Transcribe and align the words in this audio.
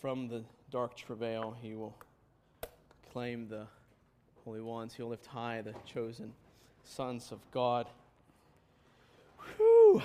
from 0.00 0.28
the 0.28 0.44
dark 0.70 0.96
travail, 0.96 1.56
he 1.60 1.74
will 1.74 1.96
claim 3.12 3.48
the 3.48 3.66
holy 4.44 4.60
ones. 4.60 4.94
He'll 4.94 5.08
lift 5.08 5.26
high 5.26 5.60
the 5.62 5.74
chosen 5.84 6.32
sons 6.84 7.32
of 7.32 7.38
God. 7.50 7.88
Whew. 9.56 10.02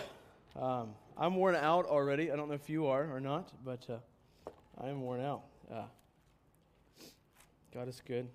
Um, 0.55 0.89
I'm 1.17 1.35
worn 1.35 1.55
out 1.55 1.85
already. 1.85 2.31
I 2.31 2.35
don't 2.35 2.47
know 2.47 2.55
if 2.55 2.69
you 2.69 2.87
are 2.87 3.13
or 3.13 3.19
not, 3.19 3.51
but 3.63 3.85
uh, 3.89 4.51
I 4.81 4.89
am 4.89 5.01
worn 5.01 5.21
out. 5.21 5.43
Uh, 5.71 5.83
God 7.73 7.87
is 7.87 8.01
good. 8.05 8.27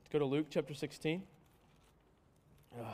Let's 0.00 0.12
go 0.12 0.18
to 0.18 0.24
Luke 0.24 0.46
chapter 0.50 0.74
16. 0.74 1.22
Uh. 2.78 2.84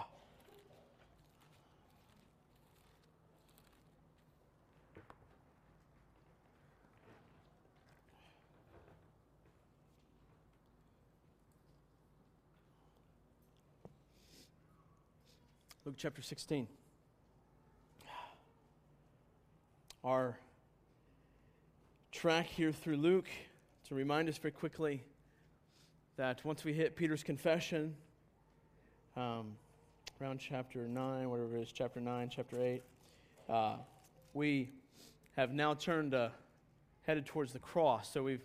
Luke 15.87 15.95
chapter 15.97 16.21
16. 16.21 16.69
Our 20.05 20.39
track 22.13 22.49
here 22.49 22.71
through 22.71 22.99
Luke 22.99 23.31
to 23.89 23.95
remind 23.95 24.29
us 24.29 24.37
very 24.37 24.53
quickly 24.53 25.03
that 26.17 26.45
once 26.45 26.65
we 26.65 26.75
hit 26.75 26.97
Peter's 26.97 27.23
confession, 27.23 27.97
um, 29.17 29.53
around 30.21 30.39
chapter 30.39 30.87
9, 30.87 31.31
whatever 31.31 31.57
it 31.57 31.63
is, 31.63 31.73
chapter 31.73 31.99
9, 31.99 32.29
chapter 32.29 32.61
8, 32.61 32.83
uh, 33.49 33.77
we 34.35 34.69
have 35.35 35.51
now 35.51 35.73
turned, 35.73 36.13
uh, 36.13 36.29
headed 37.07 37.25
towards 37.25 37.55
the 37.55 37.59
cross. 37.59 38.13
So 38.13 38.23
we've, 38.23 38.45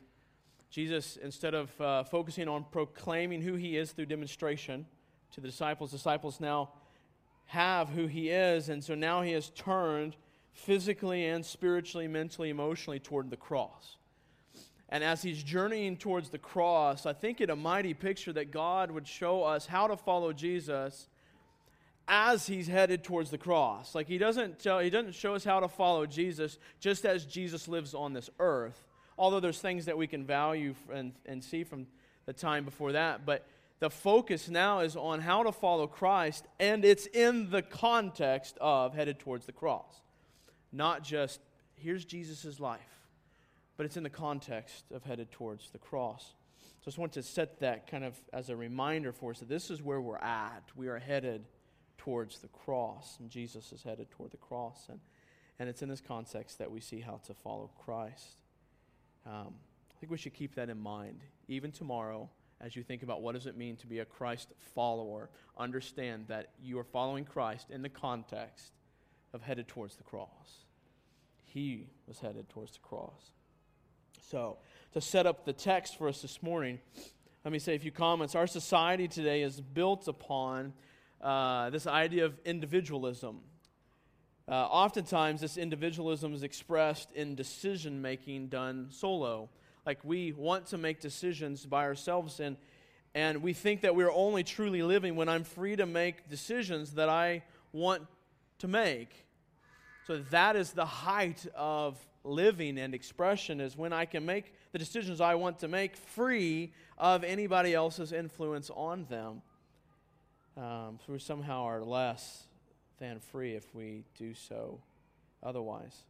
Jesus, 0.70 1.18
instead 1.18 1.54
of 1.54 1.82
uh, 1.82 2.06
focusing 2.06 2.48
on 2.48 2.64
proclaiming 2.72 3.42
who 3.42 3.56
he 3.56 3.76
is 3.76 3.92
through 3.92 4.06
demonstration 4.06 4.86
to 5.34 5.42
the 5.42 5.50
disciples, 5.50 5.92
disciples 5.92 6.40
now 6.40 6.70
have 7.48 7.90
who 7.90 8.08
he 8.08 8.30
is, 8.30 8.70
and 8.70 8.84
so 8.84 8.96
now 8.96 9.22
he 9.22 9.32
has 9.32 9.50
turned 9.52 10.16
physically 10.54 11.26
and 11.26 11.46
spiritually, 11.46 12.08
mentally, 12.08 12.50
emotionally 12.50 13.00
toward 13.00 13.30
the 13.30 13.38
cross. 13.38 13.98
And 14.90 15.04
as 15.04 15.22
he's 15.22 15.44
journeying 15.44 15.98
towards 15.98 16.30
the 16.30 16.38
cross, 16.38 17.06
I 17.06 17.14
think 17.14 17.42
it 17.42 17.50
a 17.50 17.56
mighty 17.56 17.94
picture 17.94 18.32
that 18.34 18.52
God 18.52 18.92
would 18.92 19.08
show 19.08 19.44
us 19.44 19.66
how 19.66 19.88
to 19.88 19.98
follow 19.98 20.32
Jesus 20.32 21.08
as 22.08 22.46
he's 22.46 22.68
headed 22.68 23.04
towards 23.04 23.32
the 23.32 23.38
cross. 23.38 23.96
Like 23.96 24.08
he 24.08 24.18
doesn't 24.18 24.60
tell, 24.60 24.80
he 24.80 24.90
doesn't 24.90 25.16
show 25.16 25.34
us 25.34 25.44
how 25.44 25.60
to 25.60 25.68
follow 25.68 26.06
Jesus 26.06 26.60
just 26.80 27.06
as 27.06 27.26
Jesus 27.26 27.68
lives 27.68 27.94
on 27.94 28.14
this 28.14 28.30
earth. 28.40 28.86
Although 29.18 29.40
there's 29.40 29.60
things 29.60 29.86
that 29.86 29.98
we 29.98 30.08
can 30.08 30.26
value 30.26 30.76
and, 30.94 31.14
and 31.26 31.44
see 31.44 31.64
from 31.64 31.88
the 32.26 32.34
time 32.34 32.64
before 32.64 32.92
that, 32.92 33.26
but 33.26 33.48
the 33.80 33.90
focus 33.90 34.50
now 34.50 34.80
is 34.80 34.96
on 34.96 35.20
how 35.20 35.44
to 35.44 35.52
follow 35.52 35.88
Christ, 35.88 36.46
and 36.60 36.86
it's 36.86 37.08
in 37.08 37.50
the 37.50 37.62
context 37.62 38.58
of 38.62 38.94
headed 38.94 39.20
towards 39.20 39.46
the 39.46 39.52
cross. 39.52 40.02
Not 40.72 41.04
just, 41.04 41.42
here's 41.76 42.06
Jesus' 42.06 42.60
life, 42.60 42.80
but 43.76 43.86
it's 43.86 43.98
in 43.98 44.04
the 44.04 44.10
context 44.10 44.86
of 44.94 45.04
headed 45.04 45.32
towards 45.32 45.70
the 45.72 45.78
cross. 45.78 46.34
So 46.80 46.84
I 46.84 46.86
just 46.86 46.98
want 46.98 47.14
to 47.14 47.24
set 47.24 47.60
that 47.60 47.88
kind 47.88 48.04
of 48.04 48.16
as 48.32 48.50
a 48.50 48.56
reminder 48.56 49.12
for 49.12 49.32
us 49.32 49.40
that 49.40 49.50
this 49.50 49.70
is 49.70 49.82
where 49.82 50.00
we're 50.00 50.18
at. 50.18 50.64
We 50.76 50.88
are 50.88 51.00
headed 51.00 51.46
towards 51.98 52.40
the 52.40 52.48
cross, 52.48 53.18
and 53.20 53.30
Jesus 53.30 53.74
is 53.74 53.84
headed 53.84 54.10
toward 54.12 54.32
the 54.32 54.38
cross. 54.38 54.88
And, 54.90 55.00
and 55.60 55.68
it's 55.68 55.82
in 55.82 55.90
this 55.90 56.02
context 56.02 56.60
that 56.60 56.72
we 56.72 56.80
see 56.80 57.02
how 57.02 57.20
to 57.26 57.34
follow 57.34 57.72
Christ. 57.84 58.38
Um, 59.26 59.56
I 59.92 60.00
think 60.00 60.12
we 60.12 60.18
should 60.18 60.34
keep 60.34 60.56
that 60.56 60.70
in 60.70 60.80
mind, 60.80 61.22
even 61.48 61.72
tomorrow 61.72 62.30
as 62.66 62.76
you 62.76 62.82
think 62.82 63.04
about 63.04 63.22
what 63.22 63.36
does 63.36 63.46
it 63.46 63.56
mean 63.56 63.76
to 63.76 63.86
be 63.86 64.00
a 64.00 64.06
Christ 64.06 64.52
follower, 64.74 65.30
understand 65.56 66.26
that 66.30 66.50
you 66.60 66.80
are 66.80 66.84
following 66.84 67.24
Christ 67.24 67.70
in 67.70 67.84
the 67.84 67.90
context 67.90 68.72
of 69.34 69.44
headed 69.44 69.68
towards 69.68 69.98
the 69.98 70.04
cross. 70.04 70.66
He 71.44 71.90
was 72.08 72.18
headed 72.18 72.50
towards 72.50 72.72
the 72.72 72.80
cross. 72.80 73.32
So, 74.32 74.58
to 74.94 75.02
set 75.02 75.28
up 75.28 75.46
the 75.46 75.54
text 75.54 75.96
for 75.96 76.08
us 76.08 76.24
this 76.24 76.42
morning, 76.42 76.80
let 77.44 77.52
me 77.52 77.60
say 77.60 77.76
a 77.76 77.80
few 77.80 77.92
comments. 77.92 78.34
Our 78.34 78.48
society 78.48 79.08
today 79.08 79.44
is 79.44 79.62
built 79.62 80.08
upon 80.08 80.74
uh, 81.22 81.70
this 81.70 81.86
idea 81.86 82.26
of 82.26 82.34
individualism. 82.46 83.42
Uh, 84.48 84.54
oftentimes, 84.54 85.42
this 85.42 85.58
individualism 85.58 86.34
is 86.34 86.42
expressed 86.42 87.12
in 87.12 87.36
decision 87.36 88.02
making 88.02 88.48
done 88.48 88.88
solo 88.90 89.50
like 89.86 90.00
we 90.04 90.32
want 90.34 90.68
to 90.68 90.78
make 90.78 91.00
decisions 91.00 91.66
by 91.66 91.84
ourselves 91.84 92.40
and 92.40 92.58
and 93.14 93.42
we 93.42 93.54
think 93.54 93.82
that 93.82 93.96
we're 93.96 94.12
only 94.12 94.44
truly 94.44 94.84
living 94.84 95.16
when 95.16 95.30
I'm 95.30 95.46
free 95.46 95.78
to 95.78 95.86
make 95.86 96.30
decisions 96.30 96.96
that 96.96 97.08
I 97.08 97.44
want 97.72 98.06
to 98.60 98.68
make. 98.68 99.26
So 100.06 100.18
that 100.32 100.58
is 100.58 100.74
the 100.74 100.86
height 100.86 101.48
of 101.56 101.98
living 102.26 102.78
and 102.78 102.94
expression 102.94 103.62
is 103.62 103.78
when 103.78 103.94
I 103.94 104.04
can 104.04 104.26
make 104.26 104.54
the 104.74 104.80
decisions 104.80 105.22
I 105.22 105.36
want 105.36 105.60
to 105.60 105.70
make 105.70 105.96
free 105.96 106.74
of 106.98 107.24
anybody 107.24 107.74
else's 107.74 108.12
influence 108.12 108.70
on 108.70 109.06
them. 109.06 109.42
Um, 110.58 111.00
so 111.06 111.14
we 111.14 111.20
somehow 111.20 111.64
are 111.64 111.84
less 111.84 112.44
than 113.00 113.20
free 113.20 113.56
if 113.56 113.74
we 113.74 114.04
do 114.18 114.34
so 114.34 114.82
otherwise. 115.42 116.04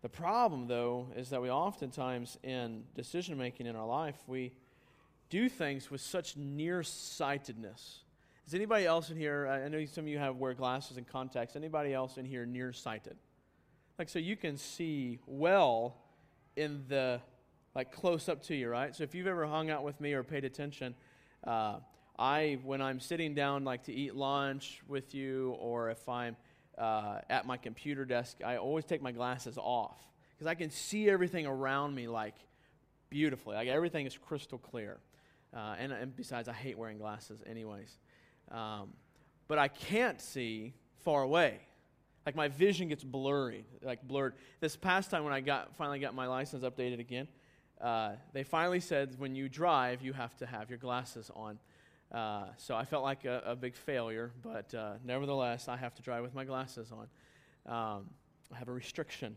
The 0.00 0.08
problem, 0.08 0.68
though, 0.68 1.08
is 1.16 1.30
that 1.30 1.42
we 1.42 1.50
oftentimes, 1.50 2.38
in 2.44 2.84
decision 2.94 3.36
making 3.36 3.66
in 3.66 3.74
our 3.74 3.86
life, 3.86 4.16
we 4.28 4.52
do 5.28 5.48
things 5.48 5.90
with 5.90 6.00
such 6.00 6.36
nearsightedness. 6.36 8.04
Is 8.46 8.54
anybody 8.54 8.86
else 8.86 9.10
in 9.10 9.16
here? 9.16 9.48
I 9.48 9.68
know 9.68 9.84
some 9.86 10.04
of 10.04 10.08
you 10.08 10.18
have 10.18 10.36
wear 10.36 10.54
glasses 10.54 10.96
and 10.96 11.06
contacts. 11.06 11.56
Anybody 11.56 11.92
else 11.92 12.16
in 12.16 12.24
here 12.24 12.46
nearsighted? 12.46 13.16
Like, 13.98 14.08
so 14.08 14.20
you 14.20 14.36
can 14.36 14.56
see 14.56 15.18
well 15.26 15.96
in 16.54 16.84
the, 16.88 17.20
like, 17.74 17.90
close 17.90 18.28
up 18.28 18.42
to 18.44 18.54
you, 18.54 18.68
right? 18.68 18.94
So 18.94 19.02
if 19.02 19.14
you've 19.14 19.26
ever 19.26 19.46
hung 19.46 19.68
out 19.68 19.82
with 19.82 20.00
me 20.00 20.12
or 20.12 20.22
paid 20.22 20.44
attention, 20.44 20.94
uh, 21.44 21.80
I, 22.16 22.58
when 22.62 22.80
I'm 22.80 23.00
sitting 23.00 23.34
down, 23.34 23.64
like, 23.64 23.82
to 23.84 23.92
eat 23.92 24.14
lunch 24.14 24.80
with 24.86 25.14
you, 25.14 25.56
or 25.58 25.90
if 25.90 26.08
I'm 26.08 26.36
uh, 26.78 27.20
at 27.28 27.46
my 27.46 27.56
computer 27.56 28.04
desk, 28.04 28.38
I 28.44 28.56
always 28.56 28.84
take 28.84 29.02
my 29.02 29.12
glasses 29.12 29.58
off 29.58 29.98
because 30.32 30.46
I 30.46 30.54
can 30.54 30.70
see 30.70 31.10
everything 31.10 31.46
around 31.46 31.94
me 31.94 32.08
like 32.08 32.34
beautifully. 33.10 33.56
Like 33.56 33.68
everything 33.68 34.06
is 34.06 34.16
crystal 34.16 34.58
clear. 34.58 34.98
Uh, 35.54 35.76
and, 35.78 35.92
and, 35.92 36.14
besides, 36.14 36.46
I 36.48 36.52
hate 36.52 36.76
wearing 36.76 36.98
glasses, 36.98 37.40
anyways. 37.48 37.96
Um, 38.50 38.92
but 39.48 39.58
I 39.58 39.68
can't 39.68 40.20
see 40.20 40.74
far 41.04 41.22
away. 41.22 41.58
Like 42.26 42.36
my 42.36 42.48
vision 42.48 42.88
gets 42.88 43.02
blurry, 43.02 43.64
like 43.82 44.06
blurred. 44.06 44.34
This 44.60 44.76
past 44.76 45.10
time 45.10 45.24
when 45.24 45.32
I 45.32 45.40
got 45.40 45.74
finally 45.76 45.98
got 45.98 46.14
my 46.14 46.26
license 46.26 46.62
updated 46.62 47.00
again, 47.00 47.26
uh, 47.80 48.12
they 48.34 48.42
finally 48.42 48.80
said 48.80 49.14
when 49.18 49.34
you 49.34 49.48
drive, 49.48 50.02
you 50.02 50.12
have 50.12 50.36
to 50.36 50.46
have 50.46 50.68
your 50.68 50.78
glasses 50.78 51.30
on. 51.34 51.58
Uh, 52.12 52.46
so 52.56 52.74
I 52.74 52.84
felt 52.84 53.04
like 53.04 53.24
a, 53.24 53.42
a 53.44 53.56
big 53.56 53.74
failure, 53.74 54.32
but 54.42 54.72
uh, 54.74 54.94
nevertheless, 55.04 55.68
I 55.68 55.76
have 55.76 55.94
to 55.96 56.02
drive 56.02 56.22
with 56.22 56.34
my 56.34 56.44
glasses 56.44 56.90
on. 56.90 57.06
Um, 57.66 58.06
I 58.52 58.56
have 58.58 58.68
a 58.68 58.72
restriction. 58.72 59.36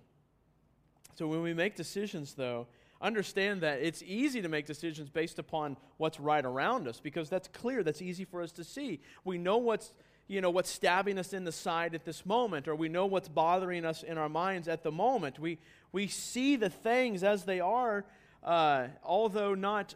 So 1.16 1.28
when 1.28 1.42
we 1.42 1.54
make 1.54 1.76
decisions, 1.76 2.34
though, 2.34 2.68
understand 3.02 3.62
that 3.62 3.82
it's 3.82 4.02
easy 4.04 4.42
to 4.42 4.48
make 4.48 4.66
decisions 4.66 5.10
based 5.10 5.40
upon 5.40 5.76
what's 5.98 6.20
right 6.20 6.46
around 6.46 6.88
us 6.88 7.00
because 7.02 7.30
that's 7.30 7.48
clear, 7.50 7.84
that's 7.84 8.02
easy 8.02 8.24
for 8.24 8.42
us 8.42 8.52
to 8.54 8.64
see. 8.64 9.02
We 9.26 9.38
know 9.38 9.58
what's 9.58 9.92
you 10.28 10.40
know 10.40 10.50
what's 10.50 10.70
stabbing 10.70 11.18
us 11.18 11.34
in 11.34 11.44
the 11.44 11.52
side 11.52 11.94
at 11.94 12.06
this 12.06 12.26
moment 12.26 12.70
or 12.70 12.76
we 12.76 12.88
know 12.88 13.06
what's 13.06 13.28
bothering 13.28 13.84
us 13.84 14.02
in 14.02 14.18
our 14.18 14.30
minds 14.30 14.70
at 14.70 14.82
the 14.82 14.92
moment 14.92 15.38
we 15.40 15.58
we 15.92 16.08
see 16.08 16.56
the 16.56 16.70
things 16.70 17.22
as 17.22 17.44
they 17.44 17.60
are 17.60 18.06
uh, 18.44 18.88
although 19.04 19.56
not 19.56 19.94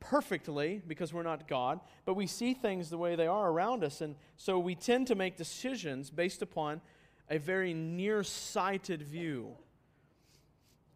perfectly 0.00 0.82
because 0.86 1.12
we're 1.12 1.22
not 1.22 1.48
God, 1.48 1.80
but 2.04 2.14
we 2.14 2.26
see 2.26 2.54
things 2.54 2.90
the 2.90 2.98
way 2.98 3.16
they 3.16 3.26
are 3.26 3.50
around 3.50 3.84
us. 3.84 4.00
And 4.00 4.16
so 4.36 4.58
we 4.58 4.74
tend 4.74 5.06
to 5.08 5.14
make 5.14 5.36
decisions 5.36 6.10
based 6.10 6.42
upon 6.42 6.80
a 7.30 7.38
very 7.38 7.74
nearsighted 7.74 9.02
view. 9.02 9.56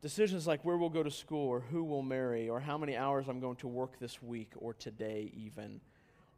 Decisions 0.01 0.47
like 0.47 0.65
where 0.65 0.77
we'll 0.77 0.89
go 0.89 1.03
to 1.03 1.11
school, 1.11 1.49
or 1.49 1.61
who 1.61 1.85
we'll 1.85 2.03
marry, 2.03 2.49
or 2.49 2.59
how 2.59 2.77
many 2.77 2.97
hours 2.97 3.27
I'm 3.29 3.39
going 3.39 3.57
to 3.57 3.69
work 3.69 3.99
this 4.01 4.21
week, 4.23 4.53
or 4.57 4.75
today, 4.75 5.33
even. 5.37 5.81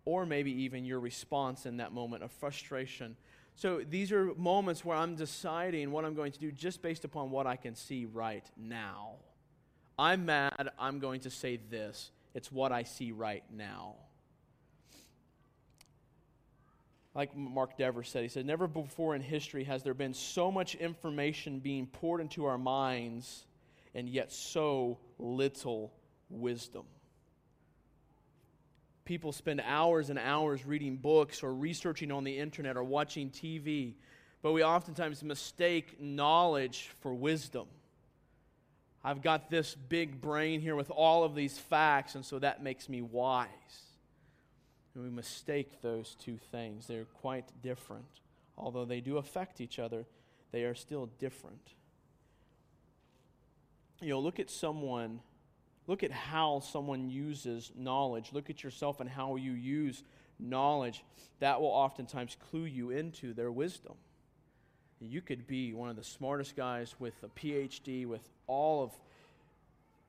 Or 0.05 0.27
maybe 0.27 0.53
even 0.63 0.85
your 0.85 1.01
response 1.01 1.65
in 1.65 1.79
that 1.79 1.93
moment 1.93 2.23
of 2.23 2.31
frustration. 2.31 3.17
So 3.55 3.83
these 3.89 4.13
are 4.13 4.35
moments 4.35 4.85
where 4.85 4.97
I'm 4.97 5.15
deciding 5.15 5.93
what 5.93 6.05
I'm 6.05 6.15
going 6.15 6.33
to 6.33 6.41
do 6.41 6.51
just 6.51 6.83
based 6.83 7.05
upon 7.05 7.31
what 7.31 7.47
I 7.47 7.57
can 7.57 7.75
see 7.75 8.05
right 8.05 8.45
now. 8.57 9.13
I'm 9.99 10.27
mad, 10.27 10.71
I'm 10.79 10.99
going 10.99 11.21
to 11.21 11.31
say 11.31 11.59
this 11.71 12.11
it's 12.35 12.51
what 12.51 12.73
I 12.73 12.83
see 12.83 13.13
right 13.13 13.45
now. 13.51 13.95
Like 17.15 17.37
Mark 17.37 17.79
Dever 17.79 18.03
said, 18.03 18.25
he 18.25 18.29
said, 18.29 18.45
Never 18.45 18.67
before 18.67 19.15
in 19.15 19.23
history 19.23 19.65
has 19.65 19.85
there 19.85 19.95
been 19.95 20.15
so 20.15 20.51
much 20.51 20.75
information 20.75 21.61
being 21.61 21.87
poured 21.87 22.21
into 22.21 22.47
our 22.47 22.59
minds 22.59 23.47
and 23.95 24.09
yet 24.09 24.33
so 24.33 24.99
little 25.19 25.93
wisdom. 26.29 26.85
People 29.05 29.33
spend 29.33 29.63
hours 29.65 30.11
and 30.11 30.19
hours 30.19 30.65
reading 30.67 30.97
books 30.97 31.43
or 31.43 31.55
researching 31.55 32.11
on 32.11 32.25
the 32.25 32.39
internet 32.39 32.77
or 32.77 32.83
watching 32.83 33.31
TV, 33.31 33.95
but 34.43 34.53
we 34.53 34.65
oftentimes 34.65 35.23
mistake 35.23 36.01
knowledge 36.01 36.91
for 37.01 37.15
wisdom. 37.15 37.67
I've 39.05 39.21
got 39.21 39.51
this 39.51 39.75
big 39.75 40.23
brain 40.23 40.61
here 40.61 40.75
with 40.75 40.91
all 40.91 41.25
of 41.25 41.35
these 41.35 41.59
facts, 41.59 42.15
and 42.15 42.25
so 42.25 42.39
that 42.39 42.63
makes 42.63 42.89
me 42.89 43.03
wise. 43.03 43.49
And 44.95 45.05
we 45.05 45.11
mistake 45.11 45.83
those 45.83 46.17
two 46.19 46.39
things. 46.51 46.87
They're 46.87 47.05
quite 47.05 47.45
different. 47.63 48.07
Although 48.57 48.87
they 48.87 49.01
do 49.01 49.19
affect 49.19 49.61
each 49.61 49.79
other, 49.79 50.07
they 50.53 50.65
are 50.65 50.75
still 50.75 51.11
different. 51.19 51.75
You 54.01 54.11
know, 54.11 54.21
look 54.21 54.41
at 54.41 54.49
someone, 54.49 55.21
look 55.87 56.03
at 56.03 56.11
how 56.11 56.61
someone 56.61 57.11
uses 57.11 57.73
knowledge. 57.77 58.31
Look 58.33 58.49
at 58.49 58.63
yourself 58.63 59.01
and 59.01 59.11
how 59.11 59.37
you 59.37 59.53
use 59.53 60.03
knowledge. 60.39 61.05
That 61.41 61.61
will 61.61 61.69
oftentimes 61.69 62.37
clue 62.51 62.65
you 62.65 62.91
into 62.91 63.35
their 63.35 63.53
wisdom. 63.53 63.95
You 65.07 65.21
could 65.21 65.47
be 65.47 65.73
one 65.75 65.89
of 65.89 65.97
the 65.97 66.05
smartest 66.05 66.57
guys 66.57 66.95
with 66.99 67.15
a 67.23 67.29
PhD, 67.29 68.07
with 68.07 68.29
all 68.47 68.83
of 68.83 68.93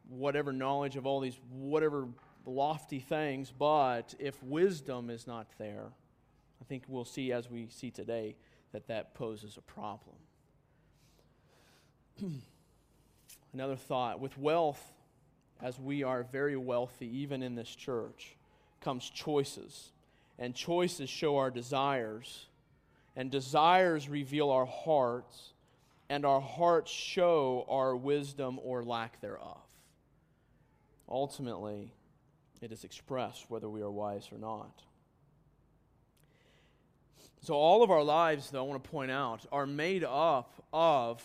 whatever 0.09 0.53
knowledge 0.53 0.95
of 0.95 1.06
all 1.06 1.19
these 1.19 1.39
whatever 1.51 2.07
lofty 2.45 3.00
things, 3.00 3.51
but 3.57 4.13
if 4.19 4.42
wisdom 4.44 5.09
is 5.09 5.27
not 5.27 5.47
there, 5.57 5.88
I 6.62 6.63
think 6.65 6.83
we'll 6.88 7.06
see 7.06 7.31
as 7.31 7.50
we 7.50 7.68
see 7.69 7.92
today 7.92 8.36
that 8.71 8.88
that 8.88 9.13
poses 9.13 9.57
a 9.57 9.62
problem. 9.62 10.15
Another 13.53 13.75
thought 13.75 14.19
with 14.19 14.38
wealth, 14.38 14.94
as 15.62 15.80
we 15.80 16.03
are 16.03 16.24
very 16.24 16.57
wealthy, 16.57 17.07
even 17.19 17.41
in 17.41 17.56
this 17.56 17.74
church, 17.74 18.36
comes 18.81 19.09
choices. 19.09 19.91
And 20.38 20.53
choices 20.53 21.09
show 21.09 21.38
our 21.38 21.50
desires, 21.50 22.48
and 23.15 23.31
desires 23.31 24.09
reveal 24.09 24.50
our 24.50 24.65
hearts, 24.65 25.53
and 26.09 26.25
our 26.25 26.41
hearts 26.41 26.91
show 26.91 27.65
our 27.69 27.95
wisdom 27.95 28.59
or 28.63 28.83
lack 28.83 29.21
thereof. 29.21 29.62
Ultimately, 31.07 31.94
it 32.62 32.71
is 32.71 32.83
expressed 32.83 33.50
whether 33.50 33.69
we 33.69 33.81
are 33.81 33.91
wise 33.91 34.29
or 34.31 34.38
not. 34.38 34.81
So, 37.41 37.53
all 37.53 37.83
of 37.83 37.91
our 37.91 38.03
lives, 38.03 38.50
though, 38.50 38.65
I 38.65 38.67
want 38.67 38.83
to 38.83 38.89
point 38.89 39.12
out, 39.12 39.45
are 39.51 39.67
made 39.67 40.03
up 40.03 40.65
of 40.73 41.23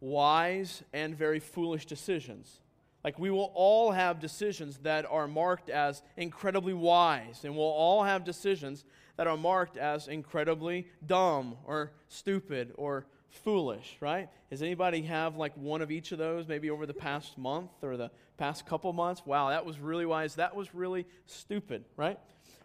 wise 0.00 0.82
and 0.92 1.16
very 1.16 1.40
foolish 1.40 1.86
decisions. 1.86 2.60
Like, 3.06 3.20
we 3.20 3.30
will 3.30 3.52
all 3.54 3.92
have 3.92 4.18
decisions 4.18 4.78
that 4.78 5.06
are 5.08 5.28
marked 5.28 5.70
as 5.70 6.02
incredibly 6.16 6.74
wise, 6.74 7.44
and 7.44 7.54
we'll 7.54 7.64
all 7.64 8.02
have 8.02 8.24
decisions 8.24 8.84
that 9.16 9.28
are 9.28 9.36
marked 9.36 9.76
as 9.76 10.08
incredibly 10.08 10.88
dumb 11.06 11.56
or 11.64 11.92
stupid 12.08 12.72
or 12.74 13.06
foolish, 13.28 13.96
right? 14.00 14.28
Does 14.50 14.60
anybody 14.60 15.02
have 15.02 15.36
like 15.36 15.52
one 15.54 15.82
of 15.82 15.92
each 15.92 16.10
of 16.10 16.18
those 16.18 16.48
maybe 16.48 16.68
over 16.68 16.84
the 16.84 16.94
past 16.94 17.38
month 17.38 17.70
or 17.80 17.96
the 17.96 18.10
past 18.38 18.66
couple 18.66 18.92
months? 18.92 19.24
Wow, 19.24 19.50
that 19.50 19.64
was 19.64 19.78
really 19.78 20.04
wise. 20.04 20.34
That 20.34 20.56
was 20.56 20.74
really 20.74 21.06
stupid, 21.26 21.84
right? 21.96 22.18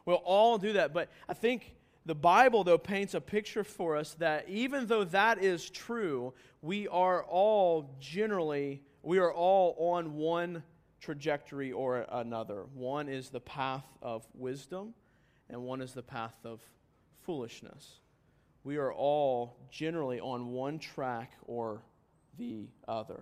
We'll 0.08 0.16
all 0.16 0.58
do 0.58 0.74
that. 0.74 0.92
But 0.92 1.10
I 1.30 1.36
think 1.36 1.76
the 2.08 2.16
Bible, 2.16 2.64
though, 2.64 2.80
paints 2.80 3.14
a 3.14 3.22
picture 3.22 3.64
for 3.64 3.96
us 3.96 4.16
that 4.16 4.50
even 4.50 4.88
though 4.88 5.04
that 5.04 5.44
is 5.44 5.70
true, 5.70 6.34
we 6.64 6.88
are 6.88 7.24
all 7.26 7.96
generally, 8.00 8.82
we 9.04 9.18
are 9.20 9.32
all 9.32 9.76
on 9.78 10.16
one 10.16 10.64
trajectory 11.00 11.72
or 11.72 12.06
another. 12.12 12.66
One 12.74 13.10
is 13.10 13.30
the 13.30 13.40
path 13.40 13.86
of 14.02 14.28
wisdom, 14.34 14.94
and 15.50 15.64
one 15.64 15.82
is 15.82 15.94
the 15.94 16.04
path 16.04 16.38
of 16.46 16.62
foolishness 17.26 18.02
we 18.64 18.78
are 18.78 18.94
all 18.94 19.58
generally 19.72 20.20
on 20.20 20.52
one 20.52 20.80
track 20.80 21.34
or 21.46 21.82
the 22.38 22.68
other. 22.88 23.22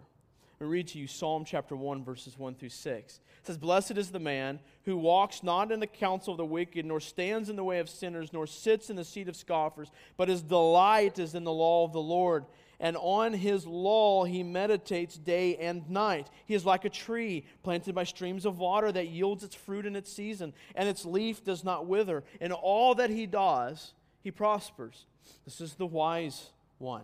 I 0.62 0.66
read 0.66 0.90
to 0.90 1.00
you 1.00 1.08
Psalm 1.08 1.46
chapter 1.46 1.74
1, 1.74 2.04
verses 2.04 2.38
1 2.38 2.56
through 2.56 2.70
6. 2.70 3.14
It 3.14 3.48
says, 3.48 3.58
Blessed 3.58 3.92
is 3.92 4.12
the 4.12 4.20
man 4.20 4.60
who 4.84 4.98
walks 4.98 5.42
not 5.42 5.72
in 5.72 5.80
the 5.80 5.88
counsel 5.88 6.34
of 6.34 6.38
the 6.38 6.46
wicked, 6.46 6.86
nor 6.86 7.00
stands 7.00 7.50
in 7.50 7.56
the 7.56 7.64
way 7.64 7.80
of 7.80 7.90
sinners, 7.90 8.34
nor 8.34 8.46
sits 8.46 8.90
in 8.90 8.98
the 8.98 9.06
seat 9.06 9.30
of 9.30 9.38
scoffers, 9.38 9.90
but 10.18 10.28
his 10.28 10.42
delight 10.42 11.18
is 11.18 11.34
in 11.34 11.46
the 11.46 11.54
law 11.54 11.86
of 11.86 11.94
the 11.94 12.02
Lord. 12.02 12.46
And 12.80 12.96
on 12.98 13.34
his 13.34 13.66
law 13.66 14.24
he 14.24 14.42
meditates 14.42 15.18
day 15.18 15.58
and 15.58 15.90
night. 15.90 16.30
He 16.46 16.56
is 16.56 16.66
like 16.66 16.86
a 16.86 16.90
tree 16.90 17.46
planted 17.62 17.94
by 17.94 18.06
streams 18.06 18.46
of 18.46 18.60
water 18.60 18.92
that 18.92 19.10
yields 19.10 19.44
its 19.44 19.56
fruit 19.56 19.86
in 19.86 19.96
its 19.96 20.12
season, 20.12 20.54
and 20.76 20.88
its 20.88 21.06
leaf 21.06 21.44
does 21.44 21.64
not 21.64 21.88
wither. 21.88 22.24
In 22.40 22.52
all 22.52 22.96
that 22.96 23.10
he 23.10 23.26
does, 23.26 23.94
he 24.22 24.32
prospers. 24.32 25.06
This 25.46 25.60
is 25.60 25.74
the 25.76 25.86
wise 25.86 26.52
one. 26.78 27.04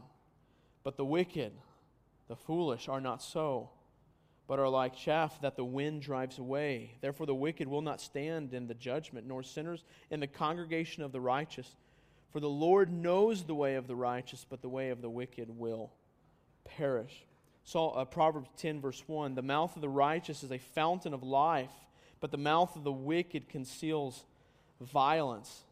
But 0.83 0.97
the 0.97 1.05
wicked, 1.05 1.51
the 2.27 2.35
foolish, 2.35 2.87
are 2.87 3.01
not 3.01 3.21
so, 3.21 3.69
but 4.47 4.59
are 4.59 4.69
like 4.69 4.95
chaff 4.95 5.41
that 5.41 5.55
the 5.55 5.65
wind 5.65 6.01
drives 6.01 6.37
away. 6.37 6.91
Therefore, 7.01 7.25
the 7.25 7.35
wicked 7.35 7.67
will 7.67 7.81
not 7.81 7.99
stand 7.99 8.53
in 8.53 8.67
the 8.67 8.75
judgment, 8.75 9.27
nor 9.27 9.43
sinners 9.43 9.83
in 10.11 10.19
the 10.19 10.27
congregation 10.27 11.03
of 11.03 11.11
the 11.11 11.19
righteous. 11.19 11.75
For 12.35 12.41
the 12.41 12.49
Lord 12.49 12.91
knows 12.91 13.43
the 13.43 13.55
way 13.55 13.75
of 13.75 13.87
the 13.87 13.95
righteous, 13.95 14.45
but 14.49 14.61
the 14.61 14.67
way 14.67 14.89
of 14.89 15.01
the 15.01 15.09
wicked 15.09 15.57
will 15.57 15.93
perish. 16.65 17.23
So, 17.63 17.91
uh, 17.91 18.03
Proverbs 18.03 18.49
10, 18.57 18.81
verse 18.81 19.01
1 19.07 19.35
The 19.35 19.41
mouth 19.41 19.73
of 19.77 19.81
the 19.81 19.87
righteous 19.87 20.43
is 20.43 20.51
a 20.51 20.57
fountain 20.57 21.13
of 21.13 21.23
life, 21.23 21.71
but 22.19 22.31
the 22.31 22.37
mouth 22.37 22.75
of 22.75 22.83
the 22.83 22.91
wicked 22.91 23.47
conceals 23.47 24.25
violence. 24.81 25.63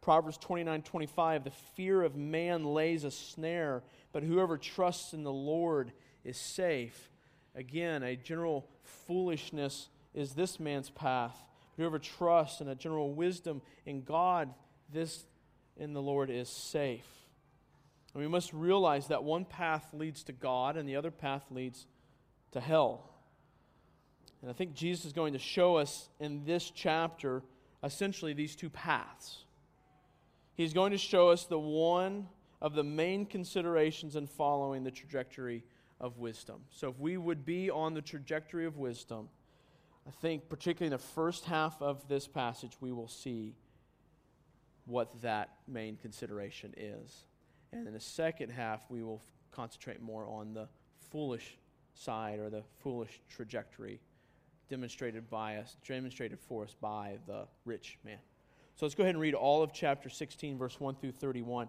Proverbs 0.00 0.38
29 0.38 0.82
25, 0.82 1.42
the 1.42 1.50
fear 1.50 2.02
of 2.02 2.14
man 2.14 2.66
lays 2.66 3.02
a 3.02 3.10
snare, 3.10 3.82
but 4.12 4.22
whoever 4.22 4.56
trusts 4.56 5.14
in 5.14 5.24
the 5.24 5.32
Lord 5.32 5.90
is 6.22 6.36
safe. 6.36 7.10
Again, 7.56 8.04
a 8.04 8.14
general 8.14 8.68
foolishness 8.84 9.88
is 10.14 10.34
this 10.34 10.60
man's 10.60 10.88
path. 10.88 11.34
Whoever 11.76 11.98
trusts 11.98 12.60
in 12.60 12.68
a 12.68 12.76
general 12.76 13.12
wisdom 13.12 13.60
in 13.84 14.04
God, 14.04 14.54
this 14.92 15.24
in 15.76 15.92
the 15.92 16.02
Lord 16.02 16.30
is 16.30 16.48
safe. 16.48 17.06
And 18.14 18.22
we 18.22 18.28
must 18.28 18.52
realize 18.52 19.08
that 19.08 19.24
one 19.24 19.44
path 19.44 19.86
leads 19.92 20.22
to 20.24 20.32
God 20.32 20.76
and 20.76 20.88
the 20.88 20.96
other 20.96 21.10
path 21.10 21.44
leads 21.50 21.86
to 22.52 22.60
hell. 22.60 23.08
And 24.42 24.50
I 24.50 24.54
think 24.54 24.74
Jesus 24.74 25.06
is 25.06 25.12
going 25.12 25.32
to 25.32 25.38
show 25.38 25.76
us 25.76 26.08
in 26.20 26.44
this 26.44 26.70
chapter 26.70 27.42
essentially 27.82 28.32
these 28.32 28.54
two 28.54 28.70
paths. 28.70 29.44
He's 30.54 30.72
going 30.72 30.92
to 30.92 30.98
show 30.98 31.30
us 31.30 31.44
the 31.44 31.58
one 31.58 32.28
of 32.60 32.74
the 32.74 32.84
main 32.84 33.26
considerations 33.26 34.14
in 34.14 34.26
following 34.26 34.84
the 34.84 34.90
trajectory 34.90 35.64
of 36.00 36.18
wisdom. 36.18 36.60
So, 36.70 36.90
if 36.90 36.98
we 36.98 37.16
would 37.16 37.44
be 37.44 37.70
on 37.70 37.94
the 37.94 38.02
trajectory 38.02 38.66
of 38.66 38.76
wisdom, 38.76 39.28
I 40.06 40.10
think, 40.10 40.48
particularly 40.48 40.92
in 40.92 40.98
the 40.98 41.04
first 41.14 41.44
half 41.44 41.80
of 41.80 42.06
this 42.08 42.28
passage, 42.28 42.72
we 42.80 42.92
will 42.92 43.08
see 43.08 43.54
what 44.86 45.20
that 45.22 45.50
main 45.68 45.96
consideration 45.96 46.74
is. 46.76 47.24
And 47.72 47.86
in 47.86 47.94
the 47.94 48.00
second 48.00 48.50
half, 48.50 48.84
we 48.90 49.02
will 49.02 49.22
concentrate 49.50 50.00
more 50.02 50.26
on 50.26 50.54
the 50.54 50.68
foolish 51.10 51.56
side 51.94 52.38
or 52.38 52.50
the 52.50 52.62
foolish 52.82 53.20
trajectory 53.28 54.00
demonstrated 54.68 55.28
by 55.28 55.56
us, 55.56 55.76
demonstrated 55.86 56.38
for 56.40 56.64
us 56.64 56.74
by 56.80 57.18
the 57.26 57.46
rich 57.64 57.98
man. 58.04 58.18
So 58.76 58.86
let's 58.86 58.94
go 58.94 59.02
ahead 59.02 59.14
and 59.14 59.20
read 59.20 59.34
all 59.34 59.62
of 59.62 59.72
chapter 59.72 60.08
16, 60.08 60.56
verse 60.56 60.80
1 60.80 60.94
through 60.94 61.12
31, 61.12 61.68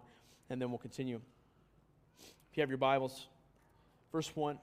and 0.50 0.62
then 0.62 0.70
we'll 0.70 0.78
continue. 0.78 1.20
If 2.20 2.58
you 2.58 2.62
have 2.62 2.70
your 2.70 2.78
Bibles, 2.78 3.28
verse 4.12 4.34
1 4.34 4.58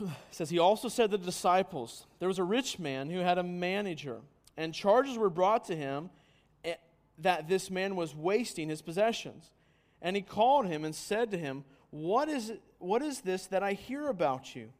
says, 0.30 0.48
He 0.48 0.58
also 0.58 0.88
said 0.88 1.10
to 1.10 1.18
the 1.18 1.26
disciples, 1.26 2.06
There 2.20 2.28
was 2.28 2.38
a 2.38 2.44
rich 2.44 2.78
man 2.78 3.10
who 3.10 3.18
had 3.18 3.36
a 3.36 3.42
manager, 3.42 4.20
and 4.56 4.72
charges 4.72 5.18
were 5.18 5.30
brought 5.30 5.66
to 5.66 5.76
him 5.76 6.08
that 7.18 7.48
this 7.48 7.70
man 7.70 7.96
was 7.96 8.14
wasting 8.14 8.68
his 8.68 8.82
possessions. 8.82 9.50
And 10.02 10.16
he 10.16 10.22
called 10.22 10.66
him 10.66 10.84
and 10.84 10.94
said 10.94 11.30
to 11.30 11.38
him, 11.38 11.64
What 11.90 12.28
is, 12.28 12.52
what 12.78 13.02
is 13.02 13.20
this 13.20 13.46
that 13.46 13.62
I 13.62 13.72
hear 13.72 14.08
about 14.08 14.54
you? 14.54 14.70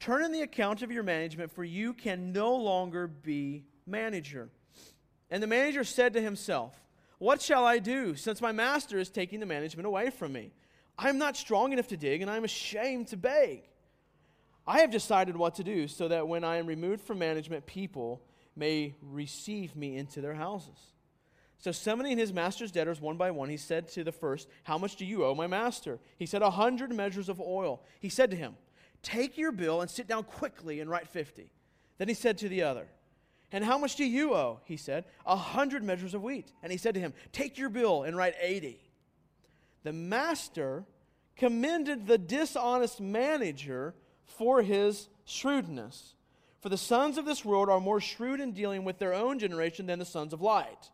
Turn 0.00 0.24
in 0.24 0.32
the 0.32 0.42
account 0.42 0.82
of 0.82 0.90
your 0.90 1.04
management, 1.04 1.52
for 1.52 1.62
you 1.62 1.92
can 1.92 2.32
no 2.32 2.56
longer 2.56 3.06
be 3.06 3.64
manager. 3.86 4.48
And 5.30 5.42
the 5.42 5.46
manager 5.46 5.84
said 5.84 6.14
to 6.14 6.20
himself, 6.20 6.74
What 7.18 7.40
shall 7.40 7.64
I 7.64 7.78
do, 7.78 8.16
since 8.16 8.40
my 8.40 8.52
master 8.52 8.98
is 8.98 9.10
taking 9.10 9.40
the 9.40 9.46
management 9.46 9.86
away 9.86 10.10
from 10.10 10.32
me? 10.32 10.52
I 10.98 11.08
am 11.08 11.18
not 11.18 11.36
strong 11.36 11.72
enough 11.72 11.88
to 11.88 11.96
dig, 11.96 12.20
and 12.20 12.30
I 12.30 12.36
am 12.36 12.44
ashamed 12.44 13.08
to 13.08 13.16
beg. 13.16 13.62
I 14.66 14.80
have 14.80 14.90
decided 14.90 15.36
what 15.36 15.56
to 15.56 15.64
do 15.64 15.88
so 15.88 16.08
that 16.08 16.28
when 16.28 16.44
I 16.44 16.56
am 16.56 16.66
removed 16.66 17.02
from 17.02 17.18
management, 17.18 17.66
people 17.66 18.22
may 18.54 18.94
receive 19.00 19.74
me 19.74 19.96
into 19.96 20.20
their 20.20 20.34
houses. 20.34 20.78
So, 21.62 21.70
summoning 21.70 22.18
his 22.18 22.32
master's 22.32 22.72
debtors 22.72 23.00
one 23.00 23.16
by 23.16 23.30
one, 23.30 23.48
he 23.48 23.56
said 23.56 23.88
to 23.90 24.02
the 24.02 24.10
first, 24.10 24.48
How 24.64 24.78
much 24.78 24.96
do 24.96 25.06
you 25.06 25.24
owe 25.24 25.32
my 25.32 25.46
master? 25.46 26.00
He 26.18 26.26
said, 26.26 26.42
A 26.42 26.50
hundred 26.50 26.90
measures 26.92 27.28
of 27.28 27.40
oil. 27.40 27.84
He 28.00 28.08
said 28.08 28.32
to 28.32 28.36
him, 28.36 28.56
Take 29.04 29.38
your 29.38 29.52
bill 29.52 29.80
and 29.80 29.88
sit 29.88 30.08
down 30.08 30.24
quickly 30.24 30.80
and 30.80 30.90
write 30.90 31.06
50. 31.06 31.52
Then 31.98 32.08
he 32.08 32.14
said 32.14 32.38
to 32.38 32.48
the 32.48 32.62
other, 32.62 32.88
And 33.52 33.62
how 33.62 33.78
much 33.78 33.94
do 33.94 34.04
you 34.04 34.34
owe? 34.34 34.58
He 34.64 34.76
said, 34.76 35.04
A 35.24 35.36
hundred 35.36 35.84
measures 35.84 36.14
of 36.14 36.22
wheat. 36.24 36.50
And 36.64 36.72
he 36.72 36.78
said 36.78 36.94
to 36.94 37.00
him, 37.00 37.14
Take 37.30 37.56
your 37.56 37.68
bill 37.68 38.02
and 38.02 38.16
write 38.16 38.34
80. 38.40 38.80
The 39.84 39.92
master 39.92 40.84
commended 41.36 42.08
the 42.08 42.18
dishonest 42.18 43.00
manager 43.00 43.94
for 44.24 44.62
his 44.62 45.08
shrewdness. 45.26 46.14
For 46.60 46.70
the 46.70 46.76
sons 46.76 47.18
of 47.18 47.24
this 47.24 47.44
world 47.44 47.68
are 47.68 47.78
more 47.78 48.00
shrewd 48.00 48.40
in 48.40 48.50
dealing 48.50 48.82
with 48.82 48.98
their 48.98 49.14
own 49.14 49.38
generation 49.38 49.86
than 49.86 50.00
the 50.00 50.04
sons 50.04 50.32
of 50.32 50.42
light. 50.42 50.90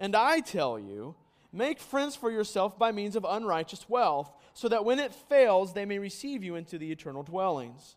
And 0.00 0.16
I 0.16 0.40
tell 0.40 0.78
you, 0.78 1.14
make 1.52 1.78
friends 1.78 2.16
for 2.16 2.30
yourself 2.30 2.78
by 2.78 2.90
means 2.90 3.14
of 3.14 3.26
unrighteous 3.28 3.88
wealth, 3.88 4.32
so 4.54 4.66
that 4.68 4.84
when 4.84 4.98
it 4.98 5.14
fails, 5.14 5.74
they 5.74 5.84
may 5.84 5.98
receive 5.98 6.42
you 6.42 6.56
into 6.56 6.78
the 6.78 6.90
eternal 6.90 7.22
dwellings. 7.22 7.96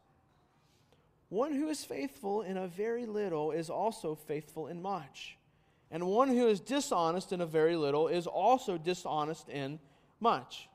One 1.29 1.53
who 1.53 1.69
is 1.69 1.83
faithful 1.83 2.41
in 2.41 2.57
a 2.57 2.67
very 2.67 3.05
little 3.05 3.51
is 3.51 3.69
also 3.69 4.13
faithful 4.13 4.67
in 4.67 4.81
much. 4.81 5.37
And 5.89 6.05
one 6.05 6.27
who 6.27 6.47
is 6.47 6.59
dishonest 6.59 7.31
in 7.31 7.39
a 7.39 7.45
very 7.45 7.75
little 7.75 8.07
is 8.07 8.27
also 8.27 8.77
dishonest 8.77 9.47
in 9.47 9.79
much. 10.19 10.67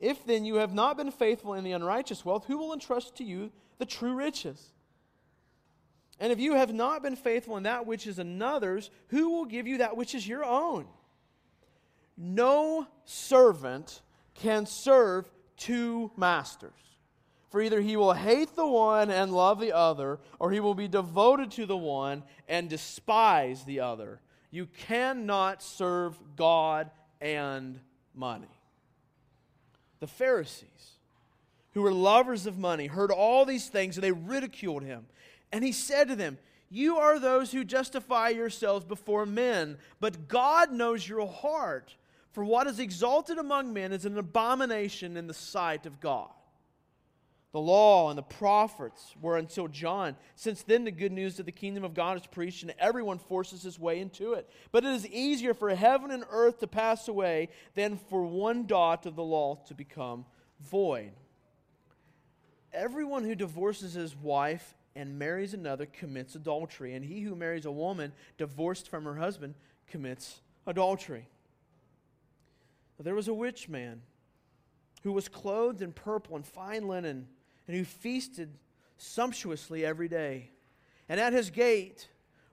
If 0.00 0.24
then 0.24 0.44
you 0.44 0.56
have 0.56 0.72
not 0.72 0.96
been 0.96 1.10
faithful 1.10 1.54
in 1.54 1.64
the 1.64 1.72
unrighteous 1.72 2.24
wealth, 2.24 2.46
who 2.46 2.56
will 2.56 2.72
entrust 2.72 3.16
to 3.16 3.24
you 3.24 3.52
the 3.78 3.86
true 3.86 4.14
riches? 4.14 4.72
And 6.20 6.32
if 6.32 6.40
you 6.40 6.54
have 6.54 6.72
not 6.72 7.02
been 7.02 7.16
faithful 7.16 7.56
in 7.56 7.62
that 7.62 7.86
which 7.86 8.06
is 8.06 8.18
another's, 8.18 8.90
who 9.08 9.30
will 9.30 9.44
give 9.44 9.66
you 9.66 9.78
that 9.78 9.96
which 9.96 10.14
is 10.14 10.26
your 10.26 10.44
own? 10.44 10.86
No 12.16 12.86
servant 13.04 14.02
can 14.34 14.66
serve 14.66 15.30
two 15.56 16.10
masters. 16.16 16.72
For 17.50 17.62
either 17.62 17.80
he 17.80 17.96
will 17.96 18.12
hate 18.12 18.54
the 18.56 18.66
one 18.66 19.10
and 19.10 19.32
love 19.32 19.60
the 19.60 19.72
other, 19.72 20.18
or 20.38 20.50
he 20.50 20.60
will 20.60 20.74
be 20.74 20.88
devoted 20.88 21.50
to 21.52 21.66
the 21.66 21.76
one 21.76 22.22
and 22.48 22.68
despise 22.68 23.64
the 23.64 23.80
other. 23.80 24.20
You 24.50 24.66
cannot 24.66 25.62
serve 25.62 26.18
God 26.36 26.90
and 27.20 27.80
money. 28.14 28.48
The 30.00 30.06
Pharisees, 30.06 30.68
who 31.72 31.82
were 31.82 31.92
lovers 31.92 32.46
of 32.46 32.58
money, 32.58 32.86
heard 32.86 33.10
all 33.10 33.44
these 33.44 33.68
things 33.68 33.96
and 33.96 34.04
they 34.04 34.12
ridiculed 34.12 34.82
him. 34.82 35.06
And 35.52 35.64
he 35.64 35.72
said 35.72 36.08
to 36.08 36.16
them, 36.16 36.38
You 36.70 36.96
are 36.98 37.18
those 37.18 37.52
who 37.52 37.64
justify 37.64 38.30
yourselves 38.30 38.84
before 38.84 39.26
men, 39.26 39.78
but 40.00 40.28
God 40.28 40.72
knows 40.72 41.08
your 41.08 41.26
heart. 41.26 41.96
For 42.32 42.44
what 42.44 42.66
is 42.66 42.78
exalted 42.78 43.38
among 43.38 43.72
men 43.72 43.92
is 43.92 44.04
an 44.04 44.18
abomination 44.18 45.16
in 45.16 45.26
the 45.26 45.34
sight 45.34 45.86
of 45.86 46.00
God. 46.00 46.28
The 47.52 47.60
law 47.60 48.10
and 48.10 48.18
the 48.18 48.22
prophets 48.22 49.14
were 49.22 49.38
until 49.38 49.68
John. 49.68 50.16
Since 50.36 50.62
then, 50.64 50.84
the 50.84 50.90
good 50.90 51.12
news 51.12 51.40
of 51.40 51.46
the 51.46 51.52
kingdom 51.52 51.82
of 51.82 51.94
God 51.94 52.18
is 52.18 52.26
preached, 52.26 52.62
and 52.62 52.74
everyone 52.78 53.18
forces 53.18 53.62
his 53.62 53.80
way 53.80 54.00
into 54.00 54.34
it. 54.34 54.48
But 54.70 54.84
it 54.84 54.92
is 54.92 55.06
easier 55.08 55.54
for 55.54 55.74
heaven 55.74 56.10
and 56.10 56.24
earth 56.30 56.60
to 56.60 56.66
pass 56.66 57.08
away 57.08 57.48
than 57.74 57.96
for 57.96 58.22
one 58.22 58.66
dot 58.66 59.06
of 59.06 59.16
the 59.16 59.24
law 59.24 59.56
to 59.66 59.74
become 59.74 60.26
void. 60.60 61.12
Everyone 62.70 63.24
who 63.24 63.34
divorces 63.34 63.94
his 63.94 64.14
wife 64.14 64.74
and 64.98 65.16
marries 65.16 65.54
another 65.54 65.86
commits 65.86 66.34
adultery, 66.34 66.92
and 66.92 67.04
he 67.04 67.20
who 67.20 67.36
marries 67.36 67.66
a 67.66 67.70
woman 67.70 68.12
divorced 68.36 68.88
from 68.88 69.04
her 69.04 69.14
husband 69.14 69.54
commits 69.86 70.40
adultery. 70.66 71.28
There 72.98 73.14
was 73.14 73.28
a 73.28 73.32
rich 73.32 73.68
man 73.68 74.02
who 75.04 75.12
was 75.12 75.28
clothed 75.28 75.82
in 75.82 75.92
purple 75.92 76.34
and 76.34 76.44
fine 76.44 76.88
linen, 76.88 77.28
and 77.68 77.76
who 77.76 77.84
feasted 77.84 78.50
sumptuously 78.96 79.86
every 79.86 80.08
day. 80.08 80.50
And 81.08 81.20
at 81.20 81.32
his 81.32 81.50
gate 81.50 82.08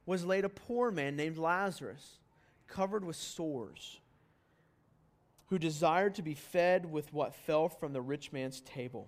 was 0.06 0.24
laid 0.24 0.46
a 0.46 0.50
poor 0.50 0.92
man 0.92 1.16
named 1.16 1.40
Lazarus, 1.40 2.20
covered 2.68 3.04
with 3.04 3.16
sores, 3.16 4.00
who 5.48 5.58
desired 5.58 6.14
to 6.16 6.22
be 6.22 6.36
fed 6.36 6.86
with 6.92 7.12
what 7.12 7.34
fell 7.34 7.70
from 7.70 7.92
the 7.92 8.02
rich 8.02 8.32
man's 8.32 8.62
table. 8.62 9.08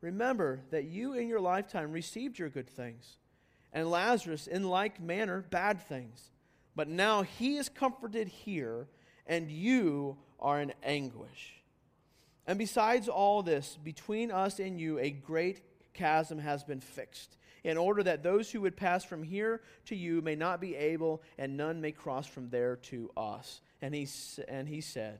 Remember 0.00 0.60
that 0.70 0.84
you 0.84 1.14
in 1.14 1.28
your 1.28 1.40
lifetime 1.40 1.92
received 1.92 2.38
your 2.38 2.48
good 2.48 2.68
things, 2.68 3.16
and 3.72 3.90
Lazarus 3.90 4.46
in 4.46 4.68
like 4.68 5.00
manner 5.00 5.44
bad 5.50 5.80
things. 5.82 6.30
But 6.76 6.88
now 6.88 7.22
he 7.22 7.56
is 7.56 7.68
comforted 7.68 8.28
here, 8.28 8.86
and 9.26 9.50
you 9.50 10.16
are 10.38 10.60
in 10.60 10.72
anguish. 10.82 11.54
And 12.46 12.58
besides 12.58 13.08
all 13.08 13.42
this, 13.42 13.76
between 13.82 14.30
us 14.30 14.60
and 14.60 14.80
you, 14.80 14.98
a 14.98 15.10
great 15.10 15.60
chasm 15.92 16.38
has 16.38 16.62
been 16.62 16.80
fixed, 16.80 17.36
in 17.64 17.76
order 17.76 18.04
that 18.04 18.22
those 18.22 18.50
who 18.50 18.60
would 18.60 18.76
pass 18.76 19.04
from 19.04 19.24
here 19.24 19.60
to 19.86 19.96
you 19.96 20.22
may 20.22 20.36
not 20.36 20.60
be 20.60 20.76
able, 20.76 21.22
and 21.36 21.56
none 21.56 21.80
may 21.80 21.90
cross 21.90 22.26
from 22.26 22.48
there 22.50 22.76
to 22.76 23.10
us. 23.16 23.60
And 23.82 23.94
he, 23.94 24.06
and 24.46 24.68
he 24.68 24.80
said, 24.80 25.18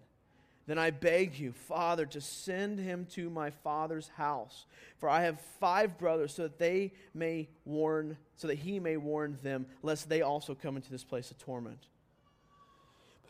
then 0.69 0.79
I 0.79 0.91
beg 0.91 1.39
you, 1.39 1.53
Father, 1.53 2.05
to 2.05 2.21
send 2.21 2.79
him 2.79 3.07
to 3.13 3.31
my 3.31 3.49
father's 3.49 4.09
house. 4.09 4.67
For 4.99 5.09
I 5.09 5.23
have 5.23 5.41
five 5.59 5.97
brothers, 5.97 6.35
so 6.35 6.43
that 6.43 6.59
they 6.59 6.93
may 7.15 7.49
warn, 7.65 8.19
so 8.37 8.49
that 8.49 8.59
he 8.59 8.79
may 8.79 8.99
warn 8.99 9.39
them, 9.43 9.65
lest 9.83 10.11
they 10.11 10.21
also 10.21 10.55
come 10.55 10.77
into 10.77 10.91
this 10.91 11.05
place 11.05 11.31
of 11.31 11.39
torment. 11.39 11.87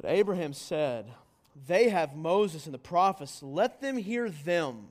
But 0.00 0.11
Abraham 0.11 0.52
said, 0.52 1.07
They 1.68 1.90
have 1.90 2.16
Moses 2.16 2.64
and 2.64 2.75
the 2.75 2.78
prophets, 2.78 3.40
let 3.40 3.80
them 3.80 3.97
hear 3.97 4.28
them. 4.28 4.88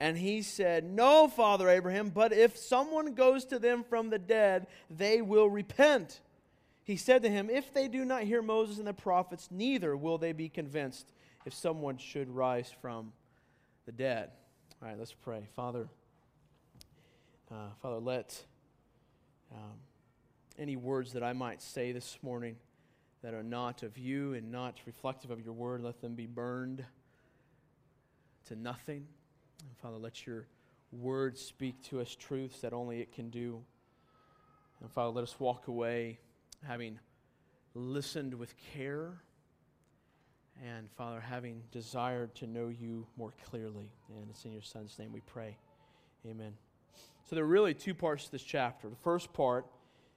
And 0.00 0.16
he 0.16 0.40
said, 0.40 0.82
No, 0.82 1.28
Father 1.28 1.68
Abraham, 1.68 2.08
but 2.08 2.32
if 2.32 2.56
someone 2.56 3.12
goes 3.12 3.44
to 3.46 3.58
them 3.58 3.84
from 3.84 4.08
the 4.08 4.18
dead, 4.18 4.66
they 4.88 5.20
will 5.20 5.50
repent. 5.50 6.20
He 6.84 6.96
said 6.96 7.22
to 7.24 7.28
him, 7.28 7.50
If 7.50 7.74
they 7.74 7.86
do 7.86 8.06
not 8.06 8.22
hear 8.22 8.40
Moses 8.40 8.78
and 8.78 8.86
the 8.86 8.94
prophets, 8.94 9.48
neither 9.50 9.94
will 9.94 10.16
they 10.16 10.32
be 10.32 10.48
convinced 10.48 11.12
if 11.46 11.54
someone 11.54 11.96
should 11.96 12.28
rise 12.28 12.70
from 12.82 13.12
the 13.86 13.92
dead. 13.92 14.30
All 14.82 14.88
right, 14.88 14.98
let's 14.98 15.14
pray. 15.14 15.46
Father, 15.54 15.88
uh, 17.52 17.68
Father, 17.80 18.00
let 18.00 18.44
um, 19.52 19.78
any 20.58 20.74
words 20.74 21.12
that 21.12 21.22
I 21.22 21.32
might 21.32 21.62
say 21.62 21.92
this 21.92 22.18
morning 22.20 22.56
that 23.22 23.32
are 23.32 23.44
not 23.44 23.84
of 23.84 23.96
you 23.96 24.34
and 24.34 24.50
not 24.50 24.80
reflective 24.86 25.30
of 25.30 25.40
your 25.40 25.54
word, 25.54 25.82
let 25.82 26.00
them 26.00 26.16
be 26.16 26.26
burned 26.26 26.84
to 28.48 28.56
nothing. 28.56 29.06
And 29.60 29.76
Father, 29.80 29.98
let 29.98 30.26
your 30.26 30.48
word 30.90 31.38
speak 31.38 31.80
to 31.84 32.00
us 32.00 32.12
truths 32.14 32.60
that 32.60 32.72
only 32.72 33.00
it 33.00 33.12
can 33.12 33.30
do. 33.30 33.62
And 34.80 34.90
Father, 34.90 35.10
let 35.10 35.22
us 35.22 35.38
walk 35.38 35.68
away 35.68 36.18
having 36.66 36.98
listened 37.74 38.34
with 38.34 38.52
care 38.74 39.22
and 40.64 40.88
Father, 40.96 41.20
having 41.20 41.62
desired 41.70 42.34
to 42.36 42.46
know 42.46 42.68
you 42.68 43.06
more 43.16 43.32
clearly. 43.48 43.90
And 44.08 44.30
it's 44.30 44.44
in 44.44 44.52
your 44.52 44.62
Son's 44.62 44.98
name 44.98 45.12
we 45.12 45.20
pray. 45.20 45.56
Amen. 46.26 46.52
So 47.28 47.34
there 47.34 47.44
are 47.44 47.48
really 47.48 47.74
two 47.74 47.94
parts 47.94 48.26
to 48.26 48.32
this 48.32 48.42
chapter. 48.42 48.88
The 48.88 48.96
first 48.96 49.32
part 49.32 49.66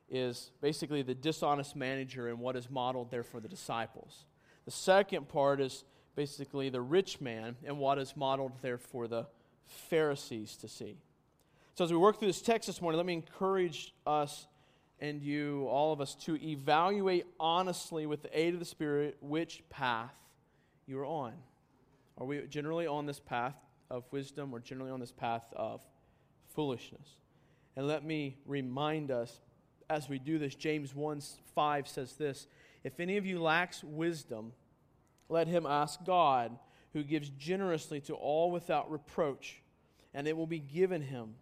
is 0.09 0.51
basically 0.61 1.01
the 1.01 1.13
dishonest 1.13 1.75
manager 1.75 2.29
and 2.29 2.39
what 2.39 2.55
is 2.55 2.69
modeled 2.69 3.11
there 3.11 3.23
for 3.23 3.39
the 3.39 3.47
disciples. 3.47 4.25
The 4.65 4.71
second 4.71 5.27
part 5.27 5.59
is 5.59 5.83
basically 6.15 6.69
the 6.69 6.81
rich 6.81 7.21
man 7.21 7.55
and 7.65 7.77
what 7.77 7.97
is 7.97 8.15
modeled 8.15 8.53
there 8.61 8.77
for 8.77 9.07
the 9.07 9.27
Pharisees 9.65 10.55
to 10.57 10.67
see. 10.67 10.97
So 11.75 11.83
as 11.83 11.91
we 11.91 11.97
work 11.97 12.19
through 12.19 12.29
this 12.29 12.41
text 12.41 12.67
this 12.67 12.81
morning, 12.81 12.97
let 12.97 13.05
me 13.05 13.13
encourage 13.13 13.93
us 14.05 14.47
and 14.99 15.21
you, 15.21 15.65
all 15.69 15.93
of 15.93 16.01
us, 16.01 16.15
to 16.15 16.35
evaluate 16.43 17.25
honestly 17.39 18.05
with 18.05 18.21
the 18.21 18.37
aid 18.37 18.53
of 18.53 18.59
the 18.59 18.65
Spirit 18.65 19.17
which 19.21 19.63
path 19.69 20.13
you 20.89 20.99
are 20.99 21.05
on. 21.05 21.33
Are 22.17 22.25
we 22.25 22.41
generally 22.49 22.87
on 22.87 23.05
this 23.05 23.19
path 23.19 23.55
of 23.89 24.03
wisdom 24.11 24.53
or 24.53 24.59
generally 24.59 24.91
on 24.91 24.99
this 24.99 25.11
path 25.11 25.45
of 25.55 25.81
foolishness? 26.53 27.17
And 27.75 27.87
let 27.87 28.03
me 28.03 28.37
remind 28.45 29.11
us 29.11 29.39
as 29.89 30.09
we 30.09 30.19
do 30.19 30.37
this, 30.37 30.55
James 30.55 30.93
1 30.93 31.21
5 31.55 31.87
says 31.87 32.13
this 32.13 32.47
If 32.83 32.99
any 32.99 33.17
of 33.17 33.25
you 33.25 33.41
lacks 33.41 33.83
wisdom, 33.83 34.53
let 35.29 35.47
him 35.47 35.65
ask 35.65 36.03
God, 36.05 36.57
who 36.93 37.03
gives 37.03 37.29
generously 37.29 38.01
to 38.01 38.15
all 38.15 38.51
without 38.51 38.91
reproach, 38.91 39.61
and 40.13 40.27
it 40.27 40.35
will 40.35 40.47
be 40.47 40.59
given 40.59 41.01
him. 41.01 41.35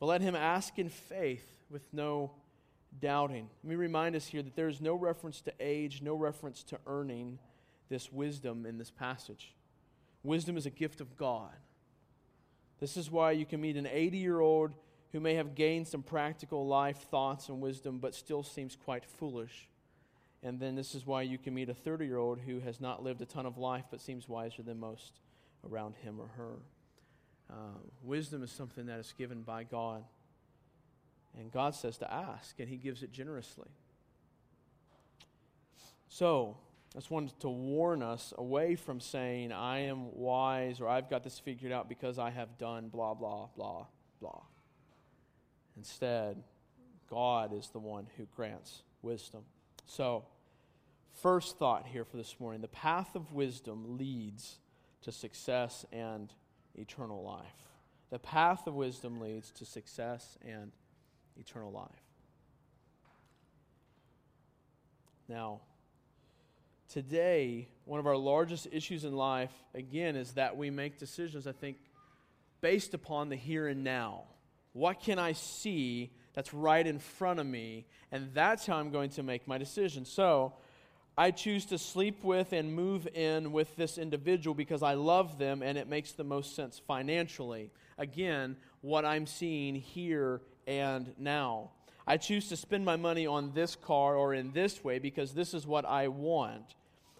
But 0.00 0.06
let 0.06 0.22
him 0.22 0.34
ask 0.34 0.78
in 0.78 0.88
faith 0.88 1.46
with 1.70 1.82
no 1.92 2.32
doubting. 3.00 3.48
Let 3.62 3.70
me 3.70 3.76
remind 3.76 4.16
us 4.16 4.26
here 4.26 4.42
that 4.42 4.56
there 4.56 4.68
is 4.68 4.80
no 4.80 4.94
reference 4.94 5.40
to 5.42 5.52
age, 5.60 6.00
no 6.02 6.14
reference 6.14 6.62
to 6.64 6.78
earning 6.86 7.38
this 7.88 8.12
wisdom 8.12 8.66
in 8.66 8.78
this 8.78 8.90
passage. 8.90 9.54
Wisdom 10.22 10.56
is 10.56 10.66
a 10.66 10.70
gift 10.70 11.00
of 11.00 11.16
God. 11.16 11.52
This 12.80 12.96
is 12.96 13.10
why 13.10 13.32
you 13.32 13.46
can 13.46 13.60
meet 13.60 13.76
an 13.76 13.86
80 13.86 14.18
year 14.18 14.40
old 14.40 14.72
who 15.12 15.20
may 15.20 15.34
have 15.34 15.54
gained 15.54 15.86
some 15.86 16.02
practical 16.02 16.66
life 16.66 17.08
thoughts 17.10 17.48
and 17.48 17.60
wisdom, 17.60 17.98
but 17.98 18.14
still 18.14 18.42
seems 18.42 18.76
quite 18.76 19.04
foolish. 19.04 19.68
And 20.42 20.58
then 20.58 20.74
this 20.74 20.94
is 20.94 21.06
why 21.06 21.22
you 21.22 21.38
can 21.38 21.54
meet 21.54 21.68
a 21.68 21.74
30 21.74 22.04
year 22.04 22.18
old 22.18 22.40
who 22.40 22.60
has 22.60 22.80
not 22.80 23.02
lived 23.02 23.22
a 23.22 23.26
ton 23.26 23.46
of 23.46 23.56
life, 23.56 23.84
but 23.90 24.00
seems 24.00 24.28
wiser 24.28 24.62
than 24.62 24.80
most 24.80 25.20
around 25.68 25.94
him 25.96 26.20
or 26.20 26.28
her. 26.36 26.56
Um, 27.50 27.90
wisdom 28.02 28.42
is 28.42 28.50
something 28.50 28.86
that 28.86 28.98
is 28.98 29.14
given 29.16 29.42
by 29.42 29.64
God. 29.64 30.04
And 31.38 31.50
God 31.52 31.74
says 31.74 31.98
to 31.98 32.12
ask, 32.12 32.58
and 32.58 32.68
He 32.68 32.76
gives 32.76 33.02
it 33.02 33.12
generously. 33.12 33.68
So, 36.08 36.56
just 36.98 37.10
wanted 37.10 37.38
to 37.40 37.48
warn 37.48 38.02
us 38.02 38.32
away 38.38 38.76
from 38.76 39.00
saying, 39.00 39.50
I 39.50 39.80
am 39.80 40.14
wise 40.14 40.80
or 40.80 40.88
I've 40.88 41.10
got 41.10 41.24
this 41.24 41.40
figured 41.40 41.72
out 41.72 41.88
because 41.88 42.18
I 42.20 42.30
have 42.30 42.56
done 42.56 42.88
blah, 42.88 43.14
blah, 43.14 43.48
blah, 43.56 43.86
blah. 44.20 44.42
Instead, 45.76 46.42
God 47.10 47.52
is 47.52 47.68
the 47.70 47.80
one 47.80 48.06
who 48.16 48.26
grants 48.36 48.82
wisdom. 49.02 49.42
So, 49.86 50.24
first 51.20 51.58
thought 51.58 51.86
here 51.86 52.04
for 52.04 52.16
this 52.16 52.38
morning 52.38 52.60
the 52.60 52.68
path 52.68 53.16
of 53.16 53.32
wisdom 53.32 53.98
leads 53.98 54.58
to 55.02 55.10
success 55.10 55.84
and 55.92 56.32
eternal 56.76 57.24
life. 57.24 57.68
The 58.10 58.20
path 58.20 58.68
of 58.68 58.74
wisdom 58.74 59.20
leads 59.20 59.50
to 59.52 59.64
success 59.64 60.38
and 60.46 60.70
eternal 61.36 61.72
life. 61.72 61.90
Now, 65.28 65.62
today, 66.94 67.66
one 67.86 67.98
of 67.98 68.06
our 68.06 68.16
largest 68.16 68.68
issues 68.70 69.04
in 69.04 69.16
life, 69.16 69.50
again, 69.74 70.14
is 70.14 70.34
that 70.34 70.56
we 70.56 70.70
make 70.70 70.96
decisions, 70.96 71.44
I 71.48 71.50
think, 71.50 71.76
based 72.60 72.94
upon 72.94 73.30
the 73.30 73.36
here 73.36 73.66
and 73.66 73.82
now. 73.82 74.22
What 74.74 75.00
can 75.00 75.18
I 75.18 75.32
see 75.32 76.12
that's 76.34 76.54
right 76.54 76.86
in 76.86 77.00
front 77.00 77.40
of 77.40 77.46
me? 77.46 77.86
And 78.12 78.30
that's 78.32 78.64
how 78.64 78.76
I'm 78.76 78.90
going 78.90 79.10
to 79.10 79.24
make 79.24 79.48
my 79.48 79.58
decision. 79.58 80.04
So, 80.04 80.54
I 81.18 81.32
choose 81.32 81.64
to 81.66 81.78
sleep 81.78 82.22
with 82.22 82.52
and 82.52 82.72
move 82.72 83.08
in 83.12 83.50
with 83.50 83.74
this 83.74 83.98
individual 83.98 84.54
because 84.54 84.82
I 84.82 84.94
love 84.94 85.36
them 85.38 85.62
and 85.62 85.76
it 85.76 85.88
makes 85.88 86.12
the 86.12 86.24
most 86.24 86.54
sense 86.54 86.80
financially. 86.86 87.70
Again, 87.98 88.56
what 88.82 89.04
I'm 89.04 89.26
seeing 89.26 89.74
here 89.74 90.42
and 90.66 91.12
now. 91.18 91.70
I 92.06 92.18
choose 92.18 92.48
to 92.50 92.56
spend 92.56 92.84
my 92.84 92.96
money 92.96 93.26
on 93.26 93.52
this 93.52 93.74
car 93.76 94.14
or 94.16 94.34
in 94.34 94.52
this 94.52 94.84
way 94.84 94.98
because 94.98 95.34
this 95.34 95.54
is 95.54 95.66
what 95.66 95.84
I 95.84 96.08
want. 96.08 96.74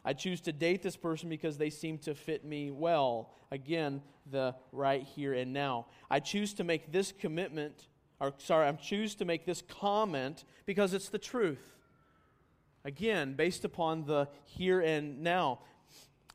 I 0.04 0.12
choose 0.12 0.40
to 0.42 0.52
date 0.52 0.82
this 0.82 0.96
person 0.96 1.28
because 1.28 1.56
they 1.56 1.70
seem 1.70 1.98
to 1.98 2.14
fit 2.14 2.44
me 2.44 2.70
well. 2.70 3.30
Again, 3.50 4.02
the 4.30 4.54
right 4.72 5.02
here 5.02 5.32
and 5.32 5.52
now. 5.52 5.86
I 6.10 6.20
choose 6.20 6.52
to 6.54 6.64
make 6.64 6.92
this 6.92 7.12
commitment, 7.12 7.88
or 8.20 8.34
sorry, 8.38 8.68
I 8.68 8.72
choose 8.72 9.14
to 9.16 9.24
make 9.24 9.46
this 9.46 9.62
comment 9.62 10.44
because 10.66 10.92
it's 10.92 11.08
the 11.08 11.18
truth. 11.18 11.74
Again, 12.84 13.34
based 13.34 13.64
upon 13.64 14.04
the 14.04 14.28
here 14.44 14.80
and 14.80 15.22
now. 15.22 15.60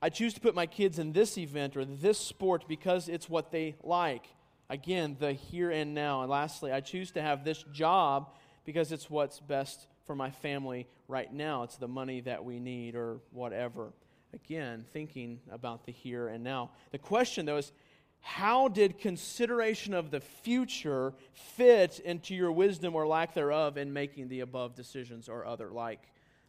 I 0.02 0.10
choose 0.10 0.34
to 0.34 0.40
put 0.40 0.56
my 0.56 0.66
kids 0.66 0.98
in 0.98 1.12
this 1.12 1.38
event 1.38 1.76
or 1.76 1.86
this 1.86 2.18
sport 2.18 2.66
because 2.68 3.10
it's 3.10 3.30
what 3.30 3.52
they 3.52 3.76
like. 3.84 4.26
Again, 4.70 5.18
the 5.20 5.34
here 5.34 5.72
and 5.72 5.94
now. 5.94 6.22
And 6.22 6.30
lastly, 6.30 6.72
I 6.72 6.80
choose 6.80 7.12
to 7.12 7.22
have 7.22 7.44
this 7.44 7.64
job 7.72 8.34
because 8.66 8.92
it's 8.92 9.10
what's 9.10 9.40
best 9.40 9.88
for 10.10 10.16
my 10.16 10.32
family 10.32 10.88
right 11.08 11.32
now. 11.32 11.62
It's 11.62 11.76
the 11.76 11.88
money 11.88 12.22
that 12.22 12.44
we 12.44 12.60
need 12.60 12.96
or 12.96 13.20
whatever. 13.30 13.94
Again, 14.34 14.84
thinking 14.92 15.40
about 15.52 15.86
the 15.86 15.92
here 15.92 16.30
and 16.30 16.44
now. 16.44 16.72
The 16.90 16.98
question, 16.98 17.46
though, 17.46 17.58
is 17.58 17.72
how 18.20 18.70
did 18.70 18.98
consideration 18.98 19.94
of 19.94 20.10
the 20.10 20.20
future 20.20 21.14
fit 21.32 22.00
into 22.00 22.34
your 22.34 22.52
wisdom 22.52 22.96
or 22.96 23.06
lack 23.06 23.36
thereof 23.36 23.78
in 23.78 23.94
making 23.94 24.30
the 24.30 24.40
above 24.40 24.74
decisions 24.74 25.30
or 25.30 25.46
other 25.46 25.70
like 25.70 26.02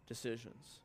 decisions? 0.07 0.81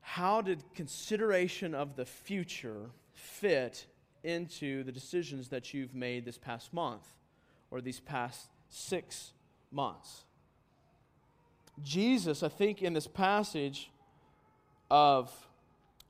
How 0.00 0.40
did 0.40 0.64
consideration 0.74 1.76
of 1.76 1.94
the 1.94 2.06
future 2.06 2.90
fit 3.14 3.86
into 4.24 4.82
the 4.82 4.90
decisions 4.90 5.46
that 5.50 5.72
you've 5.72 5.94
made 5.94 6.24
this 6.24 6.38
past 6.38 6.74
month 6.74 7.06
or 7.70 7.80
these 7.80 8.00
past 8.00 8.48
six 8.68 9.32
months. 9.70 10.24
Jesus, 11.82 12.42
I 12.42 12.48
think, 12.48 12.82
in 12.82 12.92
this 12.92 13.06
passage 13.06 13.90
of 14.90 15.32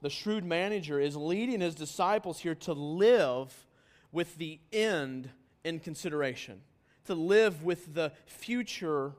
the 0.02 0.10
shrewd 0.10 0.44
manager, 0.44 0.98
is 0.98 1.16
leading 1.16 1.60
his 1.60 1.74
disciples 1.74 2.40
here 2.40 2.54
to 2.56 2.72
live 2.72 3.66
with 4.12 4.36
the 4.36 4.58
end 4.72 5.30
in 5.64 5.78
consideration, 5.78 6.60
to 7.06 7.14
live 7.14 7.62
with 7.62 7.94
the 7.94 8.12
future 8.26 9.12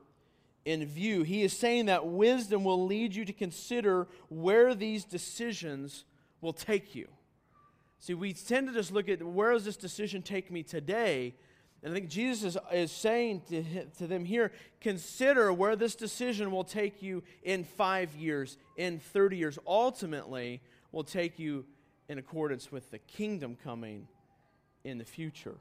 in 0.64 0.84
view. 0.86 1.22
He 1.22 1.42
is 1.42 1.52
saying 1.52 1.86
that 1.86 2.06
wisdom 2.06 2.64
will 2.64 2.86
lead 2.86 3.14
you 3.14 3.24
to 3.24 3.32
consider 3.32 4.08
where 4.28 4.74
these 4.74 5.04
decisions 5.04 6.04
will 6.40 6.52
take 6.52 6.94
you. 6.94 7.08
See, 8.00 8.14
we 8.14 8.32
tend 8.32 8.66
to 8.68 8.74
just 8.74 8.92
look 8.92 9.08
at 9.08 9.22
where 9.22 9.52
does 9.52 9.64
this 9.64 9.76
decision 9.76 10.22
take 10.22 10.50
me 10.50 10.62
today? 10.62 11.34
And 11.82 11.92
I 11.92 11.94
think 11.94 12.08
Jesus 12.08 12.56
is, 12.72 12.92
saying 12.92 13.42
to, 13.48 13.64
to 13.98 14.06
them 14.06 14.24
here 14.24 14.52
consider 14.80 15.52
where 15.52 15.74
this 15.74 15.94
decision 15.96 16.50
will 16.50 16.64
take 16.64 17.02
you 17.02 17.22
in 17.42 17.64
five 17.64 18.14
years, 18.14 18.56
in 18.76 19.00
30 19.00 19.36
years. 19.36 19.58
Ultimately, 19.66 20.60
will 20.92 21.04
take 21.04 21.38
you 21.38 21.64
in 22.08 22.18
accordance 22.18 22.70
with 22.70 22.90
the 22.90 22.98
kingdom 22.98 23.56
coming 23.64 24.06
in 24.84 24.98
the 24.98 25.04
future. 25.04 25.56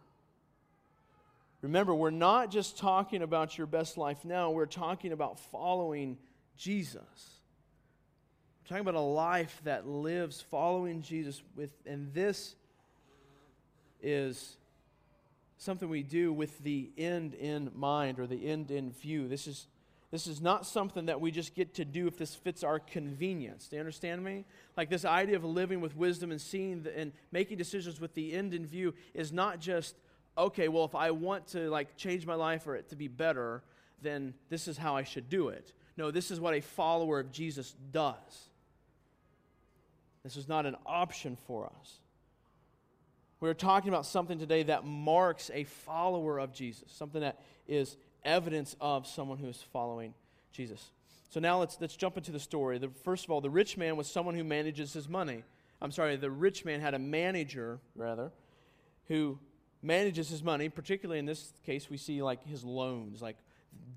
Remember, 1.62 1.96
we're 1.96 2.10
not 2.10 2.52
just 2.52 2.78
talking 2.78 3.22
about 3.22 3.58
your 3.58 3.68
best 3.68 3.98
life 3.98 4.26
now, 4.26 4.52
we're 4.52 4.66
talking 4.66 5.12
about 5.12 5.40
following 5.40 6.18
Jesus 6.58 7.42
talking 8.72 8.88
about 8.88 8.96
a 8.96 9.02
life 9.02 9.60
that 9.66 9.86
lives 9.86 10.40
following 10.40 11.02
Jesus 11.02 11.44
with 11.58 11.72
and 11.86 12.14
this 12.14 12.56
is 14.02 14.56
something 15.62 15.90
we 15.90 16.02
do 16.02 16.34
with 16.34 16.58
the 16.64 16.90
end 16.98 17.36
in 17.36 17.70
mind 17.76 18.20
or 18.20 18.26
the 18.26 18.48
end 18.48 18.72
in 18.72 18.92
view. 18.92 19.28
This 19.28 19.46
is 19.46 19.68
this 20.10 20.28
is 20.28 20.42
not 20.42 20.66
something 20.66 21.06
that 21.06 21.22
we 21.22 21.32
just 21.32 21.56
get 21.56 21.76
to 21.76 21.86
do 21.86 22.06
if 22.06 22.18
this 22.18 22.36
fits 22.36 22.66
our 22.66 22.80
convenience. 22.80 23.68
Do 23.68 23.78
you 23.78 23.80
understand 23.80 24.22
me? 24.22 24.44
Like 24.76 24.90
this 24.90 25.06
idea 25.06 25.38
of 25.38 25.46
living 25.46 25.80
with 25.80 25.96
wisdom 25.96 26.32
and 26.32 26.42
seeing 26.42 26.84
the, 26.84 26.98
and 26.98 27.14
making 27.32 27.58
decisions 27.58 28.02
with 28.02 28.14
the 28.14 28.34
end 28.34 28.54
in 28.54 28.66
view 28.66 28.94
is 29.14 29.32
not 29.32 29.62
just 29.62 29.96
okay, 30.38 30.68
well 30.68 30.84
if 30.84 30.96
I 30.96 31.12
want 31.12 31.48
to 31.50 31.70
like 31.70 31.96
change 31.96 32.26
my 32.26 32.36
life 32.36 32.66
or 32.68 32.76
it 32.76 32.90
to 32.90 32.96
be 32.96 33.08
better, 33.08 33.64
then 34.02 34.34
this 34.50 34.68
is 34.68 34.78
how 34.78 34.96
I 34.96 35.04
should 35.04 35.30
do 35.30 35.50
it. 35.50 35.72
No, 35.96 36.10
this 36.10 36.32
is 36.32 36.40
what 36.40 36.56
a 36.56 36.62
follower 36.62 37.20
of 37.20 37.32
Jesus 37.32 37.76
does. 37.92 38.50
This 40.24 40.36
is 40.36 40.48
not 40.48 40.66
an 40.66 40.76
option 40.86 41.38
for 41.48 41.68
us. 41.80 42.02
We're 43.42 43.56
talking 43.56 43.90
about 43.90 44.06
something 44.06 44.38
today 44.38 44.62
that 44.64 44.86
marks 44.86 45.50
a 45.52 45.64
follower 45.64 46.38
of 46.38 46.54
Jesus, 46.54 46.92
something 46.92 47.22
that 47.22 47.42
is 47.68 47.98
evidence 48.24 48.76
of 48.80 49.08
someone 49.08 49.40
who 49.40 49.48
is 49.48 49.60
following 49.74 50.14
Jesus. 50.52 50.92
So 51.32 51.40
now 51.40 51.60
let's, 51.60 51.76
let's 51.82 51.96
jump 51.96 52.18
into 52.18 52.32
the 52.32 52.40
story. 52.40 52.78
The, 52.78 52.90
first 53.04 53.26
of 53.26 53.32
all, 53.32 53.42
the 53.42 53.50
rich 53.50 53.78
man 53.78 53.98
was 53.98 54.06
someone 54.08 54.36
who 54.36 54.44
manages 54.44 54.94
his 54.94 55.10
money. 55.10 55.44
I'm 55.82 55.92
sorry, 55.92 56.18
the 56.18 56.30
rich 56.30 56.66
man 56.66 56.82
had 56.82 56.94
a 56.94 57.00
manager, 57.00 57.80
rather, 57.96 58.32
who 59.08 59.40
manages 59.82 60.30
his 60.30 60.44
money. 60.44 60.70
Particularly 60.70 61.18
in 61.18 61.26
this 61.26 61.52
case, 61.66 61.90
we 61.90 61.98
see 61.98 62.22
like 62.22 62.46
his 62.46 62.64
loans, 62.64 63.24
like 63.24 63.38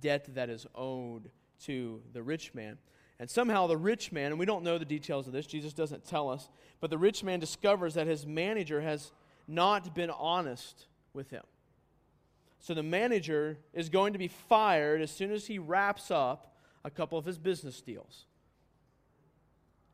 debt 0.00 0.26
that 0.37 0.48
is 0.48 0.66
owed 0.74 1.28
to 1.64 2.00
the 2.14 2.22
rich 2.22 2.54
man. 2.54 2.78
And 3.20 3.28
somehow 3.28 3.66
the 3.66 3.76
rich 3.76 4.11
man, 4.11 4.30
and 4.30 4.38
we 4.38 4.46
don't 4.46 4.64
know 4.64 4.78
the 4.78 4.87
details 4.87 5.26
of 5.26 5.35
this, 5.35 5.46
Jesus 5.46 5.74
doesn't 5.74 6.07
tell 6.07 6.30
us, 6.30 6.48
but 6.80 6.88
the 6.88 6.98
rich 6.98 7.22
man 7.22 7.40
discovers 7.40 7.92
that 7.92 8.07
his 8.07 8.26
manager 8.26 8.80
has 8.80 9.12
not 9.46 9.94
been 9.94 10.11
honest 10.11 10.87
with 11.12 11.30
him. 11.30 11.42
So 12.61 12.72
the 12.72 12.83
manager 12.83 13.59
is 13.72 13.88
going 13.88 14.14
to 14.14 14.18
be 14.18 14.28
fired 14.28 15.02
as 15.02 15.11
soon 15.11 15.30
as 15.30 15.46
he 15.46 15.59
wraps 15.59 16.11
up 16.11 16.57
a 16.85 16.90
couple 16.90 17.18
of 17.18 17.24
his 17.24 17.38
business 17.38 17.80
deals. 17.80 18.24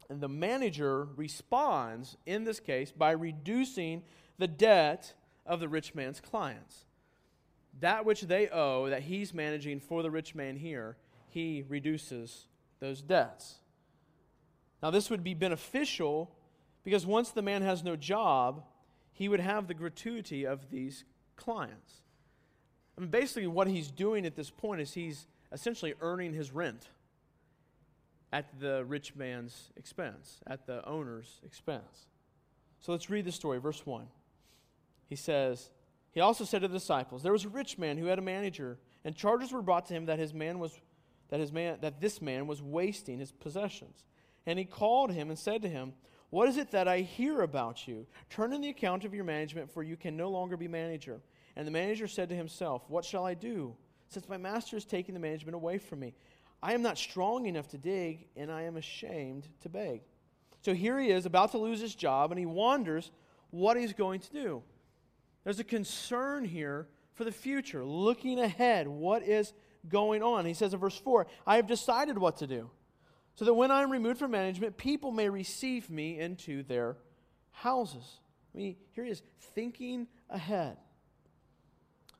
And 0.08 0.20
the 0.20 0.28
manager 0.28 1.08
responds, 1.16 2.16
in 2.26 2.44
this 2.44 2.60
case, 2.60 2.92
by 2.92 3.12
reducing 3.12 4.02
the 4.38 4.48
debt 4.48 5.14
of 5.46 5.60
the 5.60 5.68
rich 5.68 5.94
man's 5.94 6.20
clients. 6.20 6.84
That 7.80 8.04
which 8.04 8.22
they 8.22 8.48
owe, 8.48 8.88
that 8.88 9.02
he's 9.02 9.32
managing 9.32 9.80
for 9.80 10.02
the 10.02 10.10
rich 10.10 10.34
man 10.34 10.56
here, 10.56 10.96
he 11.28 11.64
reduces 11.68 12.46
those 12.80 13.02
debts. 13.02 13.56
Now, 14.82 14.90
this 14.90 15.10
would 15.10 15.22
be 15.22 15.34
beneficial 15.34 16.34
because 16.82 17.06
once 17.06 17.30
the 17.30 17.42
man 17.42 17.62
has 17.62 17.84
no 17.84 17.96
job, 17.96 18.64
he 19.20 19.28
would 19.28 19.40
have 19.40 19.68
the 19.68 19.74
gratuity 19.74 20.46
of 20.46 20.70
these 20.70 21.04
clients. 21.36 22.00
I 22.96 23.02
mean, 23.02 23.10
basically, 23.10 23.48
what 23.48 23.66
he's 23.66 23.90
doing 23.90 24.24
at 24.24 24.34
this 24.34 24.48
point 24.48 24.80
is 24.80 24.94
he's 24.94 25.26
essentially 25.52 25.92
earning 26.00 26.32
his 26.32 26.52
rent 26.52 26.88
at 28.32 28.46
the 28.60 28.82
rich 28.86 29.14
man's 29.14 29.72
expense, 29.76 30.40
at 30.46 30.66
the 30.66 30.82
owner's 30.88 31.38
expense. 31.44 32.06
So 32.78 32.92
let's 32.92 33.10
read 33.10 33.26
the 33.26 33.32
story. 33.32 33.58
Verse 33.58 33.84
1. 33.84 34.06
He 35.06 35.16
says, 35.16 35.68
He 36.12 36.20
also 36.20 36.44
said 36.44 36.62
to 36.62 36.68
the 36.68 36.78
disciples, 36.78 37.22
There 37.22 37.32
was 37.32 37.44
a 37.44 37.50
rich 37.50 37.76
man 37.76 37.98
who 37.98 38.06
had 38.06 38.18
a 38.18 38.22
manager, 38.22 38.78
and 39.04 39.14
charges 39.14 39.52
were 39.52 39.60
brought 39.60 39.84
to 39.88 39.94
him 39.94 40.06
that 40.06 40.18
his 40.18 40.32
man 40.32 40.58
was 40.58 40.80
that 41.28 41.40
his 41.40 41.52
man 41.52 41.76
that 41.82 42.00
this 42.00 42.22
man 42.22 42.46
was 42.46 42.62
wasting 42.62 43.18
his 43.18 43.32
possessions. 43.32 44.02
And 44.46 44.58
he 44.58 44.64
called 44.64 45.12
him 45.12 45.28
and 45.28 45.38
said 45.38 45.60
to 45.60 45.68
him, 45.68 45.92
What 46.30 46.48
is 46.48 46.56
it 46.56 46.70
that 46.70 46.88
I 46.88 47.00
hear 47.00 47.42
about 47.42 47.86
you? 47.86 48.06
Turn 48.30 48.52
in 48.52 48.60
the 48.60 48.68
account 48.68 49.04
of 49.04 49.12
your 49.12 49.24
management, 49.24 49.70
for 49.72 49.82
you 49.82 49.96
can 49.96 50.16
no 50.16 50.30
longer 50.30 50.56
be 50.56 50.68
manager. 50.68 51.20
And 51.56 51.66
the 51.66 51.72
manager 51.72 52.06
said 52.06 52.28
to 52.28 52.36
himself, 52.36 52.82
What 52.88 53.04
shall 53.04 53.26
I 53.26 53.34
do? 53.34 53.74
Since 54.08 54.28
my 54.28 54.36
master 54.36 54.76
is 54.76 54.84
taking 54.84 55.14
the 55.14 55.20
management 55.20 55.54
away 55.54 55.78
from 55.78 56.00
me. 56.00 56.14
I 56.62 56.74
am 56.74 56.82
not 56.82 56.98
strong 56.98 57.46
enough 57.46 57.68
to 57.68 57.78
dig, 57.78 58.26
and 58.36 58.50
I 58.50 58.62
am 58.62 58.76
ashamed 58.76 59.48
to 59.62 59.68
beg. 59.68 60.02
So 60.62 60.74
here 60.74 60.98
he 60.98 61.10
is, 61.10 61.26
about 61.26 61.52
to 61.52 61.58
lose 61.58 61.80
his 61.80 61.94
job, 61.94 62.30
and 62.30 62.38
he 62.38 62.46
wonders 62.46 63.10
what 63.50 63.76
he's 63.76 63.92
going 63.92 64.20
to 64.20 64.32
do. 64.32 64.62
There's 65.44 65.58
a 65.58 65.64
concern 65.64 66.44
here 66.44 66.86
for 67.14 67.24
the 67.24 67.32
future, 67.32 67.84
looking 67.84 68.38
ahead. 68.38 68.86
What 68.86 69.22
is 69.22 69.52
going 69.88 70.22
on? 70.22 70.44
He 70.44 70.54
says 70.54 70.74
in 70.74 70.80
verse 70.80 70.98
4 70.98 71.26
I 71.46 71.56
have 71.56 71.66
decided 71.66 72.18
what 72.18 72.36
to 72.38 72.46
do, 72.46 72.70
so 73.40 73.46
that 73.46 73.54
when 73.54 73.70
I 73.70 73.80
am 73.80 73.90
removed 73.90 74.18
from 74.18 74.32
management, 74.32 74.76
people 74.76 75.12
may 75.12 75.30
receive 75.30 75.88
me 75.88 76.18
into 76.18 76.62
their 76.62 76.98
houses. 77.52 78.20
I 78.54 78.58
mean, 78.58 78.76
here 78.92 79.04
he 79.04 79.10
is, 79.10 79.22
thinking 79.54 80.08
ahead. 80.28 80.76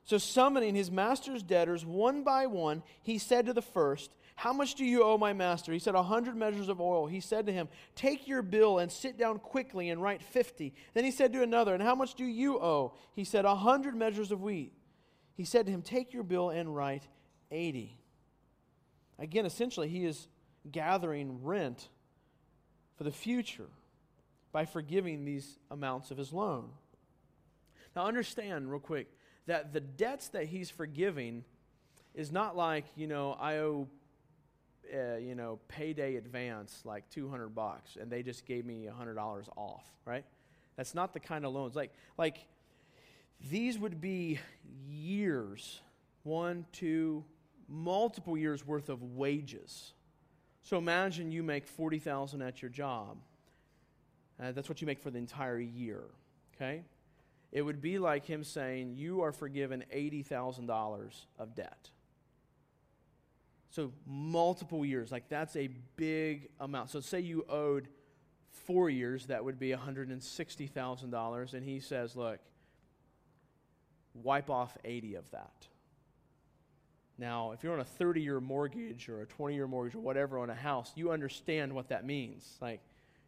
So, 0.03 0.17
summoning 0.17 0.73
his 0.73 0.89
master's 0.89 1.43
debtors 1.43 1.85
one 1.85 2.23
by 2.23 2.47
one, 2.47 2.81
he 3.03 3.19
said 3.19 3.45
to 3.45 3.53
the 3.53 3.61
first, 3.61 4.15
How 4.33 4.51
much 4.51 4.73
do 4.73 4.83
you 4.83 5.03
owe 5.03 5.19
my 5.19 5.31
master? 5.31 5.71
He 5.71 5.77
said, 5.77 5.93
A 5.93 6.01
hundred 6.01 6.35
measures 6.35 6.69
of 6.69 6.81
oil. 6.81 7.05
He 7.05 7.19
said 7.19 7.45
to 7.45 7.53
him, 7.53 7.69
Take 7.93 8.27
your 8.27 8.41
bill 8.41 8.79
and 8.79 8.91
sit 8.91 9.15
down 9.15 9.37
quickly 9.37 9.91
and 9.91 10.01
write 10.01 10.23
fifty. 10.23 10.73
Then 10.95 11.03
he 11.03 11.11
said 11.11 11.33
to 11.33 11.43
another, 11.43 11.75
And 11.75 11.83
how 11.83 11.93
much 11.93 12.15
do 12.15 12.25
you 12.25 12.59
owe? 12.59 12.95
He 13.13 13.25
said, 13.25 13.45
A 13.45 13.53
hundred 13.53 13.95
measures 13.95 14.31
of 14.31 14.41
wheat. 14.41 14.73
He 15.35 15.45
said 15.45 15.67
to 15.67 15.71
him, 15.71 15.83
Take 15.83 16.13
your 16.13 16.23
bill 16.23 16.49
and 16.49 16.75
write 16.75 17.07
eighty. 17.51 17.99
Again, 19.19 19.45
essentially, 19.45 19.87
he 19.87 20.03
is 20.03 20.27
gathering 20.69 21.43
rent 21.43 21.89
for 22.97 23.03
the 23.03 23.11
future 23.11 23.69
by 24.51 24.65
forgiving 24.65 25.25
these 25.25 25.57
amounts 25.69 26.11
of 26.11 26.17
his 26.17 26.33
loan. 26.33 26.69
Now, 27.95 28.05
understand 28.05 28.69
real 28.69 28.79
quick 28.79 29.07
that 29.47 29.73
the 29.73 29.79
debts 29.79 30.29
that 30.29 30.45
he's 30.45 30.69
forgiving 30.69 31.43
is 32.13 32.31
not 32.31 32.55
like, 32.55 32.85
you 32.95 33.07
know, 33.07 33.33
I 33.39 33.57
owe, 33.57 33.87
uh, 34.93 35.15
you 35.17 35.35
know, 35.35 35.59
payday 35.67 36.15
advance 36.15 36.81
like 36.85 37.09
200 37.09 37.49
bucks 37.49 37.97
and 37.99 38.11
they 38.11 38.23
just 38.23 38.45
gave 38.45 38.65
me 38.65 38.87
$100 38.87 39.49
off, 39.55 39.85
right? 40.05 40.25
That's 40.75 40.93
not 40.93 41.13
the 41.13 41.19
kind 41.19 41.45
of 41.45 41.53
loans. 41.53 41.75
Like, 41.75 41.91
like 42.17 42.45
these 43.49 43.77
would 43.79 43.99
be 44.01 44.39
years, 44.87 45.81
one, 46.23 46.65
two, 46.71 47.23
multiple 47.67 48.37
years 48.37 48.65
worth 48.65 48.89
of 48.89 49.01
wages. 49.01 49.93
So 50.63 50.77
imagine 50.77 51.31
you 51.31 51.43
make 51.43 51.67
40,000 51.67 52.41
at 52.41 52.61
your 52.61 52.69
job. 52.69 53.17
Uh, 54.41 54.51
that's 54.51 54.69
what 54.69 54.81
you 54.81 54.87
make 54.87 55.01
for 55.01 55.11
the 55.11 55.17
entire 55.17 55.59
year, 55.59 56.01
okay? 56.55 56.83
it 57.51 57.61
would 57.61 57.81
be 57.81 57.99
like 57.99 58.25
him 58.25 58.43
saying, 58.43 58.95
You 58.95 59.21
are 59.21 59.31
forgiven 59.31 59.83
$80,000 59.93 61.25
of 61.37 61.55
debt. 61.55 61.89
So, 63.69 63.91
multiple 64.05 64.85
years, 64.85 65.11
like 65.11 65.29
that's 65.29 65.55
a 65.55 65.69
big 65.95 66.49
amount. 66.59 66.89
So, 66.89 66.99
say 66.99 67.19
you 67.19 67.45
owed 67.49 67.87
four 68.51 68.89
years, 68.89 69.27
that 69.27 69.43
would 69.43 69.59
be 69.59 69.69
$160,000. 69.69 71.53
And 71.53 71.63
he 71.63 71.79
says, 71.79 72.15
Look, 72.15 72.39
wipe 74.13 74.49
off 74.49 74.77
80 74.83 75.15
of 75.15 75.29
that. 75.31 75.67
Now, 77.21 77.51
if 77.51 77.63
you're 77.63 77.73
on 77.73 77.79
a 77.79 77.85
30 77.85 78.19
year 78.19 78.41
mortgage 78.41 79.07
or 79.07 79.21
a 79.21 79.27
20 79.27 79.53
year 79.53 79.67
mortgage 79.67 79.93
or 79.93 79.99
whatever 79.99 80.39
on 80.39 80.49
a 80.49 80.55
house, 80.55 80.91
you 80.95 81.11
understand 81.11 81.71
what 81.71 81.89
that 81.89 82.03
means. 82.03 82.57
Like, 82.59 82.81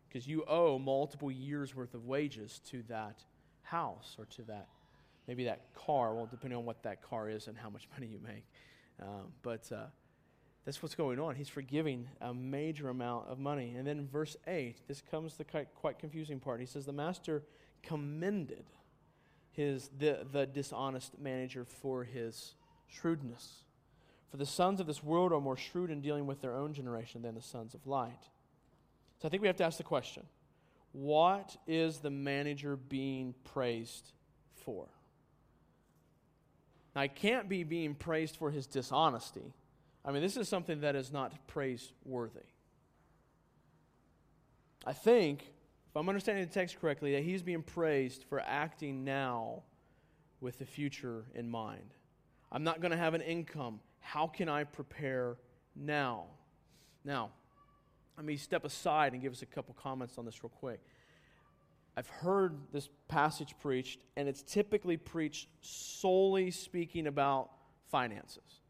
because 0.09 0.27
you 0.27 0.43
owe 0.45 0.79
multiple 0.79 1.31
years 1.31 1.75
worth 1.75 1.93
of 1.93 2.05
wages 2.05 2.59
to 2.71 2.81
that 2.89 3.23
house 3.61 4.15
or 4.17 4.25
to 4.25 4.41
that, 4.43 4.67
maybe 5.27 5.43
that 5.43 5.75
car. 5.75 6.15
Well, 6.15 6.25
depending 6.25 6.57
on 6.57 6.65
what 6.65 6.81
that 6.81 7.03
car 7.03 7.29
is 7.29 7.47
and 7.47 7.55
how 7.55 7.69
much 7.69 7.87
money 7.93 8.07
you 8.07 8.19
make. 8.19 8.45
Um, 8.99 9.31
but 9.43 9.71
uh, 9.71 9.85
that's 10.65 10.81
what's 10.81 10.95
going 10.95 11.19
on. 11.19 11.35
He's 11.35 11.49
forgiving 11.49 12.09
a 12.19 12.33
major 12.33 12.89
amount 12.89 13.27
of 13.27 13.37
money. 13.37 13.75
And 13.77 13.85
then 13.85 14.07
verse 14.11 14.35
8, 14.47 14.87
this 14.87 15.03
comes 15.11 15.35
the 15.35 15.43
quite, 15.43 15.67
quite 15.75 15.99
confusing 15.99 16.39
part. 16.39 16.59
He 16.59 16.65
says, 16.65 16.87
The 16.87 16.93
master 16.93 17.43
commended 17.83 18.65
his, 19.51 19.91
the, 19.99 20.25
the 20.31 20.47
dishonest 20.47 21.19
manager 21.19 21.63
for 21.63 22.03
his 22.03 22.55
shrewdness. 22.87 23.62
For 24.33 24.37
the 24.37 24.47
sons 24.47 24.79
of 24.79 24.87
this 24.87 25.03
world 25.03 25.31
are 25.31 25.39
more 25.39 25.55
shrewd 25.55 25.91
in 25.91 26.01
dealing 26.01 26.25
with 26.25 26.41
their 26.41 26.55
own 26.55 26.73
generation 26.73 27.21
than 27.21 27.35
the 27.35 27.41
sons 27.43 27.75
of 27.75 27.85
light. 27.85 28.31
So 29.21 29.27
I 29.27 29.29
think 29.29 29.43
we 29.43 29.47
have 29.47 29.57
to 29.57 29.63
ask 29.63 29.77
the 29.77 29.83
question 29.83 30.23
what 30.91 31.55
is 31.67 31.99
the 31.99 32.09
manager 32.09 32.75
being 32.75 33.35
praised 33.43 34.11
for? 34.65 34.87
Now, 36.95 37.01
I 37.03 37.09
can't 37.09 37.47
be 37.47 37.63
being 37.63 37.93
praised 37.93 38.35
for 38.35 38.49
his 38.49 38.65
dishonesty. 38.65 39.53
I 40.03 40.11
mean, 40.11 40.23
this 40.23 40.35
is 40.35 40.49
something 40.49 40.81
that 40.81 40.95
is 40.95 41.11
not 41.11 41.45
praiseworthy. 41.45 42.39
I 44.83 44.93
think, 44.93 45.43
if 45.43 45.95
I'm 45.95 46.09
understanding 46.09 46.43
the 46.43 46.51
text 46.51 46.81
correctly, 46.81 47.13
that 47.13 47.21
he's 47.21 47.43
being 47.43 47.61
praised 47.61 48.23
for 48.23 48.39
acting 48.39 49.03
now 49.03 49.61
with 50.41 50.57
the 50.57 50.65
future 50.65 51.25
in 51.35 51.51
mind. 51.51 51.93
I'm 52.51 52.63
not 52.63 52.81
going 52.81 52.89
to 52.93 52.97
have 52.97 53.13
an 53.13 53.21
income. 53.21 53.79
How 54.03 54.27
can 54.27 54.49
I 54.49 54.65
prepare 54.65 55.37
now? 55.75 56.25
Now, 57.03 57.31
let 58.17 58.25
me 58.25 58.37
step 58.37 58.63
aside 58.63 59.13
and 59.13 59.21
give 59.21 59.33
us 59.33 59.41
a 59.41 59.47
couple 59.47 59.75
comments 59.81 60.17
on 60.17 60.25
this 60.25 60.43
real 60.43 60.51
quick. 60.51 60.79
I've 61.95 62.09
heard 62.09 62.57
this 62.71 62.89
passage 63.07 63.55
preached, 63.59 64.01
and 64.15 64.27
it's 64.27 64.43
typically 64.43 64.97
preached 64.97 65.47
solely 65.61 66.51
speaking 66.51 67.07
about 67.07 67.49
finances. 67.89 68.61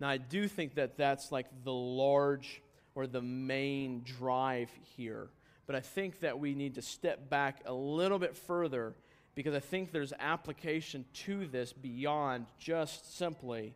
Now, 0.00 0.08
I 0.08 0.16
do 0.16 0.48
think 0.48 0.74
that 0.74 0.96
that's 0.96 1.30
like 1.30 1.46
the 1.62 1.72
large 1.72 2.62
or 2.94 3.06
the 3.06 3.22
main 3.22 4.02
drive 4.02 4.70
here, 4.96 5.28
but 5.66 5.76
I 5.76 5.80
think 5.80 6.20
that 6.20 6.38
we 6.38 6.54
need 6.54 6.74
to 6.76 6.82
step 6.82 7.28
back 7.28 7.60
a 7.66 7.72
little 7.72 8.18
bit 8.18 8.36
further 8.36 8.94
because 9.34 9.54
I 9.54 9.60
think 9.60 9.92
there's 9.92 10.12
application 10.18 11.04
to 11.24 11.46
this 11.46 11.72
beyond 11.72 12.46
just 12.58 13.16
simply 13.16 13.74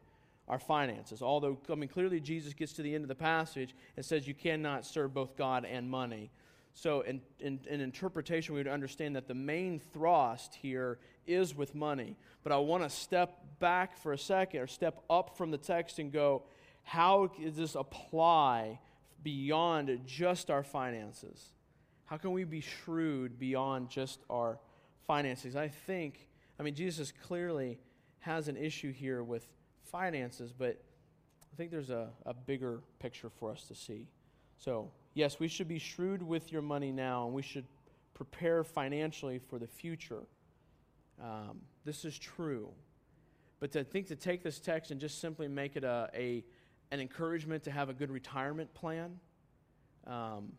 our 0.48 0.58
finances. 0.58 1.22
Although, 1.22 1.58
I 1.70 1.74
mean, 1.74 1.88
clearly 1.88 2.20
Jesus 2.20 2.52
gets 2.52 2.72
to 2.74 2.82
the 2.82 2.94
end 2.94 3.04
of 3.04 3.08
the 3.08 3.14
passage 3.14 3.74
and 3.96 4.04
says 4.04 4.28
you 4.28 4.34
cannot 4.34 4.84
serve 4.84 5.14
both 5.14 5.36
God 5.36 5.64
and 5.64 5.88
money. 5.88 6.30
So, 6.74 7.02
in, 7.02 7.20
in, 7.38 7.60
in, 7.70 7.80
interpretation, 7.80 8.54
we 8.54 8.60
would 8.60 8.68
understand 8.68 9.14
that 9.14 9.28
the 9.28 9.34
main 9.34 9.78
thrust 9.78 10.56
here 10.56 10.98
is 11.24 11.54
with 11.54 11.74
money. 11.74 12.16
But 12.42 12.50
I 12.50 12.56
want 12.56 12.82
to 12.82 12.90
step 12.90 13.38
back 13.60 13.96
for 13.96 14.12
a 14.12 14.18
second 14.18 14.60
or 14.60 14.66
step 14.66 15.00
up 15.08 15.38
from 15.38 15.52
the 15.52 15.58
text 15.58 16.00
and 16.00 16.12
go, 16.12 16.42
how 16.82 17.28
does 17.28 17.56
this 17.56 17.76
apply 17.76 18.80
beyond 19.22 20.00
just 20.04 20.50
our 20.50 20.64
finances? 20.64 21.52
How 22.06 22.16
can 22.16 22.32
we 22.32 22.44
be 22.44 22.60
shrewd 22.60 23.38
beyond 23.38 23.88
just 23.88 24.20
our 24.28 24.58
finances? 25.06 25.56
I 25.56 25.68
think, 25.68 26.26
I 26.58 26.64
mean, 26.64 26.74
Jesus 26.74 27.12
clearly 27.12 27.78
has 28.18 28.48
an 28.48 28.56
issue 28.56 28.92
here 28.92 29.22
with 29.22 29.46
finances, 29.94 30.52
but 30.52 30.82
I 31.52 31.56
think 31.56 31.70
there's 31.70 31.90
a, 31.90 32.08
a 32.26 32.34
bigger 32.34 32.80
picture 32.98 33.30
for 33.30 33.52
us 33.52 33.62
to 33.68 33.76
see. 33.76 34.08
So, 34.58 34.90
yes, 35.14 35.38
we 35.38 35.46
should 35.46 35.68
be 35.68 35.78
shrewd 35.78 36.20
with 36.20 36.50
your 36.50 36.62
money 36.62 36.90
now, 36.90 37.26
and 37.26 37.32
we 37.32 37.42
should 37.42 37.64
prepare 38.12 38.64
financially 38.64 39.38
for 39.38 39.60
the 39.60 39.68
future. 39.68 40.24
Um, 41.22 41.60
this 41.84 42.04
is 42.04 42.18
true. 42.18 42.70
But 43.60 43.70
to 43.70 43.84
think 43.84 44.08
to 44.08 44.16
take 44.16 44.42
this 44.42 44.58
text 44.58 44.90
and 44.90 45.00
just 45.00 45.20
simply 45.20 45.46
make 45.46 45.76
it 45.76 45.84
a, 45.84 46.10
a 46.12 46.44
an 46.90 46.98
encouragement 46.98 47.62
to 47.62 47.70
have 47.70 47.88
a 47.88 47.94
good 47.94 48.10
retirement 48.10 48.74
plan 48.74 49.20
um, 50.08 50.54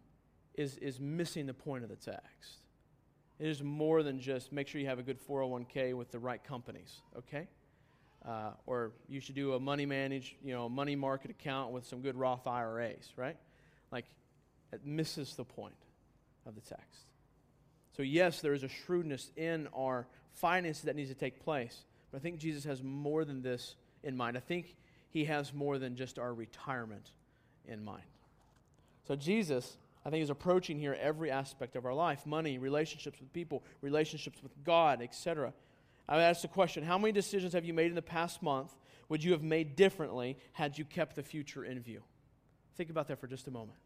is, 0.54 0.78
is 0.78 0.98
missing 1.02 1.46
the 1.46 1.54
point 1.54 1.84
of 1.84 1.90
the 1.90 1.98
text. 1.98 2.62
It 3.38 3.50
is 3.50 3.62
more 3.62 4.02
than 4.02 4.18
just 4.18 4.54
make 4.54 4.70
sure 4.70 4.80
you 4.80 4.88
have 4.88 5.00
a 5.00 5.04
good 5.04 5.20
401k 5.28 5.94
with 5.94 6.10
the 6.10 6.20
right 6.20 6.42
companies, 6.42 7.02
okay? 7.18 7.50
Uh, 8.28 8.52
or 8.66 8.92
you 9.08 9.20
should 9.20 9.36
do 9.36 9.54
a 9.54 9.60
money 9.60 9.86
manage, 9.86 10.36
you 10.44 10.52
know, 10.52 10.68
money 10.68 10.96
market 10.96 11.30
account 11.30 11.72
with 11.72 11.86
some 11.86 12.02
good 12.02 12.16
Roth 12.16 12.48
IRAs, 12.48 13.12
right? 13.18 13.38
Like, 13.92 14.06
it 14.74 14.84
misses 14.84 15.36
the 15.36 15.44
point 15.44 15.76
of 16.48 16.56
the 16.56 16.62
text. 16.62 17.06
So, 17.96 18.04
yes, 18.04 18.42
there 18.42 18.54
is 18.54 18.64
a 18.64 18.68
shrewdness 18.68 19.30
in 19.38 19.68
our 19.76 20.08
finances 20.34 20.84
that 20.84 20.96
needs 20.96 21.10
to 21.10 21.16
take 21.16 21.44
place. 21.44 21.84
But 22.12 22.18
I 22.18 22.22
think 22.22 22.40
Jesus 22.40 22.64
has 22.64 22.82
more 22.82 23.26
than 23.26 23.42
this 23.42 23.76
in 24.04 24.18
mind. 24.18 24.38
I 24.38 24.42
think 24.42 24.76
he 25.10 25.26
has 25.26 25.54
more 25.54 25.78
than 25.78 25.96
just 25.96 26.18
our 26.18 26.34
retirement 26.34 27.12
in 27.68 27.84
mind. 27.84 28.04
So, 29.08 29.16
Jesus, 29.16 29.78
I 30.04 30.10
think, 30.10 30.24
is 30.24 30.32
approaching 30.32 30.80
here 30.80 30.98
every 31.00 31.30
aspect 31.30 31.76
of 31.76 31.86
our 31.86 31.94
life 31.94 32.26
money, 32.26 32.58
relationships 32.58 33.20
with 33.20 33.32
people, 33.34 33.64
relationships 33.82 34.42
with 34.42 34.52
God, 34.64 35.02
etc. 35.02 35.54
I 36.08 36.22
ask 36.22 36.42
the 36.42 36.48
question 36.48 36.84
How 36.84 36.98
many 36.98 37.12
decisions 37.12 37.54
have 37.54 37.66
you 37.66 37.74
made 37.74 37.88
in 37.88 37.96
the 37.96 38.02
past 38.02 38.42
month 38.42 38.72
would 39.10 39.24
you 39.24 39.32
have 39.32 39.44
made 39.44 39.76
differently 39.76 40.38
had 40.54 40.78
you 40.78 40.86
kept 40.86 41.16
the 41.16 41.24
future 41.24 41.64
in 41.64 41.80
view? 41.80 42.02
Think 42.76 42.90
about 42.90 43.08
that 43.08 43.20
for 43.20 43.28
just 43.28 43.48
a 43.48 43.52
moment. 43.52 43.78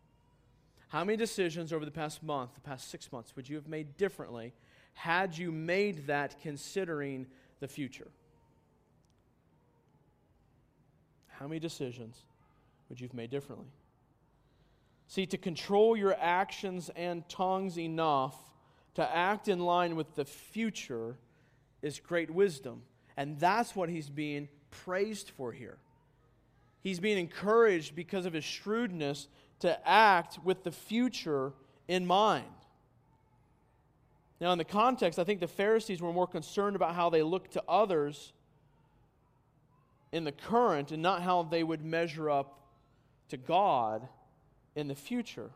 How 0.89 1.03
many 1.03 1.17
decisions 1.17 1.71
over 1.71 1.85
the 1.85 1.91
past 1.91 2.23
month, 2.23 2.55
the 2.55 2.61
past 2.61 2.89
six 2.89 3.11
months, 3.11 3.35
would 3.35 3.47
you 3.47 3.55
have 3.55 3.67
made 3.67 3.95
differently 3.97 4.53
had 4.93 5.37
you 5.37 5.51
made 5.51 6.07
that 6.07 6.41
considering 6.41 7.27
the 7.59 7.67
future? 7.67 8.07
How 11.27 11.47
many 11.47 11.59
decisions 11.59 12.23
would 12.89 12.99
you 12.99 13.07
have 13.07 13.13
made 13.13 13.29
differently? 13.29 13.67
See, 15.07 15.25
to 15.27 15.37
control 15.37 15.95
your 15.95 16.15
actions 16.19 16.89
and 16.95 17.27
tongues 17.29 17.77
enough 17.77 18.35
to 18.95 19.15
act 19.15 19.47
in 19.47 19.59
line 19.59 19.95
with 19.95 20.15
the 20.15 20.25
future 20.25 21.17
is 21.81 21.99
great 21.99 22.29
wisdom. 22.29 22.81
And 23.17 23.39
that's 23.39 23.75
what 23.75 23.89
he's 23.89 24.09
being 24.09 24.47
praised 24.71 25.31
for 25.35 25.51
here. 25.51 25.77
He's 26.81 26.99
being 26.99 27.17
encouraged 27.17 27.95
because 27.95 28.25
of 28.25 28.33
his 28.33 28.43
shrewdness 28.43 29.27
to 29.59 29.87
act 29.87 30.39
with 30.43 30.63
the 30.63 30.71
future 30.71 31.53
in 31.87 32.05
mind. 32.05 32.45
Now, 34.39 34.53
in 34.53 34.57
the 34.57 34.63
context, 34.63 35.19
I 35.19 35.25
think 35.25 35.41
the 35.41 35.47
Pharisees 35.47 36.01
were 36.01 36.13
more 36.13 36.27
concerned 36.27 36.77
about 36.77 36.95
how 36.95 37.09
they 37.09 37.21
looked 37.21 37.53
to 37.53 37.63
others 37.67 38.31
in 40.11 40.23
the 40.23 40.31
current 40.31 40.91
and 40.91 41.03
not 41.03 41.21
how 41.21 41.43
they 41.43 41.63
would 41.63 41.83
measure 41.83 42.29
up 42.29 42.61
to 43.29 43.37
God 43.37 44.07
in 44.75 44.87
the 44.87 44.95
future. 44.95 45.51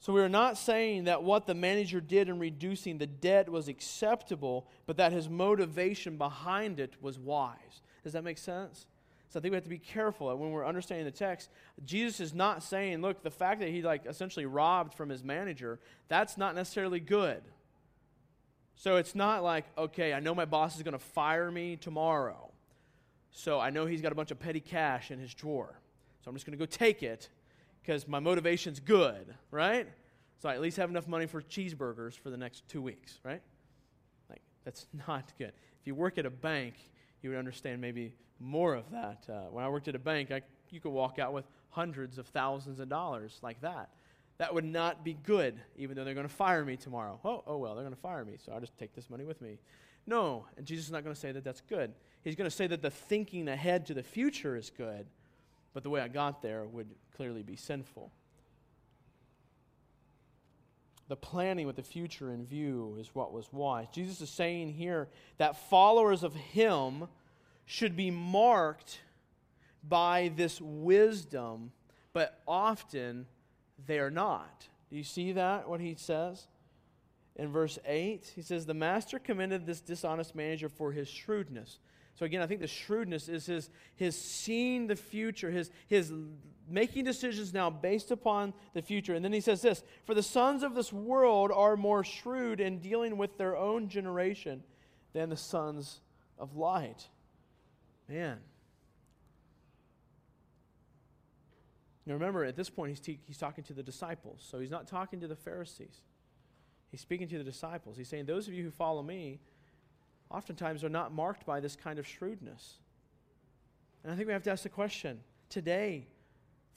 So 0.00 0.14
we 0.14 0.22
are 0.22 0.30
not 0.30 0.56
saying 0.56 1.04
that 1.04 1.22
what 1.22 1.46
the 1.46 1.54
manager 1.54 2.00
did 2.00 2.30
in 2.30 2.38
reducing 2.38 2.96
the 2.96 3.06
debt 3.06 3.50
was 3.50 3.68
acceptable, 3.68 4.66
but 4.86 4.96
that 4.96 5.12
his 5.12 5.28
motivation 5.28 6.16
behind 6.16 6.80
it 6.80 6.94
was 7.02 7.18
wise. 7.18 7.82
Does 8.02 8.14
that 8.14 8.24
make 8.24 8.38
sense? 8.38 8.86
So 9.28 9.38
I 9.38 9.42
think 9.42 9.52
we 9.52 9.56
have 9.56 9.64
to 9.64 9.70
be 9.70 9.78
careful 9.78 10.34
when 10.34 10.52
we're 10.52 10.66
understanding 10.66 11.04
the 11.04 11.10
text. 11.10 11.50
Jesus 11.84 12.18
is 12.18 12.34
not 12.34 12.62
saying, 12.62 13.02
look, 13.02 13.22
the 13.22 13.30
fact 13.30 13.60
that 13.60 13.68
he 13.68 13.82
like 13.82 14.06
essentially 14.06 14.46
robbed 14.46 14.94
from 14.94 15.10
his 15.10 15.22
manager, 15.22 15.78
that's 16.08 16.38
not 16.38 16.54
necessarily 16.54 16.98
good. 16.98 17.42
So 18.76 18.96
it's 18.96 19.14
not 19.14 19.44
like, 19.44 19.66
okay, 19.76 20.14
I 20.14 20.20
know 20.20 20.34
my 20.34 20.46
boss 20.46 20.76
is 20.76 20.82
going 20.82 20.92
to 20.92 20.98
fire 20.98 21.50
me 21.50 21.76
tomorrow. 21.76 22.50
So 23.32 23.60
I 23.60 23.68
know 23.68 23.84
he's 23.84 24.00
got 24.00 24.12
a 24.12 24.14
bunch 24.14 24.30
of 24.30 24.40
petty 24.40 24.60
cash 24.60 25.10
in 25.10 25.18
his 25.18 25.34
drawer. 25.34 25.78
So 26.24 26.30
I'm 26.30 26.34
just 26.34 26.46
going 26.46 26.58
to 26.58 26.58
go 26.58 26.66
take 26.66 27.02
it 27.02 27.28
because 27.82 28.06
my 28.06 28.20
motivation's 28.20 28.80
good, 28.80 29.34
right? 29.50 29.88
So 30.38 30.48
I 30.48 30.54
at 30.54 30.60
least 30.60 30.76
have 30.78 30.90
enough 30.90 31.06
money 31.06 31.26
for 31.26 31.42
cheeseburgers 31.42 32.18
for 32.18 32.30
the 32.30 32.36
next 32.36 32.66
two 32.68 32.80
weeks, 32.80 33.18
right? 33.24 33.42
Like, 34.28 34.42
that's 34.64 34.86
not 35.08 35.32
good. 35.38 35.52
If 35.80 35.86
you 35.86 35.94
work 35.94 36.18
at 36.18 36.26
a 36.26 36.30
bank, 36.30 36.74
you 37.22 37.30
would 37.30 37.38
understand 37.38 37.80
maybe 37.80 38.14
more 38.38 38.74
of 38.74 38.90
that. 38.90 39.24
Uh, 39.28 39.50
when 39.50 39.64
I 39.64 39.68
worked 39.68 39.88
at 39.88 39.94
a 39.94 40.00
bank, 40.00 40.30
I, 40.30 40.42
you 40.70 40.80
could 40.80 40.92
walk 40.92 41.18
out 41.18 41.32
with 41.32 41.44
hundreds 41.68 42.18
of 42.18 42.26
thousands 42.28 42.80
of 42.80 42.88
dollars 42.88 43.38
like 43.42 43.60
that. 43.60 43.90
That 44.38 44.54
would 44.54 44.64
not 44.64 45.04
be 45.04 45.12
good, 45.12 45.60
even 45.76 45.96
though 45.96 46.04
they're 46.04 46.14
going 46.14 46.26
to 46.26 46.32
fire 46.32 46.64
me 46.64 46.76
tomorrow. 46.76 47.20
Oh, 47.24 47.42
oh 47.46 47.58
well, 47.58 47.74
they're 47.74 47.84
going 47.84 47.94
to 47.94 48.00
fire 48.00 48.24
me, 48.24 48.36
so 48.44 48.52
I'll 48.52 48.60
just 48.60 48.76
take 48.78 48.94
this 48.94 49.10
money 49.10 49.24
with 49.24 49.42
me. 49.42 49.58
No, 50.06 50.46
and 50.56 50.64
Jesus 50.64 50.86
is 50.86 50.92
not 50.92 51.04
going 51.04 51.14
to 51.14 51.20
say 51.20 51.30
that 51.32 51.44
that's 51.44 51.60
good. 51.60 51.92
He's 52.22 52.34
going 52.34 52.48
to 52.48 52.56
say 52.56 52.66
that 52.66 52.80
the 52.80 52.90
thinking 52.90 53.48
ahead 53.48 53.86
to 53.86 53.94
the 53.94 54.02
future 54.02 54.56
is 54.56 54.70
good, 54.70 55.06
but 55.72 55.82
the 55.82 55.90
way 55.90 56.00
I 56.00 56.08
got 56.08 56.42
there 56.42 56.64
would 56.64 56.88
clearly 57.16 57.42
be 57.42 57.56
sinful. 57.56 58.10
The 61.08 61.16
planning 61.16 61.66
with 61.66 61.76
the 61.76 61.82
future 61.82 62.32
in 62.32 62.44
view 62.44 62.96
is 62.98 63.10
what 63.14 63.32
was 63.32 63.52
wise. 63.52 63.88
Jesus 63.92 64.20
is 64.20 64.30
saying 64.30 64.74
here 64.74 65.08
that 65.38 65.68
followers 65.68 66.22
of 66.22 66.34
Him 66.34 67.08
should 67.66 67.96
be 67.96 68.10
marked 68.10 69.00
by 69.82 70.30
this 70.36 70.60
wisdom, 70.60 71.72
but 72.12 72.40
often 72.46 73.26
they 73.86 73.98
are 73.98 74.10
not. 74.10 74.68
Do 74.90 74.96
you 74.96 75.04
see 75.04 75.32
that, 75.32 75.68
what 75.68 75.80
he 75.80 75.94
says? 75.96 76.48
In 77.36 77.52
verse 77.52 77.78
8, 77.86 78.32
he 78.34 78.42
says, 78.42 78.66
The 78.66 78.74
master 78.74 79.18
commended 79.18 79.66
this 79.66 79.80
dishonest 79.80 80.34
manager 80.34 80.68
for 80.68 80.92
his 80.92 81.08
shrewdness. 81.08 81.78
So 82.14 82.26
again, 82.26 82.42
I 82.42 82.46
think 82.46 82.60
the 82.60 82.66
shrewdness 82.66 83.28
is 83.28 83.46
his, 83.46 83.70
his 83.96 84.20
seeing 84.20 84.86
the 84.86 84.96
future, 84.96 85.50
his, 85.50 85.70
his 85.86 86.12
making 86.68 87.04
decisions 87.04 87.52
now 87.52 87.70
based 87.70 88.10
upon 88.10 88.54
the 88.74 88.82
future. 88.82 89.14
And 89.14 89.24
then 89.24 89.32
he 89.32 89.40
says 89.40 89.62
this 89.62 89.82
For 90.04 90.14
the 90.14 90.22
sons 90.22 90.62
of 90.62 90.74
this 90.74 90.92
world 90.92 91.50
are 91.52 91.76
more 91.76 92.04
shrewd 92.04 92.60
in 92.60 92.78
dealing 92.78 93.16
with 93.16 93.38
their 93.38 93.56
own 93.56 93.88
generation 93.88 94.62
than 95.12 95.28
the 95.28 95.36
sons 95.36 96.00
of 96.38 96.56
light. 96.56 97.08
Man. 98.08 98.38
Now 102.06 102.14
remember, 102.14 102.44
at 102.44 102.56
this 102.56 102.70
point, 102.70 102.90
he's, 102.90 103.00
te- 103.00 103.20
he's 103.26 103.38
talking 103.38 103.62
to 103.64 103.72
the 103.72 103.82
disciples. 103.82 104.44
So 104.50 104.58
he's 104.58 104.70
not 104.70 104.88
talking 104.88 105.20
to 105.20 105.28
the 105.28 105.36
Pharisees. 105.36 106.00
He's 106.90 107.00
speaking 107.00 107.28
to 107.28 107.38
the 107.38 107.44
disciples. 107.44 107.96
He's 107.96 108.08
saying, 108.08 108.26
Those 108.26 108.48
of 108.48 108.54
you 108.54 108.64
who 108.64 108.70
follow 108.70 109.02
me, 109.02 109.38
oftentimes 110.30 110.84
are 110.84 110.88
not 110.88 111.12
marked 111.12 111.44
by 111.44 111.60
this 111.60 111.76
kind 111.76 111.98
of 111.98 112.06
shrewdness. 112.06 112.74
And 114.02 114.12
I 114.12 114.16
think 114.16 114.28
we 114.28 114.32
have 114.32 114.42
to 114.44 114.50
ask 114.50 114.62
the 114.62 114.68
question 114.68 115.20
today, 115.48 116.06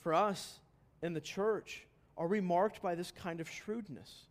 for 0.00 0.12
us 0.12 0.58
in 1.02 1.14
the 1.14 1.20
church, 1.20 1.86
are 2.16 2.26
we 2.26 2.40
marked 2.40 2.82
by 2.82 2.94
this 2.94 3.10
kind 3.10 3.40
of 3.40 3.48
shrewdness? 3.48 4.26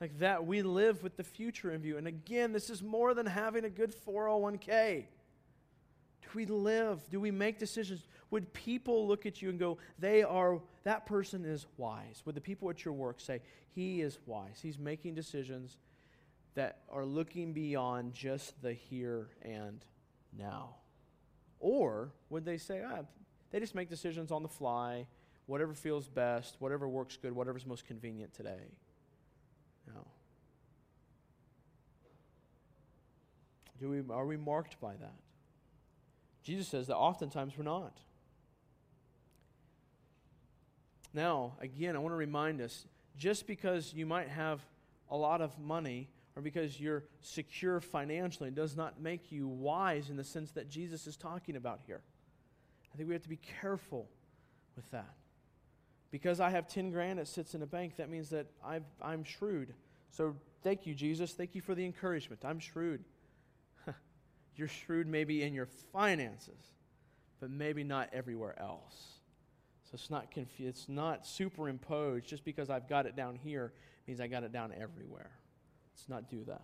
Like 0.00 0.18
that 0.18 0.44
we 0.46 0.62
live 0.62 1.02
with 1.02 1.16
the 1.16 1.22
future 1.22 1.70
in 1.70 1.80
view. 1.80 1.96
And 1.96 2.08
again, 2.08 2.52
this 2.52 2.70
is 2.70 2.82
more 2.82 3.14
than 3.14 3.26
having 3.26 3.64
a 3.64 3.70
good 3.70 3.94
401k. 4.04 5.04
Do 6.22 6.28
we 6.34 6.46
live? 6.46 7.08
Do 7.08 7.20
we 7.20 7.30
make 7.30 7.58
decisions? 7.58 8.02
Would 8.30 8.52
people 8.52 9.06
look 9.06 9.26
at 9.26 9.40
you 9.40 9.50
and 9.50 9.58
go, 9.58 9.78
they 9.98 10.24
are, 10.24 10.60
that 10.82 11.06
person 11.06 11.44
is 11.44 11.66
wise? 11.76 12.22
Would 12.24 12.34
the 12.34 12.40
people 12.40 12.68
at 12.70 12.84
your 12.84 12.94
work 12.94 13.20
say, 13.20 13.40
he 13.74 14.00
is 14.00 14.18
wise? 14.26 14.58
He's 14.60 14.78
making 14.78 15.14
decisions 15.14 15.76
that 16.54 16.80
are 16.90 17.04
looking 17.04 17.52
beyond 17.52 18.12
just 18.12 18.60
the 18.62 18.72
here 18.72 19.28
and 19.42 19.84
now? 20.36 20.76
Or 21.60 22.12
would 22.28 22.44
they 22.44 22.58
say, 22.58 22.82
ah, 22.86 23.02
they 23.50 23.60
just 23.60 23.74
make 23.74 23.88
decisions 23.88 24.30
on 24.30 24.42
the 24.42 24.48
fly, 24.48 25.06
whatever 25.46 25.74
feels 25.74 26.08
best, 26.08 26.56
whatever 26.58 26.88
works 26.88 27.16
good, 27.16 27.32
whatever's 27.32 27.66
most 27.66 27.86
convenient 27.86 28.34
today? 28.34 28.72
No. 29.86 30.06
Do 33.80 33.90
we, 33.90 34.02
are 34.14 34.26
we 34.26 34.36
marked 34.36 34.80
by 34.80 34.94
that? 34.96 35.14
Jesus 36.42 36.68
says 36.68 36.88
that 36.88 36.96
oftentimes 36.96 37.56
we're 37.56 37.64
not. 37.64 37.96
Now, 41.14 41.54
again, 41.60 41.94
I 41.94 41.98
want 41.98 42.12
to 42.12 42.16
remind 42.16 42.60
us 42.60 42.86
just 43.16 43.46
because 43.46 43.92
you 43.92 44.06
might 44.06 44.28
have 44.28 44.60
a 45.10 45.16
lot 45.16 45.40
of 45.40 45.58
money 45.58 46.08
or 46.34 46.42
because 46.42 46.80
you're 46.80 47.04
secure 47.20 47.80
financially 47.80 48.50
does 48.50 48.76
not 48.76 49.00
make 49.00 49.30
you 49.30 49.46
wise 49.48 50.10
in 50.10 50.16
the 50.16 50.24
sense 50.24 50.50
that 50.52 50.68
Jesus 50.68 51.06
is 51.06 51.16
talking 51.16 51.56
about 51.56 51.80
here. 51.86 52.00
I 52.92 52.96
think 52.96 53.08
we 53.08 53.14
have 53.14 53.22
to 53.22 53.28
be 53.28 53.40
careful 53.60 54.08
with 54.76 54.90
that. 54.90 55.14
Because 56.10 56.40
I 56.40 56.50
have 56.50 56.68
10 56.68 56.90
grand 56.90 57.18
that 57.18 57.28
sits 57.28 57.54
in 57.54 57.62
a 57.62 57.66
bank, 57.66 57.96
that 57.96 58.10
means 58.10 58.30
that 58.30 58.46
i 58.62 58.80
am 59.02 59.24
shrewd. 59.24 59.74
So 60.10 60.36
thank 60.62 60.86
you, 60.86 60.94
Jesus. 60.94 61.32
Thank 61.32 61.54
you 61.54 61.62
for 61.62 61.74
the 61.74 61.84
encouragement. 61.84 62.44
I'm 62.44 62.58
shrewd. 62.58 63.04
you're 64.56 64.68
shrewd 64.68 65.06
maybe 65.06 65.42
in 65.42 65.54
your 65.54 65.68
finances, 65.92 66.74
but 67.40 67.50
maybe 67.50 67.82
not 67.82 68.10
everywhere 68.12 68.58
else. 68.60 69.20
So 69.84 69.90
it's 69.94 70.10
not 70.10 70.30
confu- 70.30 70.68
it's 70.68 70.88
not 70.88 71.26
superimposed 71.26 72.26
just 72.26 72.44
because 72.44 72.70
I've 72.70 72.88
got 72.88 73.06
it 73.06 73.16
down 73.16 73.36
here 73.36 73.72
means 74.06 74.20
I 74.20 74.26
got 74.26 74.42
it 74.42 74.52
down 74.52 74.72
everywhere. 74.78 75.30
Let's 76.02 76.08
not 76.08 76.28
do 76.28 76.44
that. 76.46 76.62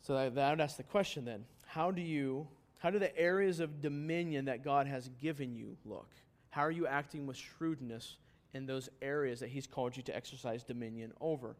So 0.00 0.14
that, 0.14 0.34
that 0.34 0.50
would 0.50 0.60
ask 0.60 0.76
the 0.76 0.82
question 0.82 1.24
then 1.24 1.44
how 1.66 1.92
do 1.92 2.02
you, 2.02 2.48
how 2.78 2.90
do 2.90 2.98
the 2.98 3.16
areas 3.16 3.60
of 3.60 3.80
dominion 3.80 4.46
that 4.46 4.64
God 4.64 4.88
has 4.88 5.08
given 5.20 5.54
you 5.54 5.76
look? 5.84 6.08
How 6.50 6.62
are 6.62 6.70
you 6.72 6.88
acting 6.88 7.26
with 7.26 7.36
shrewdness 7.36 8.16
in 8.54 8.66
those 8.66 8.88
areas 9.00 9.38
that 9.38 9.50
He's 9.50 9.68
called 9.68 9.96
you 9.96 10.02
to 10.02 10.16
exercise 10.16 10.64
dominion 10.64 11.12
over? 11.20 11.54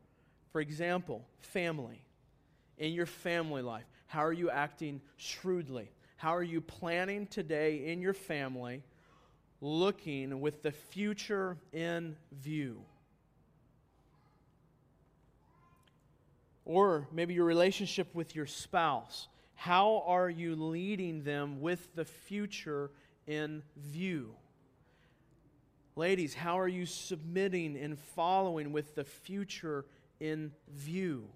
For 0.51 0.61
example, 0.61 1.25
family. 1.39 2.03
In 2.79 2.93
your 2.93 3.07
family 3.07 3.63
life, 3.63 3.85
how 4.07 4.25
are 4.25 4.33
you 4.33 4.51
acting 4.51 5.01
shrewdly? 5.17 5.93
How 6.17 6.35
are 6.35 6.43
you 6.43 6.61
planning 6.61 7.29
today 7.29 7.87
in 7.87 8.01
your 8.01 8.15
family, 8.15 8.83
looking 9.61 10.41
with 10.41 10.63
the 10.63 10.73
future 10.73 11.57
in 11.73 12.17
view? 12.33 12.83
Or 16.73 17.07
maybe 17.13 17.35
your 17.35 17.45
relationship 17.45 18.15
with 18.15 18.35
your 18.35 18.47
spouse. 18.47 19.29
How 19.55 20.05
are 20.07 20.31
you 20.31 20.57
leading 20.57 21.23
them 21.23 21.61
with 21.61 21.95
the 21.95 22.07
future 22.07 22.91
in 23.27 23.63
view? 23.77 24.31
Ladies, 25.97 26.33
how 26.33 26.59
are 26.59 26.69
you 26.69 26.87
submitting 26.87 27.77
and 27.77 27.99
following 27.99 28.73
with 28.73 28.95
the 28.95 29.05
future 29.05 29.85
in 30.19 30.51
view? 30.71 31.29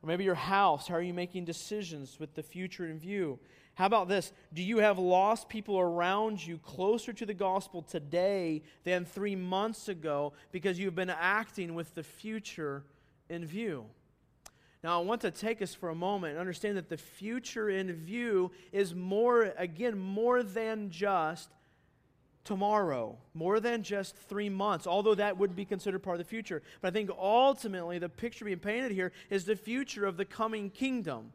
Or 0.00 0.06
maybe 0.06 0.22
your 0.22 0.36
house, 0.36 0.86
how 0.86 0.94
are 0.94 1.02
you 1.02 1.14
making 1.14 1.46
decisions 1.46 2.20
with 2.20 2.32
the 2.36 2.44
future 2.44 2.86
in 2.86 3.00
view? 3.00 3.40
How 3.74 3.86
about 3.86 4.08
this? 4.08 4.32
Do 4.52 4.62
you 4.62 4.78
have 4.78 4.98
lost 4.98 5.48
people 5.48 5.78
around 5.78 6.46
you 6.46 6.58
closer 6.58 7.12
to 7.14 7.24
the 7.24 7.34
gospel 7.34 7.82
today 7.82 8.62
than 8.84 9.04
three 9.04 9.34
months 9.34 9.88
ago 9.88 10.34
because 10.50 10.78
you've 10.78 10.94
been 10.94 11.10
acting 11.10 11.74
with 11.74 11.94
the 11.94 12.02
future 12.02 12.84
in 13.30 13.46
view? 13.46 13.86
Now, 14.84 15.00
I 15.00 15.04
want 15.04 15.20
to 15.22 15.30
take 15.30 15.62
us 15.62 15.74
for 15.74 15.88
a 15.88 15.94
moment 15.94 16.32
and 16.32 16.40
understand 16.40 16.76
that 16.76 16.88
the 16.88 16.96
future 16.96 17.70
in 17.70 17.92
view 17.92 18.50
is 18.72 18.94
more, 18.94 19.54
again, 19.56 19.96
more 19.96 20.42
than 20.42 20.90
just 20.90 21.48
tomorrow, 22.44 23.16
more 23.32 23.60
than 23.60 23.84
just 23.84 24.16
three 24.16 24.48
months, 24.48 24.86
although 24.86 25.14
that 25.14 25.38
would 25.38 25.54
be 25.54 25.64
considered 25.64 26.00
part 26.00 26.16
of 26.16 26.18
the 26.18 26.28
future. 26.28 26.62
But 26.80 26.88
I 26.88 26.90
think 26.90 27.10
ultimately 27.16 28.00
the 28.00 28.08
picture 28.08 28.44
being 28.44 28.58
painted 28.58 28.90
here 28.90 29.12
is 29.30 29.44
the 29.44 29.56
future 29.56 30.04
of 30.04 30.16
the 30.16 30.24
coming 30.24 30.68
kingdom. 30.68 31.32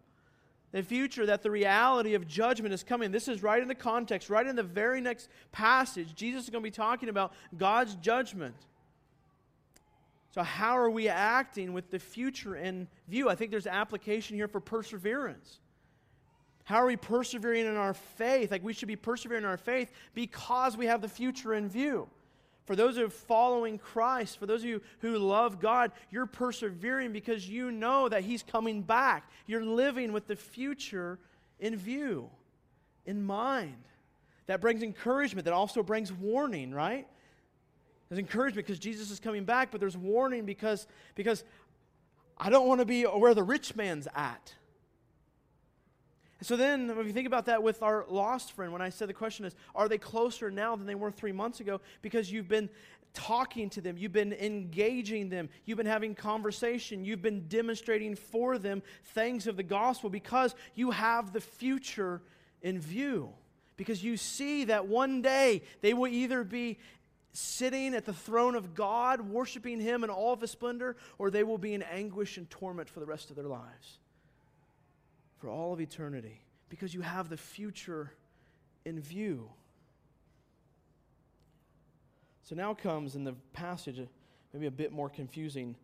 The 0.78 0.84
future 0.84 1.26
that 1.26 1.42
the 1.42 1.50
reality 1.50 2.14
of 2.14 2.28
judgment 2.28 2.72
is 2.72 2.84
coming. 2.84 3.10
This 3.10 3.28
is 3.28 3.42
right 3.42 3.60
in 3.60 3.68
the 3.68 3.74
context, 3.74 4.30
right 4.30 4.46
in 4.46 4.56
the 4.56 4.62
very 4.62 5.02
next 5.02 5.28
passage. 5.52 6.14
Jesus 6.14 6.44
is 6.44 6.52
going 6.52 6.62
to 6.62 6.68
be 6.68 6.70
talking 6.70 7.10
about 7.10 7.34
God's 7.58 7.96
judgment. 7.96 8.54
So, 10.36 10.44
how 10.44 10.78
are 10.78 10.92
we 10.92 11.10
acting 11.10 11.74
with 11.74 11.90
the 11.90 11.98
future 11.98 12.56
in 12.56 12.88
view? 13.08 13.28
I 13.28 13.34
think 13.34 13.50
there's 13.50 13.66
application 13.66 14.36
here 14.36 14.48
for 14.48 14.60
perseverance. 14.60 15.62
How 16.64 16.76
are 16.76 16.86
we 16.86 16.96
persevering 16.96 17.66
in 17.66 17.76
our 17.76 17.96
faith? 17.96 18.52
Like 18.52 18.64
we 18.64 18.74
should 18.74 18.88
be 18.88 18.96
persevering 18.96 19.42
in 19.42 19.50
our 19.50 19.58
faith 19.58 19.90
because 20.14 20.78
we 20.78 20.86
have 20.86 21.02
the 21.02 21.10
future 21.10 21.56
in 21.56 21.70
view. 21.70 22.08
For 22.68 22.76
those 22.76 22.98
who 22.98 23.06
are 23.06 23.10
following 23.10 23.80
Christ, 23.80 24.38
for 24.38 24.46
those 24.46 24.62
of 24.62 24.68
you 24.68 24.82
who 25.00 25.18
love 25.18 25.62
God, 25.62 25.94
you're 26.12 26.26
persevering 26.26 27.14
because 27.14 27.48
you 27.48 27.72
know 27.72 28.10
that 28.10 28.24
He's 28.24 28.44
coming 28.44 28.82
back. 28.82 29.32
You're 29.46 29.64
living 29.64 30.12
with 30.12 30.28
the 30.28 30.36
future 30.36 31.18
in 31.62 31.78
view, 31.78 32.30
in 33.06 33.26
mind. 33.26 33.86
That 34.48 34.60
brings 34.60 34.84
encouragement, 34.84 35.46
that 35.46 35.54
also 35.54 35.82
brings 35.82 36.12
warning, 36.12 36.74
right? 36.74 37.08
There's 38.10 38.20
encouragement 38.20 38.68
because 38.68 38.80
Jesus 38.80 39.12
is 39.12 39.20
coming 39.22 39.46
back, 39.46 39.72
but 39.72 39.80
there's 39.80 39.98
warning 39.98 40.46
because, 40.46 40.88
because 41.16 41.46
I 42.38 42.50
don't 42.50 42.68
want 42.68 42.82
to 42.82 42.86
be 42.86 43.04
where 43.04 43.34
the 43.34 43.44
rich 43.44 43.78
man's 43.78 44.10
at. 44.14 44.54
So 46.42 46.56
then, 46.56 46.90
if 46.92 47.08
you 47.08 47.14
think 47.14 47.26
about 47.26 47.46
that 47.46 47.64
with 47.64 47.82
our 47.82 48.06
lost 48.10 48.52
friend, 48.52 48.72
when 48.72 48.82
I 48.82 48.90
said 48.90 49.10
the 49.10 49.14
question 49.14 49.46
is, 49.46 49.56
are 49.74 49.90
they 49.90 49.98
closer 49.98 50.52
now 50.52 50.76
than 50.76 50.86
they 50.86 50.96
were 50.96 51.10
three 51.10 51.32
months 51.32 51.60
ago? 51.60 51.82
Because 52.04 52.32
you've 52.32 52.48
been 52.48 52.70
talking 53.14 53.72
to 53.72 53.82
them, 53.82 53.98
you've 53.98 54.14
been 54.14 54.34
engaging 54.34 55.30
them, 55.30 55.50
you've 55.66 55.78
been 55.78 55.88
having 55.88 56.14
conversation, 56.14 57.04
you've 57.04 57.24
been 57.24 57.48
demonstrating 57.48 58.16
for 58.16 58.60
them 58.60 58.84
things 59.04 59.48
of 59.48 59.58
the 59.58 59.64
gospel 59.64 60.12
because 60.12 60.54
you 60.76 60.92
have 60.92 61.34
the 61.34 61.42
future 61.42 62.22
in 62.62 62.80
view. 62.80 63.30
Because 63.76 64.04
you 64.04 64.18
see 64.18 64.66
that 64.66 64.88
one 64.88 65.24
day 65.24 65.64
they 65.82 65.96
will 65.96 66.08
either 66.08 66.44
be 66.44 66.78
sitting 67.32 67.96
at 67.96 68.06
the 68.06 68.14
throne 68.14 68.56
of 68.56 68.76
God, 68.76 69.22
worshiping 69.22 69.80
Him 69.80 70.04
in 70.04 70.12
all 70.12 70.34
of 70.34 70.42
His 70.42 70.52
splendor, 70.52 70.98
or 71.18 71.32
they 71.32 71.44
will 71.44 71.58
be 71.58 71.74
in 71.74 71.82
anguish 71.82 72.38
and 72.38 72.48
torment 72.50 72.90
for 72.90 73.00
the 73.00 73.06
rest 73.08 73.32
of 73.32 73.36
their 73.36 73.46
lives 73.46 74.00
for 75.38 75.50
all 75.50 75.74
of 75.74 75.82
eternity 75.82 76.42
because 76.70 76.94
you 76.94 77.02
have 77.02 77.30
the 77.30 77.38
future 77.38 78.12
in 78.86 79.00
view. 79.00 79.50
So 82.44 82.56
now 82.56 82.74
comes 82.74 83.16
in 83.16 83.24
the 83.24 83.34
passage, 83.54 84.00
maybe 84.54 84.68
a 84.68 84.72
bit 84.72 84.92
more 84.92 85.10
confusing 85.10 85.76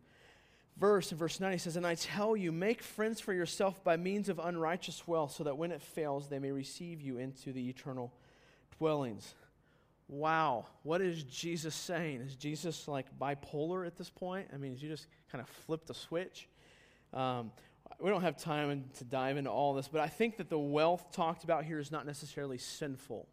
verse. 0.77 1.11
In 1.11 1.17
verse 1.17 1.39
9, 1.39 1.51
he 1.51 1.57
says, 1.57 1.75
And 1.75 1.85
I 1.85 1.95
tell 1.95 2.35
you, 2.35 2.51
make 2.51 2.81
friends 2.81 3.19
for 3.19 3.33
yourself 3.33 3.83
by 3.83 3.97
means 3.97 4.29
of 4.29 4.39
unrighteous 4.39 5.07
wealth, 5.07 5.33
so 5.33 5.43
that 5.43 5.57
when 5.57 5.71
it 5.71 5.81
fails, 5.81 6.27
they 6.27 6.39
may 6.39 6.51
receive 6.51 7.01
you 7.01 7.17
into 7.17 7.51
the 7.51 7.69
eternal 7.69 8.13
dwellings. 8.77 9.33
Wow, 10.07 10.65
what 10.83 11.01
is 11.01 11.23
Jesus 11.23 11.73
saying? 11.73 12.21
Is 12.21 12.35
Jesus 12.35 12.87
like 12.87 13.07
bipolar 13.17 13.87
at 13.87 13.97
this 13.97 14.09
point? 14.09 14.47
I 14.53 14.57
mean, 14.57 14.73
is 14.73 14.83
you 14.83 14.89
just 14.89 15.07
kind 15.31 15.41
of 15.41 15.47
flip 15.49 15.85
the 15.85 15.93
switch? 15.93 16.47
Um, 17.13 17.51
we 17.99 18.09
don't 18.09 18.21
have 18.21 18.37
time 18.37 18.85
to 18.97 19.03
dive 19.03 19.37
into 19.37 19.49
all 19.49 19.73
this, 19.73 19.87
but 19.87 20.01
I 20.01 20.07
think 20.07 20.37
that 20.37 20.49
the 20.49 20.59
wealth 20.59 21.11
talked 21.11 21.43
about 21.43 21.65
here 21.65 21.79
is 21.79 21.91
not 21.91 22.05
necessarily 22.05 22.57
sinful. 22.57 23.27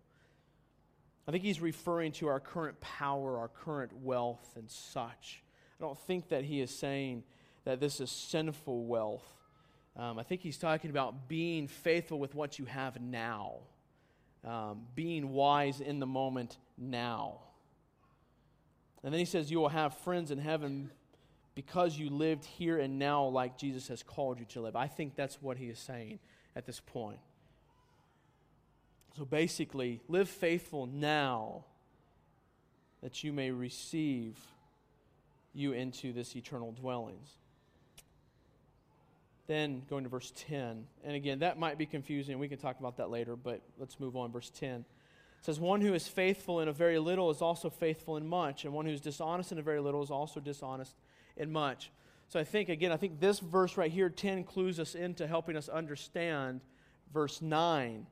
I 1.27 1.33
think 1.33 1.45
he's 1.45 1.61
referring 1.61 2.13
to 2.13 2.29
our 2.29 2.41
current 2.41 2.81
power, 2.81 3.39
our 3.39 3.49
current 3.49 3.93
wealth, 4.03 4.53
and 4.57 4.71
such. 4.71 5.43
I 5.79 5.85
don't 5.85 5.99
think 5.99 6.29
that 6.29 6.45
he 6.45 6.61
is 6.61 6.71
saying 6.71 7.25
that 7.65 7.81
this 7.81 8.01
is 8.01 8.11
sinful 8.11 8.85
wealth. 8.85 9.27
Um, 9.97 10.19
I 10.19 10.23
think 10.23 10.41
he's 10.41 10.59
talking 10.59 10.91
about 10.91 11.29
being 11.29 11.69
faithful 11.69 12.19
with 12.19 12.35
what 12.35 12.59
you 12.59 12.65
have 12.65 13.01
now, 13.01 13.57
um, 14.45 14.83
being 14.95 15.31
wise 15.31 15.81
in 15.81 16.01
the 16.01 16.07
moment 16.07 16.59
now. 16.79 17.39
And 19.03 19.13
then 19.13 19.19
he 19.19 19.25
says, 19.25 19.51
You 19.51 19.61
will 19.61 19.69
have 19.69 19.95
friends 19.99 20.31
in 20.31 20.39
heaven 20.39 20.91
because 21.55 21.99
you 21.99 22.11
lived 22.11 22.45
here 22.45 22.79
and 22.79 22.99
now 22.99 23.25
like 23.25 23.59
Jesus 23.59 23.89
has 23.89 24.03
called 24.03 24.39
you 24.39 24.47
to 24.47 24.61
live. 24.61 24.77
I 24.77 24.87
think 24.87 25.17
that's 25.17 25.43
what 25.43 25.57
he 25.57 25.67
is 25.67 25.79
saying 25.79 26.19
at 26.55 26.67
this 26.67 26.81
point. 26.81 27.19
So 29.17 29.25
basically, 29.25 30.01
live 30.09 30.29
faithful 30.29 30.87
now 30.87 31.65
that 33.03 33.25
you 33.25 33.33
may 33.33 33.51
receive 33.51 34.39
you 35.53 35.73
into 35.73 36.13
this 36.13 36.37
eternal 36.37 36.73
dwellings. 36.73 37.29
Then 39.49 39.83
going 39.91 40.05
to 40.05 40.11
verse 40.11 40.33
10. 40.49 40.87
And 41.05 41.17
again, 41.17 41.41
that 41.41 41.59
might 41.59 41.77
be 41.77 41.87
confusing. 41.87 42.39
We 42.39 42.49
can 42.49 42.59
talk 42.59 42.79
about 42.79 42.99
that 42.99 43.11
later, 43.11 43.35
but 43.35 43.63
let's 43.79 43.99
move 43.99 44.17
on. 44.17 44.31
Verse 44.31 44.51
10 44.51 44.85
it 45.41 45.47
says, 45.47 45.59
One 45.59 45.81
who 45.81 45.95
is 45.95 46.07
faithful 46.07 46.61
in 46.61 46.69
a 46.69 46.73
very 46.73 46.99
little 46.99 47.31
is 47.31 47.41
also 47.41 47.71
faithful 47.71 48.19
in 48.19 48.27
much, 48.27 48.65
and 48.65 48.75
one 48.75 48.85
who 48.85 48.93
is 48.93 49.01
dishonest 49.01 49.53
in 49.53 49.59
a 49.59 49.63
very 49.63 49.81
little 49.81 50.03
is 50.03 50.11
also 50.11 50.39
dishonest 50.39 50.95
and 51.41 51.53
much. 51.53 51.91
So 52.29 52.39
I 52.39 52.45
think, 52.45 52.69
again, 52.69 52.93
I 52.93 52.97
think 52.97 53.19
this 53.19 53.41
verse 53.41 53.77
right 53.77 53.91
here, 53.91 54.09
10, 54.09 54.45
clues 54.45 54.79
us 54.79 54.95
into 54.95 55.27
helping 55.27 55.57
us 55.57 55.69
understand 55.69 56.61
verse 57.13 57.43
9. 57.43 58.07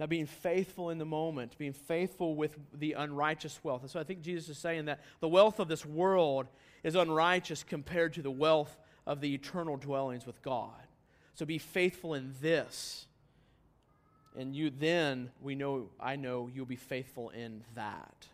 Now, 0.00 0.06
being 0.06 0.26
faithful 0.26 0.90
in 0.90 0.98
the 0.98 1.04
moment, 1.04 1.58
being 1.58 1.72
faithful 1.72 2.34
with 2.34 2.56
the 2.72 2.94
unrighteous 2.94 3.60
wealth. 3.62 3.82
And 3.82 3.90
so 3.90 3.98
I 4.00 4.04
think 4.04 4.22
Jesus 4.22 4.48
is 4.48 4.58
saying 4.58 4.86
that 4.86 5.00
the 5.20 5.28
wealth 5.28 5.60
of 5.60 5.68
this 5.68 5.84
world 5.84 6.46
is 6.82 6.94
unrighteous 6.94 7.64
compared 7.64 8.14
to 8.14 8.22
the 8.22 8.30
wealth 8.30 8.76
of 9.06 9.20
the 9.20 9.34
eternal 9.34 9.76
dwellings 9.76 10.26
with 10.26 10.40
God. 10.42 10.82
So 11.34 11.46
be 11.46 11.58
faithful 11.58 12.14
in 12.14 12.34
this. 12.40 13.06
And 14.36 14.54
you 14.54 14.70
then, 14.70 15.30
we 15.40 15.56
know, 15.56 15.90
I 16.00 16.14
know 16.16 16.48
you'll 16.52 16.66
be 16.66 16.76
faithful 16.76 17.30
in 17.30 17.64
that 17.74 18.26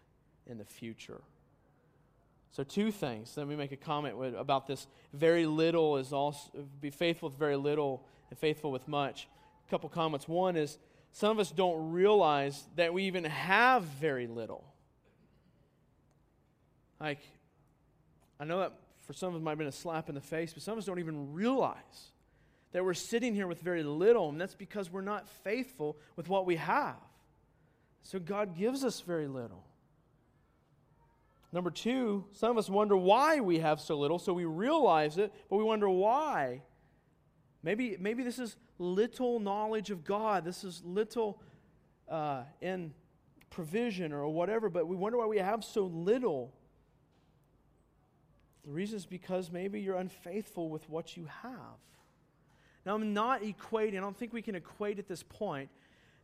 in 0.47 0.59
the 0.59 0.65
future. 0.65 1.21
So, 2.55 2.63
two 2.63 2.93
things. 2.93 3.37
Let 3.37 3.49
me 3.49 3.57
make 3.57 3.73
a 3.73 3.77
comment 3.77 4.17
with, 4.17 4.37
about 4.37 4.69
this. 4.69 4.87
Very 5.13 5.45
little 5.45 5.97
is 5.97 6.13
also, 6.13 6.49
be 6.81 6.91
faithful 6.91 7.29
with 7.29 7.37
very 7.37 7.57
little 7.57 8.07
and 8.31 8.39
faithful 8.39 8.71
with 8.71 8.87
much. 8.87 9.27
A 9.67 9.71
couple 9.71 9.89
comments. 9.89 10.29
One 10.29 10.57
is, 10.57 10.79
some 11.11 11.33
of 11.33 11.41
us 11.41 11.51
don't 11.51 11.91
realize 11.91 12.63
that 12.77 12.95
we 12.95 13.05
even 13.05 13.25
have 13.25 13.83
very 13.83 14.29
little. 14.29 14.63
Like, 17.01 17.19
I 18.39 18.45
know 18.45 18.61
that 18.61 18.73
for 19.01 19.15
some 19.15 19.31
of 19.31 19.35
us 19.35 19.43
might 19.43 19.51
have 19.51 19.59
been 19.59 19.67
a 19.67 19.73
slap 19.73 20.09
in 20.09 20.15
the 20.15 20.21
face, 20.21 20.53
but 20.53 20.63
some 20.63 20.75
of 20.75 20.79
us 20.79 20.85
don't 20.85 21.01
even 21.01 21.33
realize 21.33 22.13
that 22.71 22.85
we're 22.85 22.95
sitting 22.95 23.35
here 23.35 23.49
with 23.49 23.63
very 23.63 23.83
little, 23.83 24.29
and 24.29 24.41
that's 24.41 24.55
because 24.55 24.93
we're 24.93 25.01
not 25.01 25.29
faithful 25.43 25.97
with 26.15 26.29
what 26.29 26.47
we 26.47 26.55
have. 26.55 26.95
So 28.05 28.21
God 28.21 28.57
gives 28.57 28.85
us 28.85 29.01
very 29.01 29.27
little. 29.27 29.65
Number 31.55 31.71
two, 31.71 32.25
some 32.33 32.51
of 32.51 32.59
us 32.59 32.69
wonder 32.69 32.97
why 32.97 33.39
we 33.39 33.61
have 33.61 33.81
so 33.81 33.97
little, 33.97 34.19
so 34.19 34.33
we 34.33 34.45
realize 34.45 35.19
it, 35.19 35.33
but 35.49 35.57
we 35.57 35.63
wonder 35.63 35.89
why. 35.89 36.63
Maybe, 37.63 37.97
maybe 38.01 38.25
this 38.25 38.41
is 38.41 38.57
little 38.81 39.39
knowledge 39.39 39.93
of 39.93 40.05
God. 40.05 40.45
This 40.45 40.65
is 40.65 40.83
little 40.85 41.41
uh, 42.09 42.43
in 42.61 42.93
provision 43.51 44.13
or 44.13 44.27
whatever, 44.27 44.69
but 44.69 44.89
we 44.89 44.97
wonder 44.97 45.17
why 45.17 45.27
we 45.27 45.39
have 45.39 45.63
so 45.63 45.85
little. 45.85 46.53
The 48.65 48.73
reason 48.73 48.97
is 48.97 49.07
because 49.07 49.53
maybe 49.53 49.81
you're 49.81 49.99
unfaithful 49.99 50.69
with 50.69 50.91
what 50.91 51.17
you 51.17 51.29
have. 51.45 51.79
Now, 52.85 52.97
I'm 52.97 53.15
not 53.15 53.43
equating, 53.43 53.97
I 53.97 54.01
don't 54.01 54.19
think 54.19 54.33
we 54.33 54.43
can 54.43 54.57
equate 54.57 54.99
at 54.99 55.07
this 55.07 55.23
point 55.23 55.71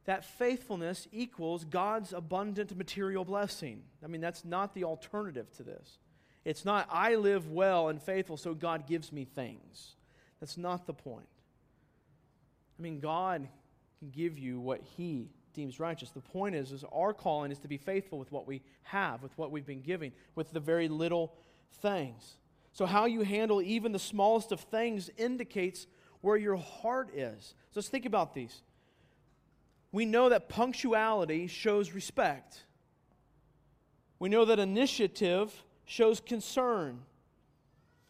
that 0.07 0.24
faithfulness 0.24 1.07
equals 1.12 1.64
God's 1.64 2.12
abundant 2.12 2.76
material 2.76 3.24
blessing. 3.24 3.82
I 4.03 4.07
mean, 4.07 4.20
that's 4.20 4.44
not 4.44 4.74
the 4.74 4.84
alternative 4.84 5.51
to 5.57 5.62
this. 5.62 5.98
It's 6.44 6.64
not, 6.64 6.88
I 6.90 7.16
live 7.16 7.51
well 7.51 7.88
and 7.88 8.01
faithful, 8.01 8.36
so 8.36 8.55
God 8.55 8.86
gives 8.86 9.12
me 9.12 9.24
things. 9.24 9.96
That's 10.40 10.57
not 10.57 10.86
the 10.86 10.94
point. 10.94 11.28
I 12.78 12.82
mean, 12.82 12.98
God 12.98 13.46
can 13.98 14.11
give 14.11 14.38
you 14.38 14.59
what 14.59 14.80
He 14.96 15.28
deems 15.53 15.78
righteous. 15.78 16.11
The 16.11 16.20
point 16.20 16.55
is, 16.55 16.72
is 16.72 16.84
our 16.92 17.12
calling 17.12 17.53
is 17.53 17.59
to 17.59 17.68
be 17.68 17.76
faithful 17.76 18.18
with 18.18 18.32
what 18.32 18.46
we 18.46 18.62
have, 18.84 19.22
with 19.22 19.36
what 19.36 19.51
we've 19.51 19.66
been 19.66 19.82
giving, 19.82 20.12
with 20.34 20.51
the 20.53 20.61
very 20.61 20.88
little 20.88 21.34
things. 21.82 22.36
So, 22.72 22.86
how 22.86 23.05
you 23.05 23.22
handle 23.22 23.61
even 23.61 23.92
the 23.92 23.98
smallest 23.98 24.53
of 24.53 24.61
things 24.61 25.11
indicates 25.18 25.86
where 26.22 26.36
your 26.36 26.57
heart 26.57 27.14
is. 27.14 27.55
So, 27.72 27.80
let's 27.80 27.88
think 27.88 28.07
about 28.07 28.32
these. 28.32 28.62
We 29.93 30.05
know 30.05 30.28
that 30.28 30.49
punctuality 30.49 31.47
shows 31.47 31.93
respect. 31.93 32.62
We 34.18 34.28
know 34.28 34.45
that 34.45 34.59
initiative 34.59 35.64
shows 35.84 36.20
concern. 36.20 37.01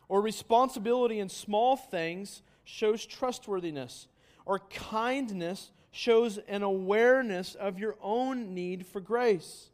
Or 0.09 0.21
responsibility 0.21 1.21
in 1.21 1.29
small 1.29 1.77
things 1.77 2.43
shows 2.65 3.07
trustworthiness. 3.07 4.09
Or 4.45 4.59
kindness 4.59 5.71
shows 5.93 6.39
an 6.49 6.63
awareness 6.63 7.55
of 7.55 7.79
your 7.79 7.97
own 8.03 8.55
need 8.55 8.87
for 8.87 9.01
grace. 9.01 9.71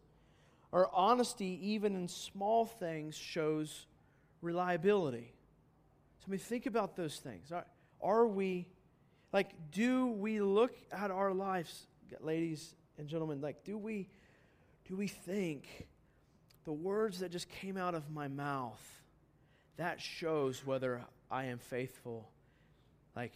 Or 0.72 0.88
honesty, 0.94 1.58
even 1.62 1.94
in 1.94 2.06
small 2.08 2.66
things, 2.66 3.16
shows 3.16 3.86
reliability. 4.42 5.32
So, 6.20 6.26
I 6.28 6.30
mean, 6.30 6.40
think 6.40 6.66
about 6.66 6.96
those 6.96 7.16
things. 7.16 7.50
Are, 7.50 7.66
are 8.02 8.26
we, 8.26 8.66
like, 9.32 9.52
do 9.70 10.06
we 10.06 10.40
look 10.40 10.76
at 10.92 11.10
our 11.10 11.32
lives, 11.32 11.86
ladies 12.20 12.74
and 12.98 13.08
gentlemen, 13.08 13.40
like, 13.40 13.64
do 13.64 13.78
we, 13.78 14.08
do 14.88 14.96
we 14.96 15.08
think 15.08 15.66
the 16.64 16.72
words 16.72 17.20
that 17.20 17.30
just 17.30 17.48
came 17.48 17.76
out 17.76 17.94
of 17.94 18.10
my 18.10 18.28
mouth, 18.28 18.82
that 19.76 20.00
shows 20.00 20.64
whether 20.64 21.02
I 21.30 21.46
am 21.46 21.58
faithful? 21.58 22.28
Like, 23.14 23.32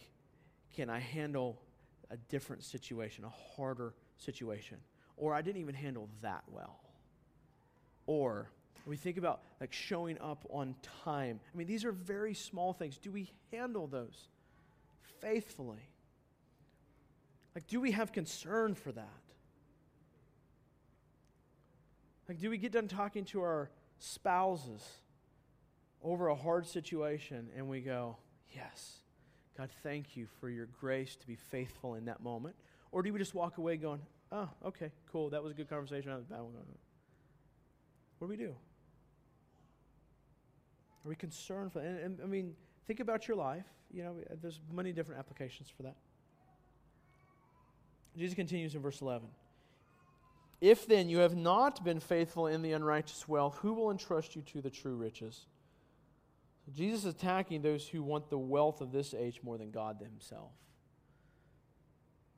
can 0.75 0.89
I 0.89 0.99
handle 0.99 1.61
a 2.09 2.17
different 2.29 2.63
situation, 2.63 3.23
a 3.23 3.55
harder 3.55 3.93
situation? 4.17 4.77
Or 5.17 5.33
I 5.33 5.41
didn't 5.41 5.61
even 5.61 5.75
handle 5.75 6.09
that 6.21 6.43
well? 6.49 6.79
Or, 8.05 8.49
we 8.85 8.97
think 8.97 9.17
about 9.17 9.41
like 9.59 9.73
showing 9.73 10.17
up 10.19 10.45
on 10.49 10.75
time. 11.03 11.39
I 11.53 11.57
mean, 11.57 11.67
these 11.67 11.85
are 11.85 11.91
very 11.91 12.33
small 12.33 12.73
things. 12.73 12.97
Do 12.97 13.11
we 13.11 13.31
handle 13.51 13.87
those 13.87 14.27
faithfully? 15.19 15.87
Like, 17.55 17.67
do 17.67 17.81
we 17.81 17.91
have 17.91 18.11
concern 18.11 18.75
for 18.75 18.91
that? 18.91 19.09
Like, 22.27 22.39
do 22.39 22.49
we 22.49 22.57
get 22.57 22.71
done 22.71 22.87
talking 22.87 23.25
to 23.25 23.41
our 23.41 23.69
spouses 23.99 24.81
over 26.01 26.27
a 26.27 26.35
hard 26.35 26.65
situation 26.65 27.49
and 27.55 27.67
we 27.67 27.81
go, 27.81 28.17
Yes, 28.55 28.97
God, 29.57 29.69
thank 29.83 30.17
you 30.17 30.27
for 30.39 30.49
your 30.49 30.67
grace 30.79 31.15
to 31.15 31.27
be 31.27 31.35
faithful 31.35 31.95
in 31.95 32.05
that 32.05 32.21
moment? 32.21 32.55
Or 32.91 33.01
do 33.01 33.11
we 33.11 33.19
just 33.19 33.33
walk 33.33 33.57
away 33.57 33.77
going, 33.77 34.01
Oh, 34.31 34.49
okay, 34.65 34.91
cool, 35.11 35.29
that 35.31 35.43
was 35.43 35.51
a 35.51 35.55
good 35.55 35.69
conversation, 35.69 36.09
that 36.09 36.17
was 36.17 36.25
a 36.25 36.29
bad 36.29 36.41
one. 36.41 36.53
What 38.19 38.27
do 38.27 38.29
we 38.29 38.37
do? 38.37 38.55
Are 41.03 41.09
we 41.09 41.15
concerned 41.15 41.73
for 41.73 41.79
and, 41.79 41.99
and 41.99 42.19
I 42.23 42.27
mean, 42.27 42.53
think 42.87 42.99
about 42.99 43.27
your 43.27 43.35
life. 43.37 43.65
You 43.91 44.03
know, 44.03 44.15
there's 44.41 44.59
many 44.71 44.93
different 44.93 45.19
applications 45.19 45.69
for 45.69 45.83
that. 45.83 45.95
Jesus 48.17 48.35
continues 48.35 48.75
in 48.75 48.81
verse 48.81 49.01
11. 49.01 49.27
If 50.59 50.85
then 50.85 51.09
you 51.09 51.19
have 51.19 51.35
not 51.35 51.83
been 51.83 51.99
faithful 51.99 52.47
in 52.47 52.61
the 52.61 52.73
unrighteous 52.73 53.27
wealth, 53.27 53.57
who 53.61 53.73
will 53.73 53.89
entrust 53.89 54.35
you 54.35 54.43
to 54.43 54.61
the 54.61 54.69
true 54.69 54.95
riches? 54.95 55.45
Jesus 56.73 56.99
is 56.99 57.15
attacking 57.15 57.61
those 57.61 57.87
who 57.87 58.03
want 58.03 58.29
the 58.29 58.37
wealth 58.37 58.81
of 58.81 58.91
this 58.91 59.13
age 59.13 59.39
more 59.43 59.57
than 59.57 59.71
God 59.71 59.97
himself. 60.01 60.51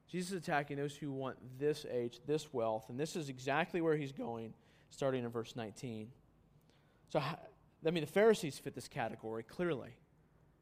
Jesus 0.07 0.32
is 0.32 0.38
attacking 0.38 0.78
those 0.78 0.95
who 0.95 1.11
want 1.11 1.38
this 1.59 1.86
age, 1.91 2.19
this 2.26 2.53
wealth, 2.53 2.86
and 2.89 2.99
this 2.99 3.15
is 3.15 3.30
exactly 3.30 3.82
where 3.82 3.97
he's 3.97 4.11
going, 4.11 4.53
starting 4.89 5.24
in 5.24 5.30
verse 5.30 5.55
19. 5.55 6.07
So, 7.09 7.19
I 7.19 7.91
mean, 7.91 8.01
the 8.01 8.11
Pharisees 8.11 8.57
fit 8.57 8.76
this 8.76 8.88
category 8.88 9.43
clearly. 9.43 9.89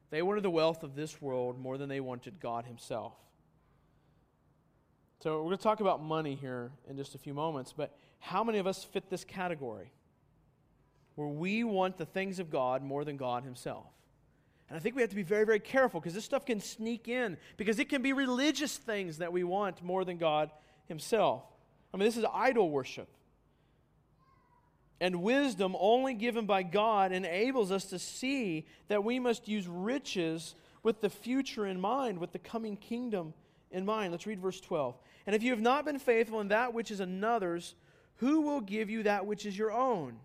They 0.09 0.21
wanted 0.21 0.43
the 0.43 0.49
wealth 0.49 0.83
of 0.83 0.95
this 0.95 1.21
world 1.21 1.59
more 1.59 1.77
than 1.77 1.89
they 1.89 1.99
wanted 1.99 2.39
God 2.39 2.65
Himself. 2.65 3.13
So, 5.21 5.37
we're 5.37 5.49
going 5.49 5.57
to 5.57 5.63
talk 5.63 5.81
about 5.81 6.01
money 6.01 6.33
here 6.33 6.71
in 6.89 6.97
just 6.97 7.13
a 7.13 7.19
few 7.19 7.35
moments, 7.35 7.73
but 7.77 7.95
how 8.19 8.43
many 8.43 8.57
of 8.57 8.65
us 8.65 8.83
fit 8.83 9.07
this 9.09 9.23
category? 9.23 9.91
Where 11.13 11.27
we 11.27 11.63
want 11.63 11.97
the 11.97 12.07
things 12.07 12.39
of 12.39 12.49
God 12.49 12.81
more 12.81 13.05
than 13.05 13.17
God 13.17 13.43
Himself. 13.43 13.85
And 14.67 14.75
I 14.75 14.79
think 14.79 14.95
we 14.95 15.01
have 15.01 15.11
to 15.11 15.15
be 15.15 15.21
very, 15.21 15.45
very 15.45 15.59
careful 15.59 15.99
because 15.99 16.15
this 16.15 16.25
stuff 16.25 16.43
can 16.43 16.59
sneak 16.59 17.07
in 17.07 17.37
because 17.57 17.77
it 17.77 17.87
can 17.87 18.01
be 18.01 18.13
religious 18.13 18.77
things 18.77 19.19
that 19.19 19.31
we 19.31 19.43
want 19.43 19.83
more 19.83 20.03
than 20.03 20.17
God 20.17 20.49
Himself. 20.87 21.43
I 21.93 21.97
mean, 21.97 22.05
this 22.05 22.17
is 22.17 22.25
idol 22.33 22.71
worship 22.71 23.07
and 25.01 25.23
wisdom 25.23 25.75
only 25.79 26.13
given 26.13 26.45
by 26.45 26.63
God 26.63 27.11
enables 27.11 27.71
us 27.71 27.85
to 27.85 27.99
see 27.99 28.65
that 28.87 29.03
we 29.03 29.19
must 29.19 29.47
use 29.47 29.67
riches 29.67 30.55
with 30.81 31.01
the 31.01 31.09
future 31.09 31.65
in 31.65 31.79
mind, 31.81 32.17
with 32.17 32.31
the 32.31 32.39
coming 32.39 32.77
kingdom 32.77 33.33
in 33.71 33.85
mind. 33.85 34.11
Let's 34.11 34.27
read 34.27 34.39
verse 34.39 34.61
12. 34.61 34.95
And 35.25 35.35
if 35.35 35.43
you 35.43 35.51
have 35.51 35.61
not 35.61 35.85
been 35.85 35.99
faithful 35.99 36.39
in 36.41 36.49
that 36.49 36.73
which 36.73 36.91
is 36.91 36.99
another's, 36.99 37.75
who 38.17 38.41
will 38.41 38.61
give 38.61 38.89
you 38.89 39.03
that 39.03 39.25
which 39.25 39.45
is 39.45 39.57
your 39.57 39.71
own? 39.71 40.19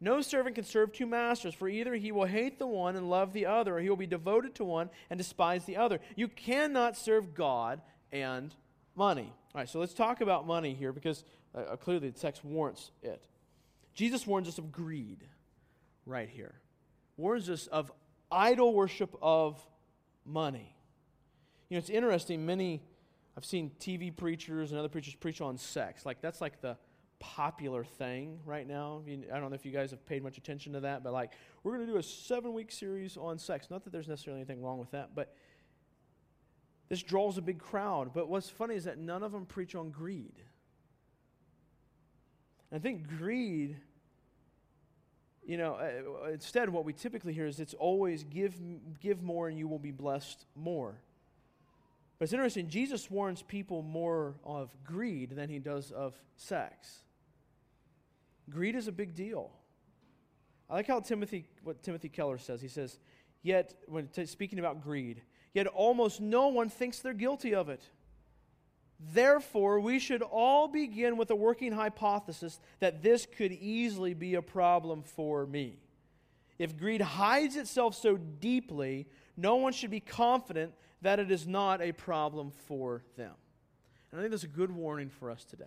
No 0.00 0.20
servant 0.20 0.54
can 0.54 0.64
serve 0.64 0.92
two 0.92 1.06
masters, 1.06 1.54
for 1.54 1.68
either 1.68 1.94
he 1.94 2.12
will 2.12 2.24
hate 2.24 2.58
the 2.58 2.66
one 2.66 2.94
and 2.94 3.10
love 3.10 3.32
the 3.32 3.46
other, 3.46 3.76
or 3.76 3.80
he 3.80 3.88
will 3.88 3.96
be 3.96 4.06
devoted 4.06 4.54
to 4.56 4.64
one 4.64 4.90
and 5.10 5.18
despise 5.18 5.64
the 5.64 5.76
other. 5.76 5.98
You 6.14 6.28
cannot 6.28 6.96
serve 6.96 7.34
God 7.34 7.80
and 8.12 8.54
money. 8.94 9.32
All 9.54 9.60
right, 9.60 9.68
so 9.68 9.80
let's 9.80 9.94
talk 9.94 10.20
about 10.20 10.46
money 10.46 10.74
here 10.74 10.92
because 10.92 11.24
uh, 11.54 11.76
clearly 11.76 12.10
the 12.10 12.18
text 12.18 12.44
warrants 12.44 12.92
it. 13.02 13.24
Jesus 13.94 14.26
warns 14.26 14.46
us 14.46 14.58
of 14.58 14.70
greed 14.70 15.24
right 16.06 16.28
here. 16.28 16.54
Warns 17.16 17.50
us 17.50 17.66
of 17.66 17.90
idol 18.30 18.74
worship 18.74 19.16
of 19.20 19.60
money. 20.24 20.76
You 21.68 21.74
know, 21.74 21.78
it's 21.78 21.90
interesting, 21.90 22.46
many 22.46 22.82
I've 23.38 23.44
seen 23.44 23.70
TV 23.78 24.14
preachers 24.14 24.72
and 24.72 24.80
other 24.80 24.88
preachers 24.88 25.14
preach 25.14 25.40
on 25.40 25.58
sex. 25.58 26.04
Like 26.04 26.20
that's 26.20 26.40
like 26.40 26.60
the 26.60 26.76
popular 27.20 27.84
thing 27.84 28.40
right 28.44 28.66
now. 28.66 29.02
I 29.08 29.38
don't 29.38 29.50
know 29.50 29.54
if 29.54 29.64
you 29.64 29.70
guys 29.70 29.92
have 29.92 30.04
paid 30.04 30.24
much 30.24 30.38
attention 30.38 30.72
to 30.72 30.80
that, 30.80 31.04
but 31.04 31.12
like 31.12 31.34
we're 31.62 31.76
going 31.76 31.86
to 31.86 31.92
do 31.92 31.98
a 31.98 32.02
7-week 32.02 32.72
series 32.72 33.16
on 33.16 33.38
sex. 33.38 33.68
Not 33.70 33.84
that 33.84 33.92
there's 33.92 34.08
necessarily 34.08 34.40
anything 34.40 34.60
wrong 34.60 34.78
with 34.80 34.90
that, 34.90 35.14
but 35.14 35.36
this 36.88 37.00
draws 37.00 37.38
a 37.38 37.40
big 37.40 37.60
crowd. 37.60 38.12
But 38.12 38.28
what's 38.28 38.48
funny 38.50 38.74
is 38.74 38.82
that 38.86 38.98
none 38.98 39.22
of 39.22 39.30
them 39.30 39.46
preach 39.46 39.76
on 39.76 39.90
greed. 39.90 40.42
I 42.72 42.80
think 42.80 43.06
greed 43.06 43.76
you 45.46 45.58
know, 45.58 45.76
uh, 45.76 46.30
instead, 46.30 46.68
what 46.68 46.84
we 46.84 46.92
typically 46.92 47.32
hear 47.32 47.46
is 47.46 47.58
it's 47.58 47.72
always 47.72 48.22
give, 48.24 48.54
give 49.00 49.22
more 49.22 49.48
and 49.48 49.56
you 49.56 49.66
will 49.66 49.78
be 49.78 49.92
blessed 49.92 50.44
more. 50.54 51.00
But 52.18 52.24
it's 52.24 52.32
interesting, 52.32 52.68
Jesus 52.68 53.10
warns 53.10 53.42
people 53.42 53.82
more 53.82 54.34
of 54.42 54.70
greed 54.84 55.30
than 55.30 55.48
he 55.48 55.58
does 55.58 55.92
of 55.92 56.14
sex. 56.36 57.02
Greed 58.50 58.74
is 58.74 58.88
a 58.88 58.92
big 58.92 59.14
deal. 59.14 59.52
I 60.68 60.74
like 60.74 60.88
how 60.88 61.00
Timothy, 61.00 61.48
what 61.62 61.82
Timothy 61.82 62.08
Keller 62.08 62.38
says. 62.38 62.60
He 62.60 62.68
says, 62.68 62.98
yet, 63.42 63.74
when 63.86 64.08
t- 64.08 64.26
speaking 64.26 64.58
about 64.58 64.82
greed, 64.82 65.22
yet 65.54 65.66
almost 65.66 66.20
no 66.20 66.48
one 66.48 66.68
thinks 66.68 66.98
they're 66.98 67.14
guilty 67.14 67.54
of 67.54 67.68
it. 67.68 67.82
Therefore, 69.00 69.78
we 69.78 70.00
should 70.00 70.22
all 70.22 70.66
begin 70.66 71.16
with 71.16 71.30
a 71.30 71.36
working 71.36 71.70
hypothesis 71.70 72.58
that 72.80 73.00
this 73.00 73.26
could 73.26 73.52
easily 73.52 74.12
be 74.12 74.34
a 74.34 74.42
problem 74.42 75.04
for 75.04 75.46
me. 75.46 75.78
If 76.58 76.76
greed 76.76 77.00
hides 77.00 77.54
itself 77.54 77.94
so 77.94 78.16
deeply, 78.16 79.06
no 79.36 79.54
one 79.56 79.72
should 79.72 79.90
be 79.90 80.00
confident 80.00 80.74
that 81.02 81.18
it 81.18 81.30
is 81.30 81.46
not 81.46 81.80
a 81.80 81.92
problem 81.92 82.50
for 82.66 83.02
them. 83.16 83.34
And 84.10 84.20
I 84.20 84.22
think 84.22 84.30
that's 84.30 84.44
a 84.44 84.48
good 84.48 84.70
warning 84.70 85.10
for 85.10 85.30
us 85.30 85.44
today. 85.44 85.64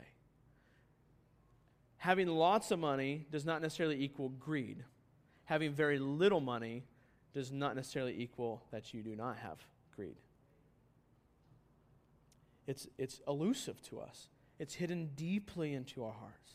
Having 1.97 2.29
lots 2.29 2.71
of 2.71 2.79
money 2.79 3.27
does 3.31 3.45
not 3.45 3.61
necessarily 3.61 4.03
equal 4.03 4.29
greed. 4.29 4.83
Having 5.45 5.73
very 5.73 5.99
little 5.99 6.41
money 6.41 6.83
does 7.33 7.51
not 7.51 7.75
necessarily 7.75 8.19
equal 8.19 8.63
that 8.71 8.93
you 8.93 9.03
do 9.03 9.15
not 9.15 9.37
have 9.37 9.59
greed. 9.95 10.17
It's, 12.67 12.87
it's 12.97 13.21
elusive 13.27 13.81
to 13.83 13.99
us, 13.99 14.29
it's 14.59 14.73
hidden 14.73 15.11
deeply 15.15 15.73
into 15.73 16.03
our 16.03 16.13
hearts. 16.13 16.53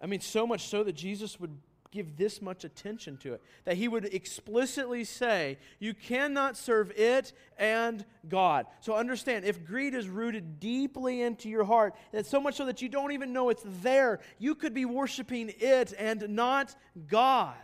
I 0.00 0.06
mean, 0.06 0.20
so 0.20 0.46
much 0.46 0.66
so 0.68 0.82
that 0.84 0.94
Jesus 0.94 1.40
would 1.40 1.56
give 1.94 2.16
this 2.16 2.42
much 2.42 2.64
attention 2.64 3.16
to 3.18 3.34
it. 3.34 3.42
That 3.64 3.76
he 3.76 3.86
would 3.88 4.04
explicitly 4.12 5.04
say, 5.04 5.58
you 5.78 5.94
cannot 5.94 6.56
serve 6.56 6.90
it 6.90 7.32
and 7.56 8.04
God. 8.28 8.66
So 8.80 8.94
understand, 8.94 9.44
if 9.44 9.64
greed 9.64 9.94
is 9.94 10.08
rooted 10.08 10.58
deeply 10.58 11.22
into 11.22 11.48
your 11.48 11.64
heart, 11.64 11.94
it's 12.12 12.28
so 12.28 12.40
much 12.40 12.56
so 12.56 12.66
that 12.66 12.82
you 12.82 12.88
don't 12.88 13.12
even 13.12 13.32
know 13.32 13.48
it's 13.48 13.62
there, 13.82 14.20
you 14.38 14.54
could 14.54 14.74
be 14.74 14.84
worshiping 14.84 15.52
it 15.60 15.94
and 15.96 16.28
not 16.30 16.74
God. 17.06 17.54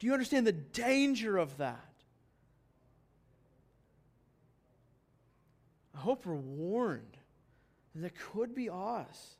Do 0.00 0.08
you 0.08 0.12
understand 0.12 0.46
the 0.46 0.52
danger 0.52 1.38
of 1.38 1.56
that? 1.58 1.78
I 5.94 5.98
hope 5.98 6.26
we're 6.26 6.34
warned 6.34 7.16
that 7.94 8.12
could 8.32 8.54
be 8.54 8.68
us. 8.68 9.36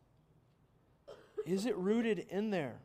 Is 1.45 1.67
it 1.67 1.77
rooted 1.77 2.27
in 2.31 2.51
there? 2.51 2.77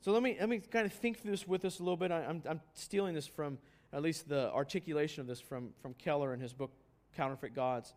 So 0.00 0.12
let 0.12 0.22
me, 0.22 0.36
let 0.38 0.48
me 0.48 0.58
kind 0.58 0.86
of 0.86 0.92
think 0.92 1.20
through 1.20 1.32
this 1.32 1.46
with 1.46 1.64
us 1.64 1.80
a 1.80 1.82
little 1.82 1.96
bit. 1.96 2.12
I, 2.12 2.22
am 2.22 2.30
I'm, 2.30 2.42
I'm 2.50 2.60
stealing 2.74 3.14
this 3.14 3.26
from, 3.26 3.58
at 3.92 4.02
least 4.02 4.28
the 4.28 4.52
articulation 4.52 5.20
of 5.20 5.26
this 5.26 5.40
from, 5.40 5.70
from 5.82 5.94
Keller 5.94 6.32
in 6.34 6.40
his 6.40 6.52
book, 6.52 6.70
Counterfeit 7.16 7.54
Gods. 7.54 7.94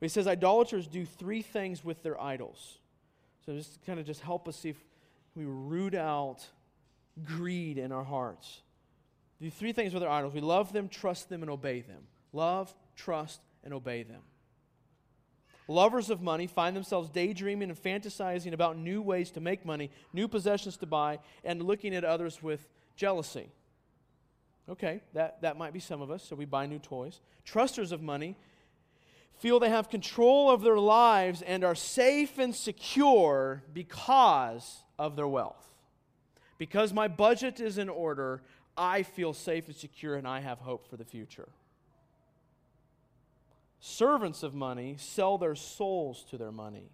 He 0.00 0.08
says 0.08 0.26
idolaters 0.26 0.86
do 0.86 1.06
three 1.06 1.42
things 1.42 1.84
with 1.84 2.02
their 2.02 2.20
idols. 2.20 2.78
So 3.46 3.54
just 3.54 3.84
kind 3.86 3.98
of 4.00 4.06
just 4.06 4.20
help 4.20 4.48
us 4.48 4.56
see 4.56 4.70
if 4.70 4.84
we 5.34 5.44
root 5.44 5.94
out 5.94 6.46
greed 7.24 7.78
in 7.78 7.92
our 7.92 8.04
hearts. 8.04 8.62
Do 9.40 9.50
three 9.50 9.72
things 9.72 9.94
with 9.94 10.02
our 10.02 10.08
idols. 10.08 10.34
We 10.34 10.40
love 10.40 10.72
them, 10.72 10.88
trust 10.88 11.28
them, 11.28 11.42
and 11.42 11.50
obey 11.50 11.80
them. 11.80 12.02
Love, 12.32 12.74
trust, 12.96 13.40
and 13.62 13.72
obey 13.72 14.02
them. 14.02 14.22
Lovers 15.66 16.10
of 16.10 16.20
money 16.20 16.46
find 16.46 16.76
themselves 16.76 17.08
daydreaming 17.08 17.70
and 17.70 17.82
fantasizing 17.82 18.52
about 18.52 18.76
new 18.76 19.00
ways 19.00 19.30
to 19.32 19.40
make 19.40 19.64
money, 19.64 19.90
new 20.12 20.28
possessions 20.28 20.76
to 20.78 20.86
buy, 20.86 21.18
and 21.42 21.62
looking 21.62 21.94
at 21.94 22.04
others 22.04 22.42
with 22.42 22.68
jealousy. 22.96 23.48
Okay, 24.68 25.00
that, 25.14 25.40
that 25.42 25.56
might 25.56 25.72
be 25.72 25.80
some 25.80 26.02
of 26.02 26.10
us, 26.10 26.22
so 26.22 26.36
we 26.36 26.44
buy 26.44 26.66
new 26.66 26.78
toys. 26.78 27.20
Trusters 27.44 27.92
of 27.92 28.02
money 28.02 28.36
feel 29.38 29.58
they 29.58 29.70
have 29.70 29.90
control 29.90 30.50
of 30.50 30.62
their 30.62 30.78
lives 30.78 31.42
and 31.42 31.64
are 31.64 31.74
safe 31.74 32.38
and 32.38 32.54
secure 32.54 33.62
because 33.72 34.84
of 34.98 35.16
their 35.16 35.28
wealth. 35.28 35.70
Because 36.56 36.92
my 36.92 37.08
budget 37.08 37.60
is 37.60 37.78
in 37.78 37.88
order, 37.88 38.42
I 38.76 39.02
feel 39.02 39.32
safe 39.32 39.66
and 39.66 39.76
secure 39.76 40.14
and 40.14 40.26
I 40.26 40.40
have 40.40 40.58
hope 40.58 40.88
for 40.88 40.96
the 40.96 41.04
future. 41.04 41.48
Servants 43.86 44.42
of 44.42 44.54
money 44.54 44.96
sell 44.98 45.36
their 45.36 45.54
souls 45.54 46.24
to 46.30 46.38
their 46.38 46.50
money. 46.50 46.88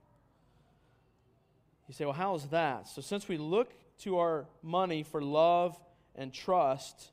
You 1.87 1.95
say, 1.95 2.05
well, 2.05 2.15
how 2.15 2.35
is 2.35 2.47
that? 2.47 2.89
So, 2.89 3.01
since 3.01 3.29
we 3.29 3.39
look 3.39 3.73
to 3.99 4.19
our 4.19 4.49
money 4.61 5.05
for 5.05 5.23
love 5.23 5.81
and 6.17 6.35
trust, 6.35 7.13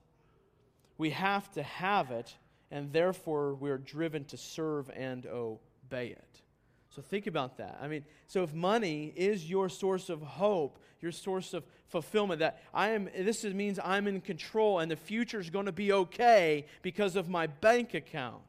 we 0.98 1.12
have 1.12 1.52
to 1.52 1.62
have 1.62 2.10
it, 2.10 2.36
and 2.72 2.92
therefore 2.92 3.54
we're 3.54 3.78
driven 3.78 4.26
to 4.26 4.38
serve 4.38 4.90
and 4.96 5.28
obey 5.28 6.08
it. 6.08 6.42
So, 6.90 7.04
think 7.04 7.28
about 7.28 7.58
that. 7.58 7.78
I 7.80 7.88
mean, 7.88 8.04
so 8.26 8.42
if 8.42 8.56
money 8.56 9.14
is 9.16 9.48
your 9.48 9.70
source 9.70 10.10
of 10.10 10.24
hope, 10.24 10.80
your 11.02 11.12
source 11.12 11.54
of 11.54 11.64
fulfillment, 11.86 12.40
that 12.40 12.64
I 12.74 12.90
am, 12.90 13.10
this 13.16 13.44
means 13.44 13.80
I'm 13.84 14.08
in 14.08 14.22
control 14.22 14.80
and 14.80 14.90
the 14.90 14.96
future 14.96 15.40
is 15.40 15.52
going 15.52 15.68
to 15.68 15.72
be 15.72 15.94
okay 15.94 16.66
because 16.82 17.16
of 17.16 17.30
my 17.30 17.46
bank 17.46 17.94
account 17.94 18.42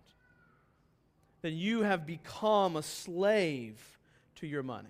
then 1.43 1.55
you 1.55 1.83
have 1.83 2.07
become 2.07 2.77
a 2.77 2.83
slave 2.83 3.99
to 4.37 4.47
your 4.47 4.63
money. 4.63 4.89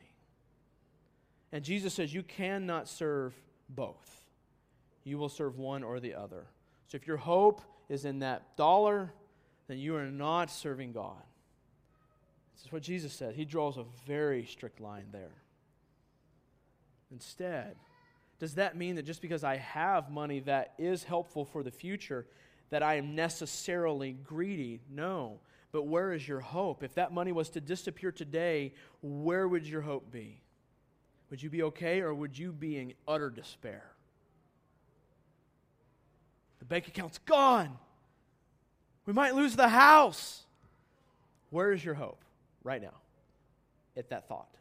And 1.53 1.65
Jesus 1.65 1.95
says 1.95 2.13
you 2.13 2.23
cannot 2.23 2.89
serve 2.89 3.35
both. 3.69 4.23
You 5.05 5.19
will 5.19 5.29
serve 5.29 5.59
one 5.59 5.83
or 5.83 6.01
the 6.01 6.15
other. 6.15 6.47
So 6.89 6.97
if 6.97 7.07
your 7.07 7.17
hope 7.17 7.63
is 7.89 8.05
in 8.05 8.19
that 8.21 8.57
dollar, 8.57 9.13
then 9.67 9.79
you 9.79 9.97
are 9.97 10.07
not 10.07 10.51
serving 10.51 10.93
God. 10.93 11.23
This 12.55 12.67
is 12.67 12.73
what 12.73 12.83
Jesus 12.83 13.13
said. 13.13 13.35
He 13.35 13.45
draws 13.45 13.77
a 13.77 13.85
very 14.07 14.45
strict 14.45 14.81
line 14.81 15.07
there. 15.13 15.35
Instead, 17.11 17.77
does 18.39 18.55
that 18.55 18.77
mean 18.77 18.97
that 18.97 19.05
just 19.05 19.23
because 19.23 19.45
I 19.45 19.57
have 19.57 20.11
money 20.11 20.41
that 20.41 20.75
is 20.79 21.05
helpful 21.05 21.45
for 21.45 21.63
the 21.63 21.71
future, 21.71 22.27
that 22.71 22.83
I 22.83 22.97
am 22.97 23.15
necessarily 23.15 24.13
greedy? 24.13 24.81
No. 24.91 25.41
But 25.71 25.83
where 25.83 26.13
is 26.13 26.27
your 26.27 26.41
hope? 26.41 26.83
If 26.83 26.95
that 26.95 27.13
money 27.13 27.33
was 27.33 27.51
to 27.51 27.61
disappear 27.61 28.11
today, 28.11 28.73
where 29.03 29.47
would 29.47 29.67
your 29.67 29.83
hope 29.83 30.11
be? 30.11 30.41
Would 31.31 31.43
you 31.43 31.51
be 31.51 31.63
okay 31.65 32.01
or 32.01 32.15
would 32.15 32.39
you 32.39 32.53
be 32.53 32.79
in 32.79 32.95
utter 33.07 33.29
despair? 33.29 33.85
The 36.59 36.65
bank 36.65 36.89
account's 36.89 37.19
gone. 37.19 37.79
We 39.05 39.13
might 39.13 39.35
lose 39.35 39.57
the 39.57 39.69
house. 39.69 40.43
Where 41.51 41.73
is 41.73 41.85
your 41.85 41.95
hope 41.95 42.25
right 42.63 42.81
now 42.81 42.95
at 43.97 44.09
that 44.11 44.27
thought? 44.29 44.55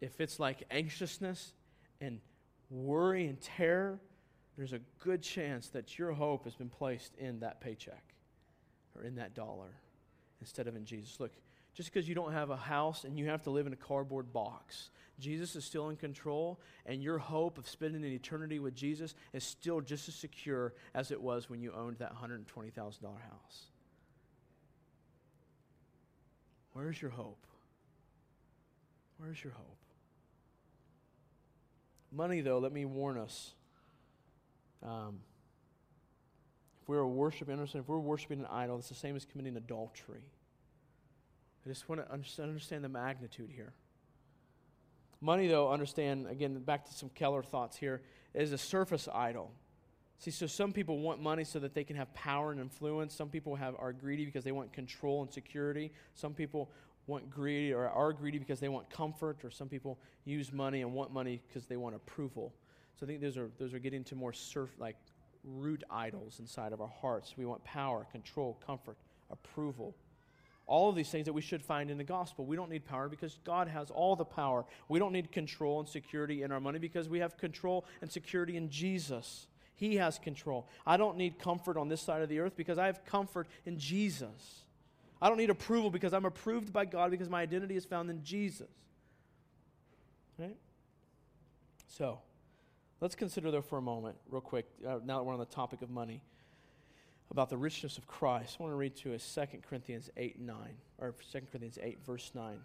If 0.00 0.20
it's 0.20 0.38
like 0.38 0.62
anxiousness 0.70 1.52
and 2.00 2.20
worry 2.70 3.26
and 3.26 3.40
terror, 3.40 3.98
there's 4.56 4.72
a 4.72 4.80
good 5.00 5.22
chance 5.22 5.68
that 5.68 5.98
your 5.98 6.12
hope 6.12 6.44
has 6.44 6.54
been 6.54 6.68
placed 6.68 7.14
in 7.16 7.40
that 7.40 7.60
paycheck 7.60 8.13
or 8.96 9.04
in 9.04 9.16
that 9.16 9.34
dollar 9.34 9.70
instead 10.40 10.66
of 10.66 10.76
in 10.76 10.84
Jesus. 10.84 11.18
Look, 11.20 11.32
just 11.74 11.92
because 11.92 12.08
you 12.08 12.14
don't 12.14 12.32
have 12.32 12.50
a 12.50 12.56
house 12.56 13.04
and 13.04 13.18
you 13.18 13.26
have 13.26 13.42
to 13.42 13.50
live 13.50 13.66
in 13.66 13.72
a 13.72 13.76
cardboard 13.76 14.32
box, 14.32 14.90
Jesus 15.18 15.54
is 15.56 15.64
still 15.64 15.90
in 15.90 15.96
control, 15.96 16.60
and 16.86 17.02
your 17.02 17.18
hope 17.18 17.58
of 17.58 17.68
spending 17.68 18.04
an 18.04 18.12
eternity 18.12 18.58
with 18.58 18.74
Jesus 18.74 19.14
is 19.32 19.44
still 19.44 19.80
just 19.80 20.08
as 20.08 20.14
secure 20.14 20.74
as 20.94 21.10
it 21.10 21.20
was 21.20 21.48
when 21.48 21.60
you 21.60 21.72
owned 21.72 21.98
that 21.98 22.12
$120,000 22.14 22.74
house. 22.74 23.66
Where's 26.72 27.00
your 27.00 27.12
hope? 27.12 27.46
Where's 29.18 29.42
your 29.42 29.52
hope? 29.52 29.78
Money, 32.10 32.40
though, 32.40 32.58
let 32.58 32.72
me 32.72 32.84
warn 32.84 33.16
us. 33.16 33.52
Um, 34.82 35.20
if 36.84 36.88
we 36.90 36.98
are 36.98 37.06
worshiping, 37.06 37.54
understand, 37.54 37.84
if 37.84 37.88
we're 37.88 37.98
worshiping 37.98 38.40
an 38.40 38.46
idol, 38.50 38.76
it's 38.76 38.90
the 38.90 38.94
same 38.94 39.16
as 39.16 39.24
committing 39.24 39.56
adultery. 39.56 40.20
I 41.64 41.68
just 41.70 41.88
want 41.88 42.02
to 42.06 42.42
understand 42.42 42.84
the 42.84 42.90
magnitude 42.90 43.48
here. 43.50 43.72
Money, 45.22 45.48
though, 45.48 45.72
understand, 45.72 46.26
again, 46.26 46.58
back 46.58 46.84
to 46.84 46.92
some 46.92 47.08
Keller 47.14 47.42
thoughts 47.42 47.78
here, 47.78 48.02
is 48.34 48.52
a 48.52 48.58
surface 48.58 49.08
idol. 49.14 49.50
See, 50.18 50.30
so 50.30 50.46
some 50.46 50.74
people 50.74 50.98
want 50.98 51.22
money 51.22 51.42
so 51.44 51.58
that 51.60 51.72
they 51.72 51.84
can 51.84 51.96
have 51.96 52.12
power 52.12 52.52
and 52.52 52.60
influence. 52.60 53.14
Some 53.14 53.30
people 53.30 53.56
have, 53.56 53.74
are 53.78 53.94
greedy 53.94 54.26
because 54.26 54.44
they 54.44 54.52
want 54.52 54.74
control 54.74 55.22
and 55.22 55.32
security. 55.32 55.90
Some 56.12 56.34
people 56.34 56.70
want 57.06 57.30
greedy 57.30 57.72
or 57.72 57.88
are 57.88 58.12
greedy 58.12 58.38
because 58.38 58.60
they 58.60 58.68
want 58.68 58.90
comfort, 58.90 59.42
or 59.42 59.50
some 59.50 59.70
people 59.70 59.98
use 60.26 60.52
money 60.52 60.82
and 60.82 60.92
want 60.92 61.14
money 61.14 61.40
because 61.48 61.64
they 61.64 61.78
want 61.78 61.94
approval. 61.94 62.52
So 63.00 63.06
I 63.06 63.08
think 63.08 63.22
those 63.22 63.38
are 63.38 63.50
those 63.58 63.72
are 63.72 63.78
getting 63.78 64.04
to 64.04 64.14
more 64.14 64.34
surf 64.34 64.70
like 64.78 64.96
root 65.44 65.84
idols 65.90 66.38
inside 66.38 66.72
of 66.72 66.80
our 66.80 66.92
hearts. 67.00 67.34
We 67.36 67.44
want 67.44 67.64
power, 67.64 68.06
control, 68.10 68.58
comfort, 68.66 68.96
approval. 69.30 69.94
All 70.66 70.88
of 70.88 70.96
these 70.96 71.10
things 71.10 71.26
that 71.26 71.32
we 71.34 71.42
should 71.42 71.62
find 71.62 71.90
in 71.90 71.98
the 71.98 72.04
gospel. 72.04 72.46
We 72.46 72.56
don't 72.56 72.70
need 72.70 72.86
power 72.86 73.08
because 73.08 73.38
God 73.44 73.68
has 73.68 73.90
all 73.90 74.16
the 74.16 74.24
power. 74.24 74.64
We 74.88 74.98
don't 74.98 75.12
need 75.12 75.30
control 75.30 75.80
and 75.80 75.88
security 75.88 76.42
in 76.42 76.50
our 76.50 76.60
money 76.60 76.78
because 76.78 77.08
we 77.08 77.18
have 77.18 77.36
control 77.36 77.84
and 78.00 78.10
security 78.10 78.56
in 78.56 78.70
Jesus. 78.70 79.46
He 79.74 79.96
has 79.96 80.18
control. 80.18 80.68
I 80.86 80.96
don't 80.96 81.18
need 81.18 81.38
comfort 81.38 81.76
on 81.76 81.88
this 81.88 82.00
side 82.00 82.22
of 82.22 82.28
the 82.28 82.38
earth 82.38 82.56
because 82.56 82.78
I 82.78 82.86
have 82.86 83.04
comfort 83.04 83.46
in 83.66 83.78
Jesus. 83.78 84.62
I 85.20 85.28
don't 85.28 85.36
need 85.36 85.50
approval 85.50 85.90
because 85.90 86.14
I'm 86.14 86.24
approved 86.24 86.72
by 86.72 86.84
God 86.84 87.10
because 87.10 87.28
my 87.28 87.42
identity 87.42 87.76
is 87.76 87.84
found 87.84 88.08
in 88.08 88.22
Jesus. 88.22 88.68
Right? 90.38 90.56
So, 91.88 92.20
Let's 93.04 93.16
consider, 93.16 93.50
though, 93.50 93.60
for 93.60 93.76
a 93.76 93.82
moment, 93.82 94.16
real 94.30 94.40
quick, 94.40 94.64
uh, 94.82 94.98
now 95.04 95.18
that 95.18 95.24
we're 95.24 95.34
on 95.34 95.38
the 95.38 95.44
topic 95.44 95.82
of 95.82 95.90
money, 95.90 96.22
about 97.30 97.50
the 97.50 97.56
richness 97.58 97.98
of 97.98 98.06
Christ. 98.06 98.56
I 98.58 98.62
want 98.62 98.72
to 98.72 98.76
read 98.76 98.96
to 98.96 99.14
us 99.14 99.38
2 99.52 99.58
Corinthians 99.68 100.08
8 100.16 100.40
9, 100.40 100.56
or 100.96 101.14
2 101.30 101.40
Corinthians 101.52 101.78
8, 101.82 101.98
verse 102.06 102.30
9. 102.34 102.56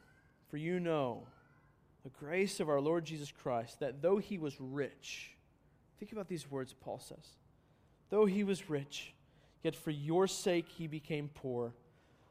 For 0.48 0.56
you 0.56 0.80
know 0.80 1.28
the 2.06 2.10
grace 2.12 2.62
of 2.62 2.70
our 2.70 2.80
Lord 2.80 3.04
Jesus 3.04 3.34
Christ, 3.34 3.82
that 3.82 4.02
though 4.02 4.16
he 4.16 4.38
was 4.38 4.56
rich, 4.62 5.32
think 6.00 6.14
about 6.14 6.30
these 6.30 6.50
words 6.50 6.74
Paul 6.74 7.00
says, 7.00 7.36
though 8.10 8.26
he 8.26 8.46
was 8.46 8.70
rich, 8.70 9.14
yet 9.62 9.76
for 9.76 9.92
your 9.92 10.26
sake 10.26 10.70
he 10.70 10.88
became 10.88 11.30
poor, 11.34 11.74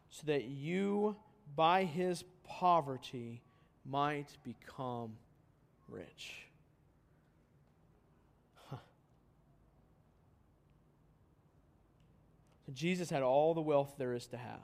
so 0.08 0.22
that 0.28 0.44
you 0.44 1.14
by 1.54 1.84
his 1.84 2.24
poverty 2.42 3.42
might 3.84 4.30
become 4.44 5.12
rich. 5.90 6.47
Jesus 12.74 13.08
had 13.10 13.22
all 13.22 13.54
the 13.54 13.60
wealth 13.60 13.94
there 13.98 14.12
is 14.12 14.26
to 14.28 14.36
have. 14.36 14.60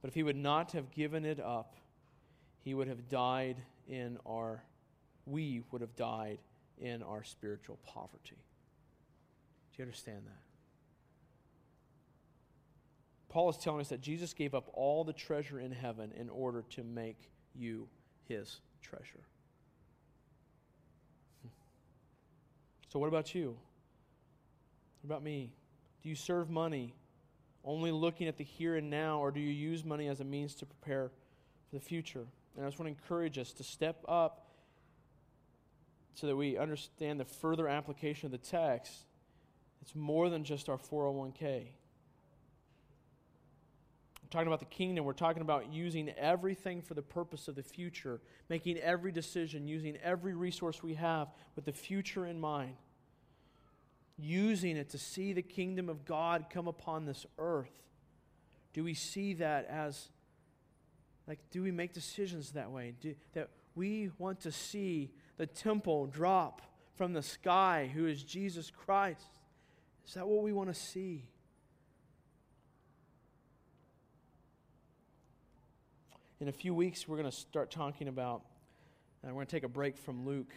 But 0.00 0.08
if 0.08 0.14
he 0.14 0.22
would 0.22 0.36
not 0.36 0.72
have 0.72 0.90
given 0.92 1.24
it 1.24 1.40
up, 1.40 1.76
he 2.62 2.74
would 2.74 2.88
have 2.88 3.08
died 3.08 3.56
in 3.88 4.18
our, 4.26 4.62
we 5.26 5.62
would 5.70 5.80
have 5.80 5.96
died 5.96 6.38
in 6.78 7.02
our 7.02 7.24
spiritual 7.24 7.78
poverty. 7.84 8.36
Do 8.36 9.78
you 9.78 9.84
understand 9.84 10.22
that? 10.26 10.40
Paul 13.28 13.50
is 13.50 13.56
telling 13.56 13.80
us 13.80 13.88
that 13.88 14.00
Jesus 14.00 14.32
gave 14.32 14.54
up 14.54 14.70
all 14.74 15.02
the 15.02 15.12
treasure 15.12 15.58
in 15.58 15.72
heaven 15.72 16.12
in 16.16 16.30
order 16.30 16.62
to 16.70 16.84
make 16.84 17.30
you 17.52 17.88
his 18.28 18.60
treasure. 18.80 19.24
Hmm. 21.42 21.48
So, 22.92 23.00
what 23.00 23.08
about 23.08 23.34
you? 23.34 23.56
What 25.02 25.16
about 25.16 25.24
me? 25.24 25.50
Do 26.04 26.08
you 26.08 26.14
serve 26.14 26.48
money 26.48 26.94
only 27.64 27.90
looking 27.90 28.28
at 28.28 28.36
the 28.36 28.44
here 28.44 28.76
and 28.76 28.88
now, 28.90 29.18
or 29.18 29.32
do 29.32 29.40
you 29.40 29.50
use 29.50 29.84
money 29.84 30.06
as 30.06 30.20
a 30.20 30.24
means 30.24 30.54
to 30.56 30.66
prepare 30.66 31.08
for 31.68 31.74
the 31.74 31.80
future? 31.80 32.24
And 32.54 32.64
I 32.64 32.68
just 32.68 32.78
want 32.78 32.94
to 32.94 33.02
encourage 33.02 33.36
us 33.38 33.52
to 33.54 33.64
step 33.64 34.04
up 34.06 34.46
so 36.14 36.28
that 36.28 36.36
we 36.36 36.56
understand 36.56 37.18
the 37.18 37.24
further 37.24 37.66
application 37.66 38.26
of 38.26 38.32
the 38.32 38.38
text. 38.38 38.92
It's 39.82 39.96
more 39.96 40.30
than 40.30 40.44
just 40.44 40.68
our 40.68 40.78
401k 40.78 41.64
talking 44.34 44.48
about 44.48 44.58
the 44.58 44.66
kingdom. 44.66 45.04
We're 45.04 45.12
talking 45.12 45.42
about 45.42 45.72
using 45.72 46.10
everything 46.10 46.82
for 46.82 46.94
the 46.94 47.02
purpose 47.02 47.46
of 47.46 47.54
the 47.54 47.62
future, 47.62 48.20
making 48.48 48.78
every 48.78 49.12
decision, 49.12 49.68
using 49.68 49.96
every 50.02 50.34
resource 50.34 50.82
we 50.82 50.94
have 50.94 51.28
with 51.54 51.66
the 51.66 51.72
future 51.72 52.26
in 52.26 52.40
mind, 52.40 52.74
using 54.16 54.76
it 54.76 54.90
to 54.90 54.98
see 54.98 55.32
the 55.32 55.42
kingdom 55.42 55.88
of 55.88 56.04
God 56.04 56.46
come 56.50 56.68
upon 56.68 57.04
this 57.04 57.26
earth. 57.38 57.72
Do 58.72 58.84
we 58.84 58.94
see 58.94 59.34
that 59.34 59.66
as, 59.66 60.08
like, 61.26 61.38
do 61.50 61.62
we 61.62 61.70
make 61.70 61.92
decisions 61.92 62.52
that 62.52 62.70
way? 62.70 62.94
Do, 63.00 63.14
that 63.32 63.50
we 63.74 64.10
want 64.18 64.40
to 64.40 64.52
see 64.52 65.10
the 65.36 65.46
temple 65.46 66.06
drop 66.06 66.62
from 66.94 67.12
the 67.12 67.22
sky, 67.22 67.90
who 67.92 68.06
is 68.06 68.22
Jesus 68.22 68.70
Christ? 68.70 69.26
Is 70.06 70.14
that 70.14 70.26
what 70.26 70.42
we 70.42 70.52
want 70.52 70.72
to 70.72 70.80
see? 70.80 71.24
in 76.44 76.48
a 76.48 76.52
few 76.52 76.74
weeks, 76.74 77.08
we're 77.08 77.16
going 77.16 77.30
to 77.30 77.34
start 77.34 77.70
talking 77.70 78.06
about, 78.06 78.42
uh, 79.24 79.28
we're 79.28 79.32
going 79.32 79.46
to 79.46 79.50
take 79.50 79.64
a 79.64 79.68
break 79.68 79.96
from 79.96 80.26
Luke, 80.26 80.52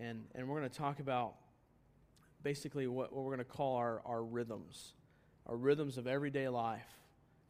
and, 0.00 0.26
and 0.36 0.46
we're 0.46 0.56
going 0.56 0.70
to 0.70 0.78
talk 0.78 1.00
about 1.00 1.34
basically 2.42 2.86
what, 2.86 3.12
what 3.12 3.24
we're 3.24 3.34
going 3.34 3.38
to 3.38 3.44
call 3.44 3.76
our, 3.76 4.02
our 4.04 4.22
rhythms, 4.22 4.92
our 5.46 5.56
rhythms 5.56 5.98
of 5.98 6.06
everyday 6.06 6.48
life, 6.48 6.88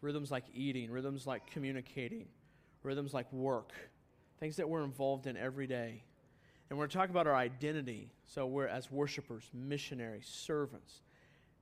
rhythms 0.01 0.31
like 0.31 0.45
eating, 0.55 0.91
rhythms 0.91 1.27
like 1.27 1.47
communicating, 1.51 2.27
rhythms 2.83 3.15
like 3.15 3.33
work, 3.33 3.73
things 4.41 4.57
that 4.57 4.69
we're 4.69 4.85
involved 4.85 5.27
in 5.27 5.37
every 5.37 5.67
day. 5.67 6.03
And 6.69 6.79
we're 6.79 6.85
going 6.85 6.91
to 6.91 6.97
talk 6.97 7.11
about 7.11 7.27
our 7.27 7.37
identity. 7.37 8.11
So, 8.25 8.47
we're 8.47 8.67
as 8.67 8.91
worshipers, 8.91 9.45
missionaries, 9.53 10.27
servants, 10.27 11.03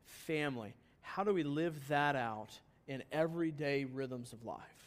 family. 0.05 0.74
How 1.01 1.24
do 1.24 1.35
we 1.35 1.43
live 1.43 1.89
that 1.89 2.14
out 2.14 2.51
in 2.87 3.03
everyday 3.12 3.85
rhythms 3.85 4.33
of 4.33 4.45
life? 4.45 4.81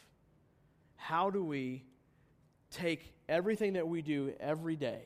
how 1.04 1.28
do 1.28 1.44
we 1.44 1.84
take 2.70 3.12
everything 3.28 3.74
that 3.74 3.86
we 3.86 4.00
do 4.00 4.32
every 4.40 4.74
day 4.74 5.02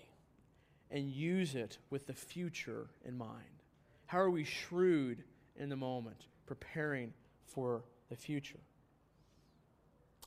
and 0.90 1.10
use 1.10 1.54
it 1.54 1.78
with 1.90 2.06
the 2.06 2.14
future 2.14 2.88
in 3.04 3.16
mind? 3.16 3.62
How 4.06 4.18
are 4.18 4.30
we 4.30 4.44
shrewd 4.44 5.22
in 5.56 5.68
the 5.68 5.76
moment, 5.76 6.26
preparing 6.46 7.12
for 7.44 7.82
the 8.08 8.16
future? 8.16 8.58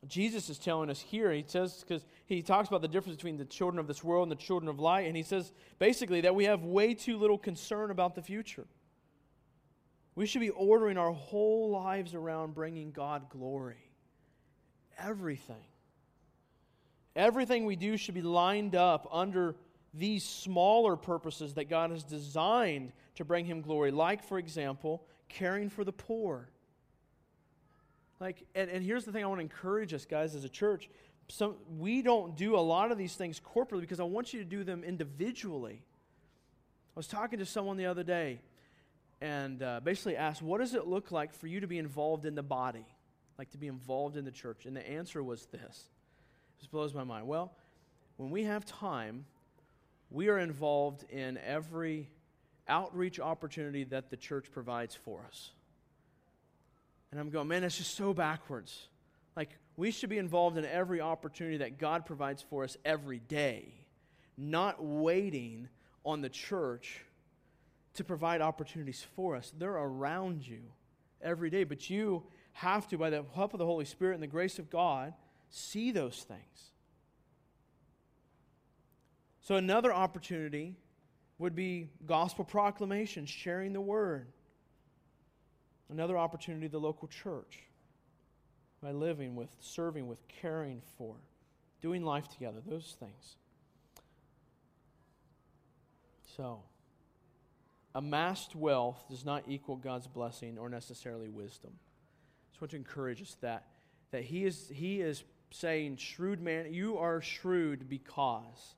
Jesus 0.07 0.49
is 0.49 0.57
telling 0.57 0.89
us 0.89 0.99
here, 0.99 1.31
he 1.31 1.43
says, 1.45 1.83
because 1.87 2.05
he 2.25 2.41
talks 2.41 2.67
about 2.67 2.81
the 2.81 2.87
difference 2.87 3.17
between 3.17 3.37
the 3.37 3.45
children 3.45 3.79
of 3.79 3.87
this 3.87 4.03
world 4.03 4.23
and 4.23 4.31
the 4.31 4.43
children 4.43 4.67
of 4.67 4.79
light, 4.79 5.05
and 5.07 5.15
he 5.15 5.23
says 5.23 5.51
basically 5.77 6.21
that 6.21 6.33
we 6.33 6.45
have 6.45 6.63
way 6.63 6.93
too 6.93 7.17
little 7.17 7.37
concern 7.37 7.91
about 7.91 8.15
the 8.15 8.21
future. 8.21 8.65
We 10.15 10.25
should 10.25 10.41
be 10.41 10.49
ordering 10.49 10.97
our 10.97 11.11
whole 11.11 11.69
lives 11.69 12.15
around 12.15 12.55
bringing 12.55 12.91
God 12.91 13.29
glory 13.29 13.91
everything. 15.01 15.55
Everything 17.15 17.65
we 17.65 17.75
do 17.75 17.97
should 17.97 18.15
be 18.15 18.21
lined 18.21 18.75
up 18.75 19.07
under 19.11 19.55
these 19.93 20.23
smaller 20.23 20.95
purposes 20.95 21.55
that 21.55 21.69
God 21.69 21.91
has 21.91 22.03
designed 22.03 22.93
to 23.15 23.25
bring 23.25 23.45
Him 23.45 23.61
glory, 23.61 23.91
like, 23.91 24.23
for 24.23 24.37
example, 24.37 25.03
caring 25.29 25.69
for 25.69 25.83
the 25.83 25.91
poor. 25.91 26.49
Like, 28.19 28.43
and, 28.55 28.69
and 28.69 28.83
here's 28.83 29.05
the 29.05 29.11
thing 29.11 29.23
I 29.23 29.27
want 29.27 29.39
to 29.39 29.43
encourage 29.43 29.93
us, 29.93 30.05
guys, 30.05 30.35
as 30.35 30.43
a 30.43 30.49
church. 30.49 30.89
Some, 31.27 31.55
we 31.77 32.01
don't 32.01 32.35
do 32.35 32.55
a 32.55 32.59
lot 32.59 32.91
of 32.91 32.97
these 32.97 33.15
things 33.15 33.39
corporately 33.39 33.81
because 33.81 33.99
I 33.99 34.03
want 34.03 34.33
you 34.33 34.39
to 34.39 34.45
do 34.45 34.63
them 34.63 34.83
individually. 34.83 35.81
I 36.95 36.99
was 36.99 37.07
talking 37.07 37.39
to 37.39 37.45
someone 37.45 37.77
the 37.77 37.85
other 37.85 38.03
day 38.03 38.41
and 39.21 39.63
uh, 39.63 39.79
basically 39.83 40.17
asked, 40.17 40.41
What 40.41 40.59
does 40.59 40.73
it 40.73 40.87
look 40.87 41.11
like 41.11 41.33
for 41.33 41.47
you 41.47 41.61
to 41.61 41.67
be 41.67 41.77
involved 41.77 42.25
in 42.25 42.35
the 42.35 42.43
body? 42.43 42.85
like 43.41 43.49
to 43.49 43.57
be 43.57 43.65
involved 43.65 44.17
in 44.17 44.23
the 44.23 44.31
church? 44.31 44.67
And 44.67 44.75
the 44.75 44.87
answer 44.87 45.23
was 45.23 45.47
this. 45.47 45.87
This 46.59 46.67
blows 46.67 46.93
my 46.93 47.03
mind. 47.03 47.25
Well, 47.27 47.51
when 48.17 48.29
we 48.29 48.43
have 48.43 48.65
time, 48.65 49.25
we 50.11 50.27
are 50.27 50.37
involved 50.37 51.05
in 51.09 51.37
every 51.37 52.09
outreach 52.67 53.19
opportunity 53.19 53.85
that 53.85 54.09
the 54.09 54.17
church 54.17 54.51
provides 54.51 54.93
for 54.93 55.23
us. 55.25 55.51
And 57.11 57.19
I'm 57.19 57.29
going, 57.29 57.47
man, 57.47 57.61
that's 57.61 57.77
just 57.77 57.95
so 57.95 58.13
backwards. 58.13 58.87
Like, 59.35 59.49
we 59.77 59.91
should 59.91 60.09
be 60.09 60.17
involved 60.17 60.57
in 60.57 60.65
every 60.65 61.01
opportunity 61.01 61.57
that 61.57 61.77
God 61.77 62.05
provides 62.05 62.41
for 62.41 62.63
us 62.63 62.77
every 62.83 63.19
day, 63.19 63.73
not 64.37 64.83
waiting 64.83 65.69
on 66.05 66.21
the 66.21 66.29
church 66.29 67.03
to 67.93 68.03
provide 68.03 68.41
opportunities 68.41 69.05
for 69.15 69.35
us. 69.35 69.51
They're 69.57 69.71
around 69.71 70.45
you 70.45 70.61
every 71.21 71.49
day, 71.49 71.63
but 71.63 71.89
you 71.89 72.23
have 72.53 72.87
to, 72.89 72.97
by 72.97 73.09
the 73.09 73.23
help 73.33 73.53
of 73.53 73.59
the 73.59 73.65
Holy 73.65 73.85
Spirit 73.85 74.15
and 74.15 74.23
the 74.23 74.27
grace 74.27 74.59
of 74.59 74.69
God, 74.69 75.13
see 75.49 75.91
those 75.91 76.25
things. 76.27 76.70
So, 79.41 79.55
another 79.55 79.93
opportunity 79.93 80.75
would 81.39 81.55
be 81.55 81.89
gospel 82.05 82.45
proclamation, 82.45 83.25
sharing 83.25 83.73
the 83.73 83.81
word. 83.81 84.27
Another 85.89 86.17
opportunity, 86.17 86.67
the 86.67 86.79
local 86.79 87.07
church, 87.07 87.63
by 88.81 88.91
living 88.91 89.35
with, 89.35 89.49
serving 89.59 90.07
with, 90.07 90.19
caring 90.27 90.81
for, 90.97 91.15
doing 91.81 92.05
life 92.05 92.29
together, 92.29 92.59
those 92.65 92.95
things. 92.99 93.35
So, 96.37 96.61
amassed 97.95 98.55
wealth 98.55 99.03
does 99.09 99.25
not 99.25 99.43
equal 99.47 99.75
God's 99.75 100.07
blessing 100.07 100.57
or 100.57 100.69
necessarily 100.69 101.27
wisdom 101.27 101.71
I 101.73 102.53
just 102.53 102.61
want 102.61 102.71
to 102.71 102.77
encourage 102.77 103.21
us 103.21 103.35
that, 103.41 103.65
that 104.11 104.23
he, 104.23 104.45
is, 104.45 104.69
he 104.73 105.01
is 105.01 105.23
saying, 105.51 105.97
shrewd 105.97 106.41
man, 106.41 106.73
you 106.73 106.97
are 106.97 107.21
shrewd 107.21 107.89
because 107.89 108.75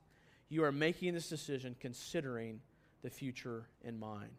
you 0.54 0.62
are 0.62 0.72
making 0.72 1.14
this 1.14 1.28
decision 1.28 1.74
considering 1.80 2.60
the 3.02 3.10
future 3.10 3.66
in 3.82 3.98
mind. 3.98 4.30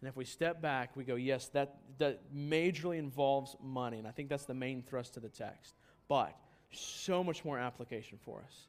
And 0.00 0.08
if 0.08 0.16
we 0.16 0.24
step 0.24 0.62
back, 0.62 0.96
we 0.96 1.02
go, 1.02 1.16
yes, 1.16 1.48
that, 1.48 1.76
that 1.98 2.20
majorly 2.32 2.98
involves 2.98 3.56
money. 3.60 3.98
And 3.98 4.06
I 4.06 4.12
think 4.12 4.28
that's 4.28 4.44
the 4.44 4.54
main 4.54 4.80
thrust 4.82 5.16
of 5.16 5.24
the 5.24 5.28
text. 5.28 5.74
But 6.08 6.36
so 6.70 7.24
much 7.24 7.44
more 7.44 7.58
application 7.58 8.16
for 8.24 8.42
us. 8.46 8.68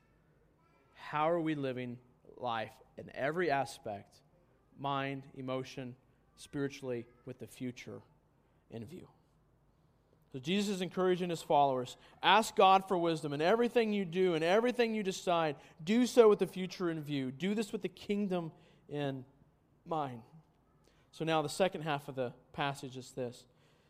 How 0.96 1.30
are 1.30 1.40
we 1.40 1.54
living 1.54 1.98
life 2.38 2.74
in 2.98 3.12
every 3.14 3.52
aspect 3.52 4.18
mind, 4.80 5.22
emotion, 5.36 5.96
spiritually, 6.36 7.06
with 7.26 7.38
the 7.38 7.48
future 7.48 8.02
in 8.72 8.84
view? 8.86 9.08
So 10.32 10.40
Jesus 10.40 10.76
is 10.76 10.82
encouraging 10.82 11.30
his 11.30 11.42
followers 11.42 11.98
ask 12.24 12.56
God 12.56 12.88
for 12.88 12.98
wisdom 12.98 13.34
in 13.34 13.42
everything 13.42 13.92
you 13.92 14.06
do 14.06 14.34
and 14.34 14.44
everything 14.44 14.96
you 14.96 15.04
decide. 15.04 15.58
Do 15.84 16.06
so 16.06 16.30
with 16.30 16.40
the 16.40 16.48
future 16.48 16.90
in 16.90 17.02
view. 17.02 17.32
Do 17.32 17.54
this 17.54 17.72
with 17.72 17.82
the 17.82 17.90
kingdom 17.90 18.52
in 18.88 19.26
mind. 19.86 20.22
So 21.12 21.26
now 21.26 21.42
the 21.42 21.50
second 21.50 21.82
half 21.82 22.08
of 22.08 22.16
the 22.16 22.34
passage 22.54 22.96
is 22.96 23.12
this 23.12 23.46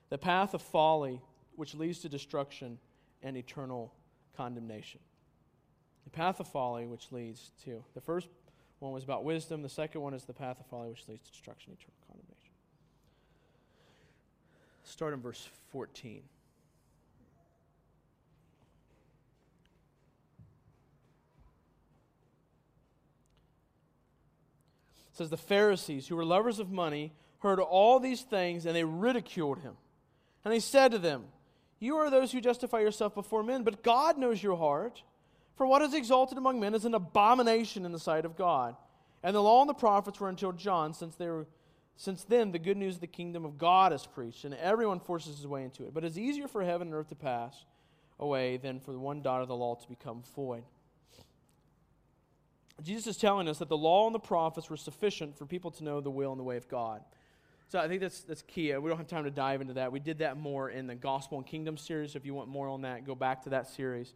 the 0.10 0.18
path 0.18 0.54
of 0.54 0.62
folly, 0.62 1.22
which 1.56 1.76
leads 1.76 2.00
to 2.00 2.10
destruction 2.10 2.80
and 3.22 3.38
eternal 3.38 3.94
condemnation. 4.36 5.00
The 6.04 6.10
path 6.10 6.39
of 6.39 6.48
folly, 6.48 6.88
which 6.88 7.12
leads 7.12 7.52
to. 7.66 7.84
The 7.94 8.02
first 8.02 8.28
one 8.80 8.92
was 8.92 9.04
about 9.04 9.24
wisdom, 9.24 9.62
the 9.62 9.70
second 9.70 10.02
one 10.02 10.16
is 10.16 10.24
the 10.24 10.34
path 10.34 10.60
of 10.60 10.66
folly, 10.66 10.89
which 10.89 11.08
leads 11.08 11.22
to 11.22 11.32
destruction 11.32 11.72
and 11.72 11.78
eternal 11.80 12.00
condemnation. 12.08 12.41
Start 14.92 15.14
in 15.14 15.22
verse 15.22 15.48
14. 15.72 16.18
It 16.18 16.22
says 25.14 25.30
the 25.30 25.38
Pharisees, 25.38 26.10
who 26.10 26.18
were 26.18 26.26
lovers 26.26 26.60
of 26.60 26.72
money, 26.72 27.14
heard 27.39 27.62
all 27.62 28.02
these 28.02 28.24
things 28.24 28.66
and 28.66 28.76
they 28.76 28.84
ridiculed 28.84 29.60
him. 29.60 29.76
And 30.44 30.54
he 30.54 30.60
said 30.60 30.92
to 30.92 31.00
them, 31.00 31.24
You 31.80 31.96
are 31.96 32.10
those 32.10 32.34
who 32.34 32.42
justify 32.42 32.82
yourself 32.82 33.16
before 33.16 33.44
men, 33.44 33.64
but 33.64 33.84
God 33.84 34.18
knows 34.18 34.44
your 34.44 34.58
heart. 34.58 35.04
For 35.56 35.66
what 35.66 35.82
is 35.82 35.94
exalted 35.94 36.38
among 36.38 36.60
men 36.60 36.76
is 36.76 36.84
an 36.84 36.96
abomination 36.96 37.86
in 37.86 37.94
the 37.94 38.00
sight 38.00 38.26
of 38.26 38.36
God. 38.36 38.76
And 39.24 39.34
the 39.34 39.42
law 39.42 39.62
and 39.62 39.70
the 39.70 39.74
prophets 39.74 40.20
were 40.20 40.28
until 40.28 40.52
John, 40.52 40.94
since 40.94 41.16
they 41.16 41.28
were 41.28 41.48
since 41.98 42.24
then 42.24 42.52
the 42.52 42.60
good 42.60 42.78
news 42.78 42.96
of 42.96 43.02
the 43.02 43.08
kingdom 43.08 43.46
of 43.46 43.58
God 43.58 43.94
is 43.94 44.06
preached, 44.06 44.46
and 44.46 44.54
everyone 44.56 45.00
forces 45.00 45.38
his 45.38 45.48
way 45.48 45.64
into 45.64 45.84
it. 45.84 45.94
But 45.94 46.04
it's 46.04 46.18
easier 46.18 46.48
for 46.48 46.64
heaven 46.64 46.88
and 46.88 46.96
earth 46.96 47.10
to 47.10 47.16
pass 47.16 47.66
away 48.20 48.58
than 48.58 48.80
for 48.80 48.92
the 48.92 49.00
one 49.00 49.22
dot 49.22 49.42
of 49.42 49.48
the 49.48 49.56
law 49.56 49.76
to 49.76 49.88
become 49.88 50.24
void. 50.36 50.64
Jesus 52.82 53.16
is 53.16 53.18
telling 53.18 53.48
us 53.48 53.60
that 53.60 53.70
the 53.70 53.78
law 53.78 54.08
and 54.08 54.16
the 54.16 54.20
prophets 54.20 54.70
were 54.70 54.78
sufficient 54.78 55.38
for 55.38 55.46
people 55.46 55.70
to 55.72 55.84
know 55.84 56.02
the 56.02 56.10
will 56.10 56.32
and 56.32 56.39
the 56.39 56.44
way 56.44 56.58
of 56.58 56.68
God. 56.68 57.02
So 57.70 57.80
I 57.80 57.88
think 57.88 58.02
that's, 58.02 58.22
that's 58.22 58.42
key. 58.42 58.74
Uh, 58.74 58.80
we 58.82 58.89
don't 58.89 58.98
have 58.98 59.08
time 59.08 59.24
to 59.24 59.32
dive 59.32 59.62
into 59.62 59.76
that. 59.76 59.92
We 59.92 60.00
did 60.00 60.20
that 60.20 60.38
more 60.38 60.70
in 60.70 60.88
the 60.88 60.96
Gospel 60.96 61.38
and 61.38 61.48
Kingdom 61.48 61.78
series. 61.78 62.16
If 62.16 62.26
you 62.26 62.34
want 62.34 62.50
more 62.50 62.68
on 62.68 62.82
that, 62.82 63.06
go 63.06 63.16
back 63.16 63.44
to 63.44 63.50
that 63.52 63.68
series. 63.68 64.14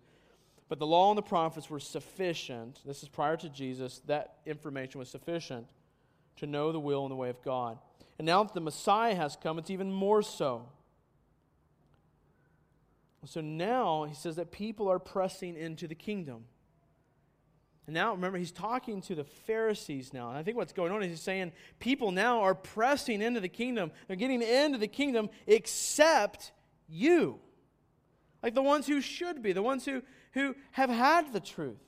But 0.67 0.79
the 0.79 0.87
law 0.87 1.11
and 1.11 1.17
the 1.17 1.21
prophets 1.21 1.69
were 1.69 1.79
sufficient. 1.79 2.79
This 2.85 3.03
is 3.03 3.07
prior 3.07 3.37
to 3.37 3.49
Jesus. 3.49 4.01
That 4.07 4.39
information 4.45 4.99
was 4.99 5.09
sufficient 5.09 5.67
to 6.37 6.47
know 6.47 6.71
the 6.71 6.79
will 6.79 7.03
and 7.03 7.11
the 7.11 7.15
way 7.15 7.29
of 7.29 7.41
God. 7.41 7.77
And 8.17 8.25
now 8.25 8.43
that 8.43 8.53
the 8.53 8.61
Messiah 8.61 9.15
has 9.15 9.35
come, 9.35 9.59
it's 9.59 9.69
even 9.69 9.91
more 9.91 10.21
so. 10.21 10.69
So 13.25 13.41
now 13.41 14.05
he 14.05 14.13
says 14.13 14.35
that 14.35 14.51
people 14.51 14.87
are 14.87 14.99
pressing 14.99 15.57
into 15.57 15.87
the 15.87 15.95
kingdom. 15.95 16.45
And 17.87 17.93
now, 17.93 18.13
remember, 18.13 18.37
he's 18.37 18.51
talking 18.51 19.01
to 19.01 19.15
the 19.15 19.23
Pharisees 19.23 20.11
now. 20.11 20.29
And 20.29 20.37
I 20.37 20.43
think 20.43 20.57
what's 20.57 20.73
going 20.73 20.91
on 20.91 21.03
is 21.03 21.09
he's 21.09 21.21
saying 21.21 21.51
people 21.79 22.11
now 22.11 22.41
are 22.41 22.55
pressing 22.55 23.21
into 23.21 23.39
the 23.39 23.49
kingdom. 23.49 23.91
They're 24.07 24.15
getting 24.15 24.41
into 24.41 24.77
the 24.77 24.87
kingdom 24.87 25.29
except 25.45 26.51
you. 26.87 27.39
Like 28.41 28.55
the 28.55 28.63
ones 28.63 28.87
who 28.87 29.01
should 29.01 29.41
be, 29.43 29.53
the 29.53 29.61
ones 29.61 29.85
who, 29.85 30.01
who 30.33 30.55
have 30.71 30.89
had 30.89 31.31
the 31.31 31.39
truth. 31.39 31.84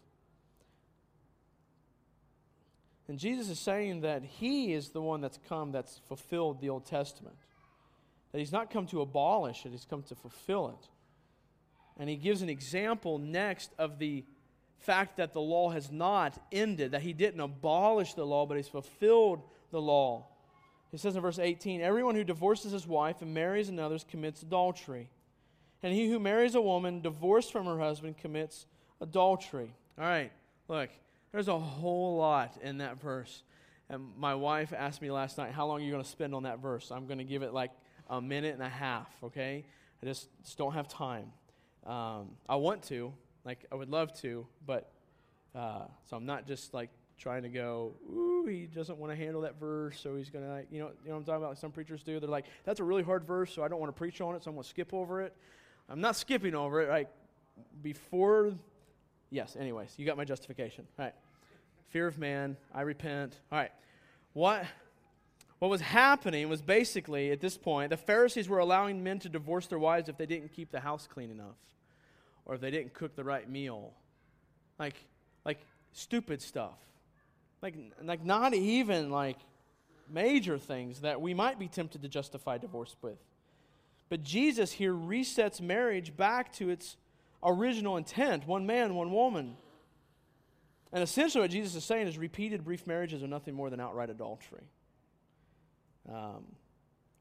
And 3.08 3.18
Jesus 3.18 3.50
is 3.50 3.60
saying 3.60 4.02
that 4.02 4.24
he 4.24 4.74
is 4.74 4.90
the 4.90 5.02
one 5.02 5.22
that's 5.22 5.40
come 5.48 5.72
that's 5.72 6.00
fulfilled 6.08 6.60
the 6.60 6.70
Old 6.70 6.86
Testament. 6.86 7.38
That 8.32 8.40
he's 8.40 8.52
not 8.52 8.70
come 8.70 8.86
to 8.88 9.02
abolish 9.02 9.66
it, 9.66 9.72
he's 9.72 9.86
come 9.86 10.04
to 10.04 10.16
fulfill 10.16 10.70
it. 10.70 10.90
And 12.00 12.10
he 12.10 12.16
gives 12.16 12.42
an 12.42 12.50
example 12.50 13.18
next 13.18 13.72
of 13.78 13.98
the 13.98 14.24
fact 14.80 15.18
that 15.18 15.34
the 15.34 15.42
law 15.42 15.70
has 15.70 15.92
not 15.92 16.38
ended, 16.52 16.92
that 16.92 17.02
he 17.02 17.14
didn't 17.14 17.40
abolish 17.40 18.14
the 18.14 18.26
law, 18.26 18.46
but 18.46 18.58
he's 18.58 18.68
fulfilled 18.68 19.42
the 19.72 19.82
law. 19.82 20.28
He 20.92 20.98
says 20.98 21.16
in 21.16 21.22
verse 21.22 21.40
18 21.40 21.82
Everyone 21.82 22.16
who 22.16 22.24
divorces 22.24 22.72
his 22.72 22.88
wife 22.88 23.22
and 23.22 23.34
marries 23.34 23.70
another 23.70 23.98
commits 24.10 24.42
adultery. 24.42 25.10
And 25.84 25.94
he 25.94 26.10
who 26.10 26.20
marries 26.20 26.56
a 26.56 26.62
woman 26.62 27.02
divorced 27.02 27.52
from 27.52 27.66
her 27.66 27.80
husband 27.80 28.18
commits 28.18 28.66
adultery. 29.00 29.74
All 29.98 30.06
right, 30.06 30.32
look, 30.68 30.90
there's 31.32 31.48
a 31.48 31.60
whole 31.60 32.18
lot 32.18 32.58
in 32.62 32.80
that 32.80 33.02
verse. 33.02 33.44
And 33.90 34.04
my 34.18 34.36
wife 34.36 34.74
asked 34.74 35.02
me 35.02 35.12
last 35.12 35.38
night, 35.38 35.52
How 35.52 35.66
long 35.68 35.82
are 35.82 35.84
you 35.84 35.92
going 35.92 36.04
to 36.04 36.10
spend 36.10 36.36
on 36.36 36.44
that 36.44 36.60
verse? 36.60 36.92
I'm 36.92 37.08
going 37.08 37.20
to 37.20 37.24
give 37.24 37.44
it 37.44 37.54
like 37.54 37.72
a 38.10 38.22
minute 38.22 38.54
and 38.54 38.64
a 38.64 38.70
half, 38.70 39.10
okay? 39.24 39.66
I 40.02 40.06
just, 40.06 40.30
just 40.44 40.58
don't 40.58 40.74
have 40.74 40.88
time. 40.88 41.32
Um, 41.86 42.32
I 42.48 42.56
want 42.56 42.84
to, 42.84 43.14
like, 43.46 43.66
I 43.72 43.76
would 43.76 43.90
love 43.90 44.14
to, 44.22 44.46
but 44.66 44.92
uh, 45.56 45.86
so 46.10 46.18
I'm 46.18 46.26
not 46.26 46.46
just 46.46 46.74
like 46.74 46.90
trying 47.18 47.44
to 47.44 47.50
go, 47.50 47.94
ooh, 48.12 48.46
he 48.46 48.66
doesn't 48.66 48.98
want 48.98 49.12
to 49.12 49.18
handle 49.18 49.42
that 49.42 49.60
verse, 49.60 50.00
so 50.00 50.16
he's 50.16 50.30
going 50.30 50.46
to, 50.46 50.52
like, 50.52 50.68
you 50.70 50.80
know, 50.80 50.92
you 51.04 51.10
know 51.10 51.16
what 51.16 51.20
I'm 51.20 51.24
talking 51.24 51.38
about? 51.38 51.50
Like 51.50 51.58
some 51.58 51.72
preachers 51.72 52.04
do. 52.04 52.20
They're 52.20 52.30
like, 52.30 52.46
that's 52.64 52.80
a 52.80 52.84
really 52.84 53.04
hard 53.04 53.26
verse, 53.26 53.54
so 53.54 53.64
I 53.64 53.68
don't 53.68 53.80
want 53.80 53.90
to 53.90 53.98
preach 53.98 54.22
on 54.22 54.36
it, 54.36 54.44
so 54.44 54.52
I'm 54.52 54.56
going 54.56 54.64
to 54.64 54.70
skip 54.70 54.94
over 54.94 55.22
it. 55.22 55.34
I'm 55.90 56.02
not 56.02 56.16
skipping 56.16 56.56
over 56.56 56.82
it. 56.82 56.90
Like, 56.90 57.10
before, 57.82 58.54
yes, 59.30 59.56
anyways, 59.60 59.94
you 59.98 60.06
got 60.06 60.18
my 60.18 60.26
justification. 60.26 60.86
All 60.98 61.06
right. 61.06 61.16
Fear 61.90 62.08
of 62.08 62.18
man, 62.18 62.58
I 62.74 62.82
repent. 62.82 63.40
All 63.52 63.58
right. 63.58 63.72
What, 64.34 64.66
what 65.60 65.70
was 65.70 65.82
happening 65.82 66.50
was 66.50 66.62
basically, 66.62 67.32
at 67.32 67.40
this 67.40 67.58
point, 67.58 67.90
the 67.90 67.98
Pharisees 67.98 68.50
were 68.50 68.60
allowing 68.60 69.04
men 69.04 69.20
to 69.20 69.30
divorce 69.30 69.68
their 69.68 69.80
wives 69.80 70.10
if 70.10 70.18
they 70.18 70.26
didn't 70.26 70.54
keep 70.54 70.72
the 70.72 70.80
house 70.80 71.08
clean 71.12 71.32
enough 71.32 71.56
or 72.46 72.56
if 72.56 72.62
they 72.62 72.72
didn't 72.72 72.94
cook 72.94 73.16
the 73.16 73.24
right 73.24 73.50
meal. 73.50 73.94
Like, 74.78 74.96
like 75.46 75.60
stupid 75.94 76.42
stuff. 76.42 76.78
Like, 77.62 77.76
like 78.04 78.24
not 78.24 78.54
even 78.54 79.10
like 79.10 79.38
major 80.10 80.58
things 80.58 81.02
that 81.02 81.20
we 81.20 81.34
might 81.34 81.58
be 81.58 81.68
tempted 81.68 82.02
to 82.02 82.08
justify 82.08 82.58
divorce 82.58 82.96
with. 83.02 83.18
But 84.10 84.24
Jesus 84.24 84.72
here 84.72 84.94
resets 84.94 85.60
marriage 85.60 86.16
back 86.16 86.54
to 86.54 86.70
its 86.70 86.96
original 87.44 87.98
intent 87.98 88.48
one 88.48 88.66
man, 88.66 88.96
one 88.96 89.12
woman. 89.12 89.56
And 90.92 91.04
essentially, 91.04 91.42
what 91.42 91.52
Jesus 91.52 91.76
is 91.76 91.84
saying 91.84 92.08
is 92.08 92.18
repeated 92.18 92.64
brief 92.64 92.88
marriages 92.88 93.22
are 93.24 93.28
nothing 93.28 93.54
more 93.54 93.70
than 93.70 93.80
outright 93.80 94.10
adultery. 94.10 94.64
Um, 96.10 96.46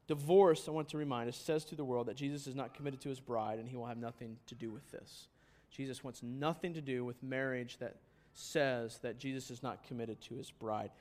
Divorce, 0.07 0.69
I 0.69 0.71
want 0.71 0.87
to 0.89 0.97
remind 0.97 1.27
us, 1.27 1.35
says 1.35 1.65
to 1.65 1.75
the 1.75 1.83
world 1.83 2.07
that 2.07 2.15
Jesus 2.15 2.47
is 2.47 2.55
not 2.55 2.73
committed 2.73 3.01
to 3.01 3.09
his 3.09 3.19
bride 3.19 3.59
and 3.59 3.67
he 3.67 3.75
will 3.75 3.85
have 3.85 3.97
nothing 3.97 4.37
to 4.47 4.55
do 4.55 4.71
with 4.71 4.89
this. 4.89 5.27
Jesus 5.69 6.01
wants 6.01 6.23
nothing 6.23 6.73
to 6.75 6.81
do 6.81 7.03
with 7.03 7.21
marriage 7.21 7.77
that 7.79 7.97
says 8.33 8.99
that 9.01 9.19
Jesus 9.19 9.51
is 9.51 9.61
not 9.61 9.83
committed 9.83 10.21
to 10.21 10.35
his 10.35 10.49
bride. 10.49 10.91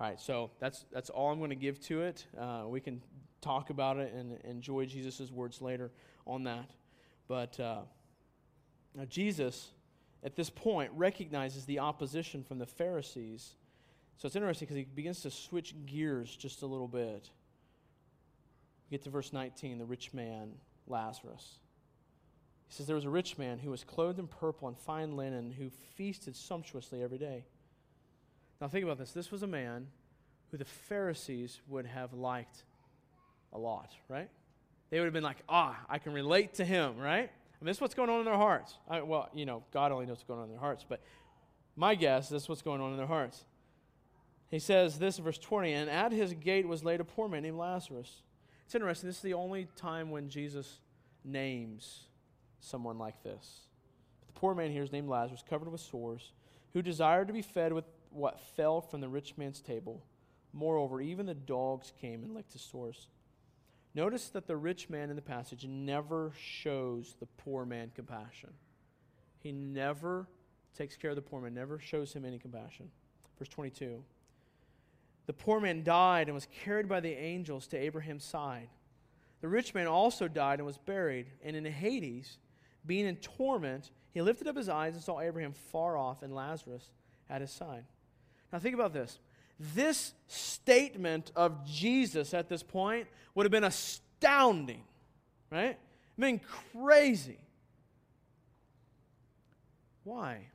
All 0.00 0.08
right, 0.08 0.18
so 0.18 0.50
that's, 0.60 0.86
that's 0.90 1.10
all 1.10 1.30
I'm 1.30 1.38
going 1.38 1.50
to 1.50 1.56
give 1.56 1.78
to 1.82 2.02
it. 2.02 2.26
Uh, 2.40 2.62
we 2.66 2.80
can 2.80 3.02
talk 3.42 3.68
about 3.68 3.98
it 3.98 4.14
and 4.14 4.38
enjoy 4.44 4.86
Jesus' 4.86 5.30
words 5.30 5.60
later 5.60 5.90
on 6.26 6.44
that. 6.44 6.70
But 7.28 7.60
uh, 7.60 7.82
now 8.94 9.04
Jesus, 9.04 9.70
at 10.22 10.36
this 10.36 10.50
point, 10.50 10.90
recognizes 10.94 11.64
the 11.64 11.80
opposition 11.80 12.42
from 12.42 12.58
the 12.58 12.66
Pharisees. 12.66 13.54
So 14.16 14.26
it's 14.26 14.36
interesting 14.36 14.66
because 14.66 14.76
he 14.76 14.84
begins 14.84 15.22
to 15.22 15.30
switch 15.30 15.74
gears 15.86 16.34
just 16.34 16.62
a 16.62 16.66
little 16.66 16.88
bit 16.88 17.30
We 18.88 18.96
get 18.96 19.02
to 19.04 19.10
verse 19.10 19.32
19, 19.32 19.78
the 19.78 19.84
rich 19.84 20.14
man, 20.14 20.52
Lazarus. 20.86 21.58
He 22.68 22.74
says, 22.74 22.86
There 22.86 22.96
was 22.96 23.04
a 23.04 23.10
rich 23.10 23.38
man 23.38 23.58
who 23.58 23.70
was 23.70 23.84
clothed 23.84 24.18
in 24.18 24.28
purple 24.28 24.68
and 24.68 24.78
fine 24.78 25.16
linen 25.16 25.50
who 25.50 25.70
feasted 25.96 26.36
sumptuously 26.36 27.02
every 27.02 27.18
day. 27.18 27.44
Now, 28.60 28.68
think 28.68 28.84
about 28.84 28.98
this. 28.98 29.12
This 29.12 29.30
was 29.30 29.42
a 29.42 29.48
man 29.48 29.88
who 30.50 30.56
the 30.56 30.64
Pharisees 30.64 31.60
would 31.68 31.86
have 31.86 32.12
liked 32.12 32.62
a 33.52 33.58
lot, 33.58 33.90
right? 34.08 34.30
They 34.90 34.98
would 34.98 35.06
have 35.06 35.12
been 35.12 35.24
like, 35.24 35.42
ah, 35.48 35.78
I 35.88 35.98
can 35.98 36.12
relate 36.12 36.54
to 36.54 36.64
him, 36.64 36.98
right? 36.98 37.30
Mean, 37.64 37.70
this 37.70 37.78
is 37.78 37.80
what's 37.80 37.94
going 37.94 38.10
on 38.10 38.20
in 38.20 38.24
their 38.24 38.36
hearts. 38.36 38.76
I, 38.88 39.02
well, 39.02 39.28
you 39.34 39.46
know, 39.46 39.64
God 39.72 39.90
only 39.90 40.06
knows 40.06 40.18
what's 40.18 40.24
going 40.24 40.40
on 40.40 40.46
in 40.46 40.50
their 40.50 40.60
hearts, 40.60 40.84
but 40.88 41.00
my 41.76 41.94
guess, 41.94 42.26
is 42.26 42.30
this 42.30 42.42
is 42.44 42.48
what's 42.48 42.62
going 42.62 42.80
on 42.80 42.92
in 42.92 42.96
their 42.96 43.06
hearts. 43.06 43.44
He 44.50 44.58
says 44.58 44.98
this 44.98 45.18
in 45.18 45.24
verse 45.24 45.38
20, 45.38 45.72
and 45.72 45.90
at 45.90 46.12
his 46.12 46.34
gate 46.34 46.68
was 46.68 46.84
laid 46.84 47.00
a 47.00 47.04
poor 47.04 47.28
man 47.28 47.42
named 47.42 47.58
Lazarus 47.58 48.22
it's 48.64 48.74
interesting. 48.74 49.08
This 49.08 49.16
is 49.16 49.22
the 49.22 49.34
only 49.34 49.68
time 49.76 50.10
when 50.10 50.28
Jesus 50.28 50.80
names 51.24 52.04
someone 52.60 52.98
like 52.98 53.22
this. 53.22 53.68
But 54.20 54.34
The 54.34 54.40
poor 54.40 54.54
man 54.54 54.70
here 54.70 54.82
is 54.82 54.92
named 54.92 55.08
Lazarus, 55.08 55.44
covered 55.48 55.70
with 55.70 55.80
sores, 55.80 56.32
who 56.72 56.82
desired 56.82 57.28
to 57.28 57.34
be 57.34 57.42
fed 57.42 57.72
with 57.72 57.84
what 58.10 58.40
fell 58.56 58.80
from 58.80 59.00
the 59.00 59.08
rich 59.08 59.34
man's 59.36 59.60
table. 59.60 60.04
Moreover, 60.52 61.00
even 61.00 61.26
the 61.26 61.34
dogs 61.34 61.92
came 62.00 62.22
and 62.22 62.34
licked 62.34 62.52
his 62.52 62.62
sores. 62.62 63.08
Notice 63.94 64.28
that 64.30 64.46
the 64.46 64.56
rich 64.56 64.90
man 64.90 65.10
in 65.10 65.16
the 65.16 65.22
passage 65.22 65.66
never 65.66 66.32
shows 66.36 67.14
the 67.20 67.26
poor 67.26 67.64
man 67.64 67.92
compassion. 67.94 68.50
He 69.38 69.52
never 69.52 70.26
takes 70.76 70.96
care 70.96 71.10
of 71.10 71.16
the 71.16 71.22
poor 71.22 71.40
man, 71.40 71.54
never 71.54 71.78
shows 71.78 72.12
him 72.12 72.24
any 72.24 72.38
compassion. 72.38 72.90
Verse 73.38 73.48
22 73.48 74.02
the 75.26 75.32
poor 75.32 75.60
man 75.60 75.82
died 75.82 76.28
and 76.28 76.34
was 76.34 76.48
carried 76.64 76.88
by 76.88 77.00
the 77.00 77.12
angels 77.12 77.66
to 77.68 77.78
Abraham's 77.78 78.24
side. 78.24 78.68
The 79.40 79.48
rich 79.48 79.74
man 79.74 79.86
also 79.86 80.28
died 80.28 80.58
and 80.58 80.66
was 80.66 80.78
buried, 80.78 81.26
and 81.42 81.56
in 81.56 81.64
Hades, 81.64 82.38
being 82.86 83.06
in 83.06 83.16
torment, 83.16 83.90
he 84.12 84.22
lifted 84.22 84.48
up 84.48 84.56
his 84.56 84.68
eyes 84.68 84.94
and 84.94 85.02
saw 85.02 85.20
Abraham 85.20 85.52
far 85.52 85.96
off 85.96 86.22
and 86.22 86.34
Lazarus 86.34 86.90
at 87.28 87.40
his 87.40 87.50
side. 87.50 87.84
Now, 88.52 88.58
think 88.58 88.74
about 88.74 88.92
this. 88.92 89.18
This 89.72 90.12
statement 90.26 91.30
of 91.34 91.64
Jesus 91.64 92.34
at 92.34 92.48
this 92.48 92.62
point 92.62 93.06
would 93.34 93.44
have 93.44 93.52
been 93.52 93.64
astounding, 93.64 94.82
right? 95.50 95.78
I 96.18 96.20
mean, 96.20 96.40
crazy. 96.72 97.38
Why? 100.02 100.48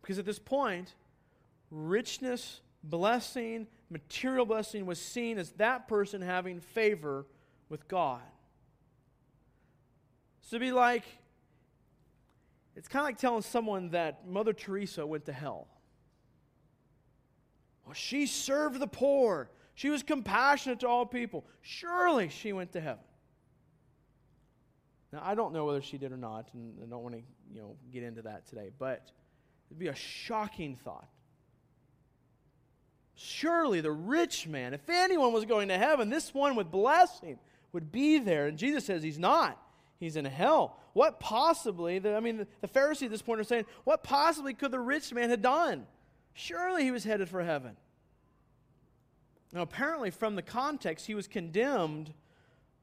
Because 0.00 0.18
at 0.18 0.24
this 0.24 0.38
point, 0.38 0.94
richness 1.70 2.60
blessing, 2.82 3.66
material 3.90 4.46
blessing, 4.46 4.86
was 4.86 5.00
seen 5.00 5.38
as 5.38 5.50
that 5.52 5.88
person 5.88 6.22
having 6.22 6.60
favor 6.60 7.26
with 7.68 7.88
God. 7.88 8.22
So 10.42 10.58
be 10.58 10.72
like, 10.72 11.04
it's 12.76 12.86
kind 12.86 13.00
of 13.00 13.06
like 13.06 13.18
telling 13.18 13.42
someone 13.42 13.90
that 13.90 14.28
Mother 14.28 14.52
Teresa 14.52 15.06
went 15.06 15.24
to 15.26 15.32
hell. 15.32 15.66
Well, 17.84 17.94
she 17.94 18.26
served 18.26 18.78
the 18.80 18.86
poor. 18.86 19.50
She 19.74 19.90
was 19.90 20.02
compassionate 20.02 20.80
to 20.80 20.88
all 20.88 21.04
people. 21.06 21.44
Surely 21.62 22.28
she 22.28 22.52
went 22.52 22.72
to 22.72 22.80
heaven. 22.80 23.04
Now, 25.12 25.22
I 25.22 25.34
don't 25.34 25.52
know 25.52 25.64
whether 25.64 25.82
she 25.82 25.98
did 25.98 26.12
or 26.12 26.16
not, 26.16 26.48
and 26.54 26.74
I 26.82 26.86
don't 26.86 27.02
want 27.02 27.14
to 27.14 27.22
you 27.52 27.60
know, 27.60 27.76
get 27.92 28.02
into 28.02 28.22
that 28.22 28.46
today, 28.48 28.70
but 28.78 29.10
it'd 29.68 29.78
be 29.78 29.88
a 29.88 29.94
shocking 29.94 30.76
thought 30.76 31.08
surely 33.14 33.80
the 33.80 33.92
rich 33.92 34.46
man, 34.46 34.74
if 34.74 34.88
anyone 34.88 35.32
was 35.32 35.44
going 35.44 35.68
to 35.68 35.78
heaven, 35.78 36.10
this 36.10 36.34
one 36.34 36.56
with 36.56 36.70
blessing 36.70 37.38
would 37.72 37.92
be 37.92 38.18
there. 38.18 38.46
And 38.46 38.58
Jesus 38.58 38.84
says 38.84 39.02
he's 39.02 39.18
not. 39.18 39.60
He's 39.98 40.16
in 40.16 40.24
hell. 40.24 40.78
What 40.92 41.20
possibly, 41.20 41.98
the, 41.98 42.16
I 42.16 42.20
mean, 42.20 42.38
the, 42.38 42.46
the 42.60 42.68
Pharisees 42.68 43.06
at 43.06 43.10
this 43.10 43.22
point 43.22 43.40
are 43.40 43.44
saying, 43.44 43.64
what 43.84 44.02
possibly 44.02 44.54
could 44.54 44.70
the 44.70 44.80
rich 44.80 45.12
man 45.12 45.30
have 45.30 45.42
done? 45.42 45.86
Surely 46.34 46.82
he 46.82 46.90
was 46.90 47.04
headed 47.04 47.28
for 47.28 47.42
heaven. 47.42 47.76
Now, 49.52 49.62
apparently, 49.62 50.10
from 50.10 50.34
the 50.34 50.42
context, 50.42 51.06
he 51.06 51.14
was 51.14 51.28
condemned 51.28 52.12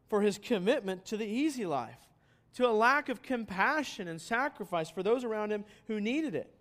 for 0.08 0.22
his 0.22 0.38
commitment 0.38 1.06
to 1.06 1.18
the 1.18 1.26
easy 1.26 1.66
life, 1.66 2.00
to 2.56 2.68
a 2.68 2.72
lack 2.72 3.10
of 3.10 3.22
compassion 3.22 4.08
and 4.08 4.20
sacrifice 4.20 4.90
for 4.90 5.04
those 5.04 5.26
around 5.26 5.52
him 5.52 5.66
who 5.88 6.00
needed 6.00 6.34
it. 6.34 6.54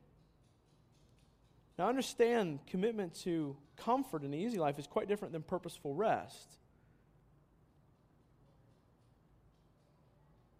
Now, 1.78 1.88
understand 1.88 2.58
commitment 2.66 3.14
to 3.22 3.56
comfort 3.76 4.22
and 4.22 4.34
easy 4.34 4.58
life 4.58 4.78
is 4.78 4.86
quite 4.86 5.08
different 5.08 5.32
than 5.32 5.42
purposeful 5.42 5.94
rest. 5.94 6.58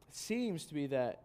It 0.09 0.15
seems 0.15 0.65
to 0.67 0.75
be 0.75 0.87
that 0.89 1.23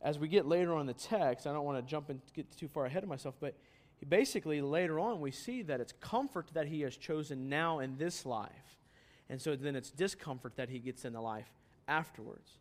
as 0.00 0.18
we 0.18 0.28
get 0.28 0.46
later 0.46 0.74
on 0.74 0.82
in 0.82 0.86
the 0.86 0.94
text, 0.94 1.46
I 1.46 1.52
don't 1.52 1.64
want 1.64 1.84
to 1.84 1.88
jump 1.88 2.08
and 2.08 2.20
get 2.34 2.50
too 2.56 2.68
far 2.68 2.86
ahead 2.86 3.02
of 3.02 3.08
myself, 3.08 3.34
but 3.38 3.54
basically 4.08 4.60
later 4.60 4.98
on 4.98 5.20
we 5.20 5.30
see 5.30 5.62
that 5.62 5.80
it's 5.80 5.92
comfort 6.00 6.50
that 6.54 6.66
he 6.66 6.80
has 6.82 6.96
chosen 6.96 7.48
now 7.48 7.80
in 7.80 7.96
this 7.96 8.24
life. 8.24 8.78
And 9.28 9.40
so 9.40 9.54
then 9.54 9.76
it's 9.76 9.90
discomfort 9.90 10.56
that 10.56 10.68
he 10.68 10.78
gets 10.78 11.04
in 11.04 11.12
the 11.12 11.20
life 11.20 11.50
afterwards. 11.86 12.58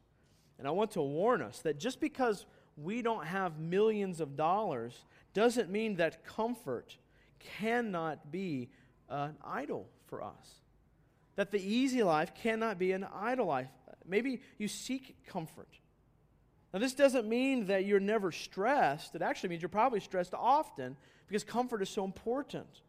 And 0.58 0.68
I 0.68 0.72
want 0.72 0.92
to 0.92 1.02
warn 1.02 1.42
us 1.42 1.60
that 1.60 1.80
just 1.80 2.00
because 2.00 2.46
we 2.78 3.02
don't 3.02 3.26
have 3.26 3.60
millions 3.60 4.20
of 4.20 4.36
dollars 4.36 5.06
doesn't 5.34 5.70
mean 5.70 5.96
that 5.96 6.26
comfort 6.26 6.98
cannot 7.40 8.32
be 8.32 8.70
an 9.10 9.36
idol 9.44 9.88
for 10.08 10.22
us. 10.22 10.62
That 11.36 11.52
the 11.52 11.62
easy 11.62 12.04
life 12.04 12.34
cannot 12.36 12.78
be 12.78 12.92
an 12.92 13.06
idol 13.16 13.48
life. 13.48 13.70
Maybe 14.06 14.42
you 14.58 14.68
seek 14.68 15.16
comfort. 15.26 15.70
Now, 16.74 16.80
this 16.80 16.93
doesn't 16.93 17.28
mean 17.28 17.65
that 17.67 17.86
you're 17.86 17.99
never 17.99 18.32
stressed. 18.32 19.15
It 19.15 19.22
actually 19.22 19.49
means 19.49 19.61
you're 19.61 19.70
probably 19.70 19.99
stressed 19.99 20.34
often 20.34 20.95
because 21.28 21.43
comfort 21.43 21.82
is 21.82 21.89
so 21.89 22.03
important. 22.03 22.82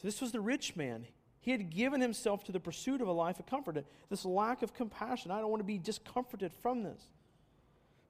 So, 0.00 0.08
this 0.08 0.20
was 0.20 0.32
the 0.32 0.40
rich 0.40 0.76
man. 0.76 1.06
He 1.40 1.50
had 1.50 1.70
given 1.70 2.00
himself 2.00 2.44
to 2.44 2.52
the 2.52 2.60
pursuit 2.60 3.02
of 3.02 3.08
a 3.08 3.12
life 3.12 3.38
of 3.38 3.46
comfort, 3.46 3.84
this 4.08 4.24
lack 4.24 4.62
of 4.62 4.72
compassion. 4.72 5.30
I 5.30 5.40
don't 5.40 5.50
want 5.50 5.60
to 5.60 5.64
be 5.64 5.78
discomforted 5.78 6.52
from 6.54 6.82
this. 6.82 7.08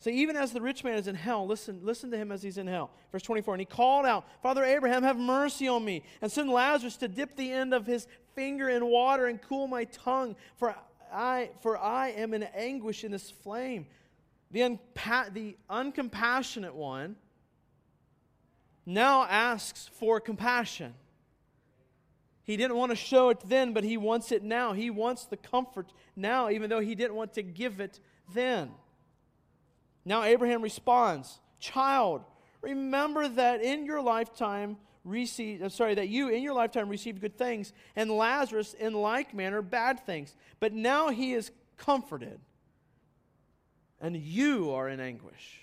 So 0.05 0.11
even 0.11 0.37
as 0.37 0.53
the 0.53 0.61
rich 0.61 0.85
man 0.85 0.99
is 0.99 1.09
in 1.09 1.15
hell, 1.15 1.47
listen, 1.47 1.81
listen 1.83 2.11
to 2.11 2.19
him 2.19 2.31
as 2.31 2.43
he's 2.43 2.59
in 2.59 2.67
hell. 2.67 2.91
Verse 3.11 3.23
24, 3.23 3.55
and 3.55 3.61
he 3.63 3.65
called 3.65 4.05
out, 4.05 4.27
Father 4.43 4.63
Abraham, 4.63 5.03
have 5.03 5.19
mercy 5.19 5.67
on 5.67 5.83
me, 5.83 6.03
and 6.21 6.31
send 6.31 6.51
Lazarus 6.51 6.99
to 6.99 7.09
dip 7.09 7.37
the 7.37 7.51
end 7.51 7.73
of 7.73 7.87
his 7.87 8.07
finger 8.35 8.69
in 8.69 8.85
water 8.85 9.27
and 9.27 9.41
cool 9.41 9.67
my 9.67 9.85
tongue, 9.85 10.37
for 10.57 10.77
I, 11.15 11.51
for 11.61 11.79
I 11.79 12.11
am 12.11 12.35
in 12.35 12.43
anguish 12.43 13.05
in 13.05 13.13
this 13.13 13.31
flame. 13.31 13.87
The, 14.51 14.61
unpa- 14.61 15.33
the 15.33 15.57
uncompassionate 15.71 16.75
one 16.75 17.17
now 18.85 19.25
asks 19.25 19.89
for 19.99 20.21
compassion. 20.21 20.95
He 22.43 22.57
didn't 22.57 22.77
want 22.77 22.91
to 22.91 22.97
show 22.97 23.31
it 23.31 23.41
then, 23.47 23.73
but 23.73 23.85
he 23.85 23.97
wants 23.97 24.31
it 24.31 24.43
now. 24.43 24.75
He 24.75 24.91
wants 24.91 25.25
the 25.25 25.39
comfort 25.39 25.93
now, 26.15 26.51
even 26.51 26.69
though 26.69 26.81
he 26.81 26.95
didn't 26.95 27.15
want 27.15 27.33
to 27.35 27.43
give 27.43 27.81
it 27.81 27.99
then. 28.35 28.71
Now 30.05 30.23
Abraham 30.25 30.61
responds, 30.61 31.41
Child, 31.59 32.23
remember 32.61 33.27
that 33.29 33.63
in 33.63 33.87
your 33.87 34.03
lifetime 34.03 34.77
received, 35.05 35.63
uh, 35.63 35.69
sorry, 35.69 35.95
that 35.95 36.09
you 36.09 36.29
in 36.29 36.43
your 36.43 36.55
lifetime 36.55 36.89
received 36.89 37.21
good 37.21 37.37
things, 37.37 37.73
and 37.95 38.11
Lazarus 38.11 38.75
in 38.75 38.95
like 38.95 39.35
manner 39.35 39.63
bad 39.63 40.05
things. 40.07 40.35
But 40.61 40.73
now 40.73 41.11
he 41.11 41.35
is 41.35 41.51
comforted, 41.77 42.41
and 44.01 44.17
you 44.17 44.73
are 44.73 44.89
in 44.89 45.01
anguish. 45.01 45.61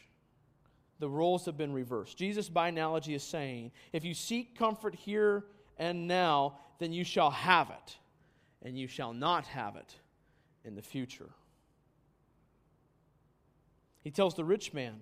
The 1.00 1.10
roles 1.10 1.46
have 1.46 1.58
been 1.58 1.74
reversed. 1.74 2.18
Jesus, 2.18 2.48
by 2.48 2.68
analogy, 2.68 3.16
is 3.16 3.24
saying, 3.24 3.72
If 3.92 4.06
you 4.06 4.14
seek 4.14 4.58
comfort 4.58 4.94
here 4.94 5.46
and 5.78 6.08
now, 6.08 6.60
then 6.78 6.94
you 6.94 7.04
shall 7.04 7.32
have 7.32 7.72
it, 7.72 7.98
and 8.64 8.78
you 8.78 8.88
shall 8.88 9.14
not 9.14 9.48
have 9.48 9.76
it 9.76 9.96
in 10.64 10.76
the 10.76 10.82
future. 10.82 11.30
He 14.04 14.12
tells 14.12 14.36
the 14.36 14.44
rich 14.44 14.74
man, 14.74 15.02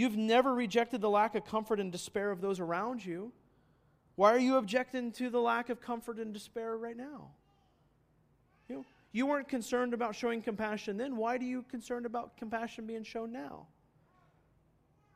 You've 0.00 0.16
never 0.16 0.54
rejected 0.54 1.02
the 1.02 1.10
lack 1.10 1.34
of 1.34 1.44
comfort 1.44 1.78
and 1.78 1.92
despair 1.92 2.30
of 2.30 2.40
those 2.40 2.58
around 2.58 3.04
you. 3.04 3.32
Why 4.14 4.32
are 4.32 4.38
you 4.38 4.56
objecting 4.56 5.12
to 5.12 5.28
the 5.28 5.38
lack 5.38 5.68
of 5.68 5.82
comfort 5.82 6.16
and 6.16 6.32
despair 6.32 6.74
right 6.78 6.96
now? 6.96 7.32
You, 8.66 8.76
know, 8.76 8.84
you 9.12 9.26
weren't 9.26 9.46
concerned 9.46 9.92
about 9.92 10.14
showing 10.14 10.40
compassion 10.40 10.96
then. 10.96 11.18
Why 11.18 11.36
are 11.36 11.42
you 11.42 11.64
concerned 11.64 12.06
about 12.06 12.38
compassion 12.38 12.86
being 12.86 13.02
shown 13.02 13.30
now? 13.30 13.66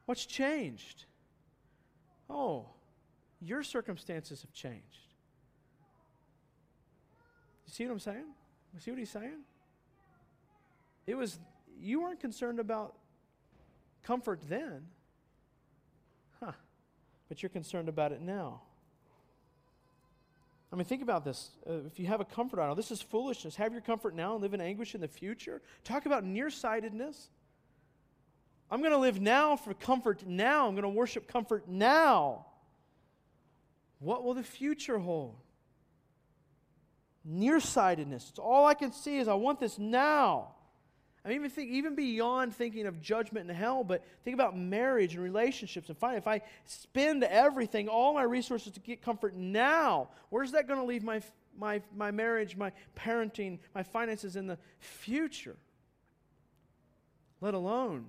What's 0.05 0.27
changed? 0.27 1.07
Oh, 2.29 2.67
your 3.41 3.63
circumstances 3.63 4.43
have 4.43 4.53
changed. 4.53 5.15
You 7.67 7.73
see 7.73 7.87
what 7.87 7.93
I'm 7.93 8.01
saying? 8.01 8.27
You 8.75 8.81
see 8.81 8.91
what 8.91 8.99
he's 8.99 9.09
saying? 9.09 9.45
It 11.07 11.15
was 11.15 11.39
you 11.81 12.03
weren't 12.03 12.21
concerned 12.21 12.61
about 12.61 12.97
comfort 14.05 14.41
then. 14.49 14.87
Huh. 16.41 16.53
But 17.29 17.43
you're 17.43 17.51
concerned 17.51 17.89
about 17.89 18.13
it 18.13 18.21
now. 18.21 18.61
I 20.73 20.77
mean, 20.77 20.87
think 20.87 21.03
about 21.03 21.25
this. 21.25 21.51
Uh, 21.69 21.87
if 21.87 22.01
you 22.01 22.07
have 22.07 22.21
a 22.21 22.25
comfort 22.25 22.59
idol, 22.59 22.75
this 22.75 22.91
is 22.91 23.01
foolishness. 23.01 23.55
Have 23.55 23.73
your 23.73 23.81
comfort 23.81 24.15
now 24.15 24.33
and 24.33 24.43
live 24.43 24.55
in 24.55 24.61
anguish 24.61 24.97
in 24.97 25.01
the 25.01 25.07
future. 25.07 25.63
Talk 25.85 26.05
about 26.05 26.25
nearsightedness. 26.25 27.29
I'm 28.71 28.81
going 28.81 28.91
to 28.91 28.99
live 28.99 29.21
now 29.21 29.55
for 29.55 29.73
comfort 29.73 30.27
now. 30.27 30.67
I'm 30.67 30.75
going 30.75 30.83
to 30.83 30.89
worship 30.89 31.29
comfort 31.29 31.69
now. 31.69 32.47
What 34.01 34.25
will 34.25 34.35
the 34.35 34.43
future 34.43 34.99
hold? 34.99 35.37
Nearsightedness. 37.25 38.31
It's 38.31 38.39
all 38.41 38.67
I 38.67 38.75
can 38.75 38.93
see 38.93 39.19
is 39.19 39.29
I 39.29 39.35
want 39.35 39.61
this 39.61 39.79
now. 39.79 40.55
I 41.25 41.29
mean, 41.29 41.39
even 41.39 41.51
think 41.51 41.71
even 41.71 41.95
beyond 41.95 42.55
thinking 42.55 42.87
of 42.87 43.01
judgment 43.01 43.49
and 43.49 43.57
hell, 43.57 43.83
but 43.83 44.05
think 44.25 44.35
about 44.35 44.59
marriage 44.59 45.15
and 45.15 45.25
relationships 45.25 45.89
and 45.89 45.97
finally, 45.97 46.19
if 46.19 46.27
I 46.27 46.43
spend 46.67 47.25
everything, 47.25 47.89
all 47.89 48.13
my 48.13 48.25
resources 48.25 48.73
to 48.73 48.81
get 48.81 49.01
comfort 49.01 49.35
now, 49.35 50.09
where's 50.29 50.53
that 50.53 50.69
going 50.69 50.79
to 50.81 50.85
leave 50.85 51.03
my 51.03 51.23
my 51.59 51.81
my 51.97 52.11
marriage, 52.11 52.57
my 52.57 52.73
parenting, 52.95 53.59
my 53.75 53.83
finances 53.83 54.37
in 54.37 54.47
the 54.47 54.59
future? 54.81 55.57
Let 57.41 57.55
alone 57.55 58.07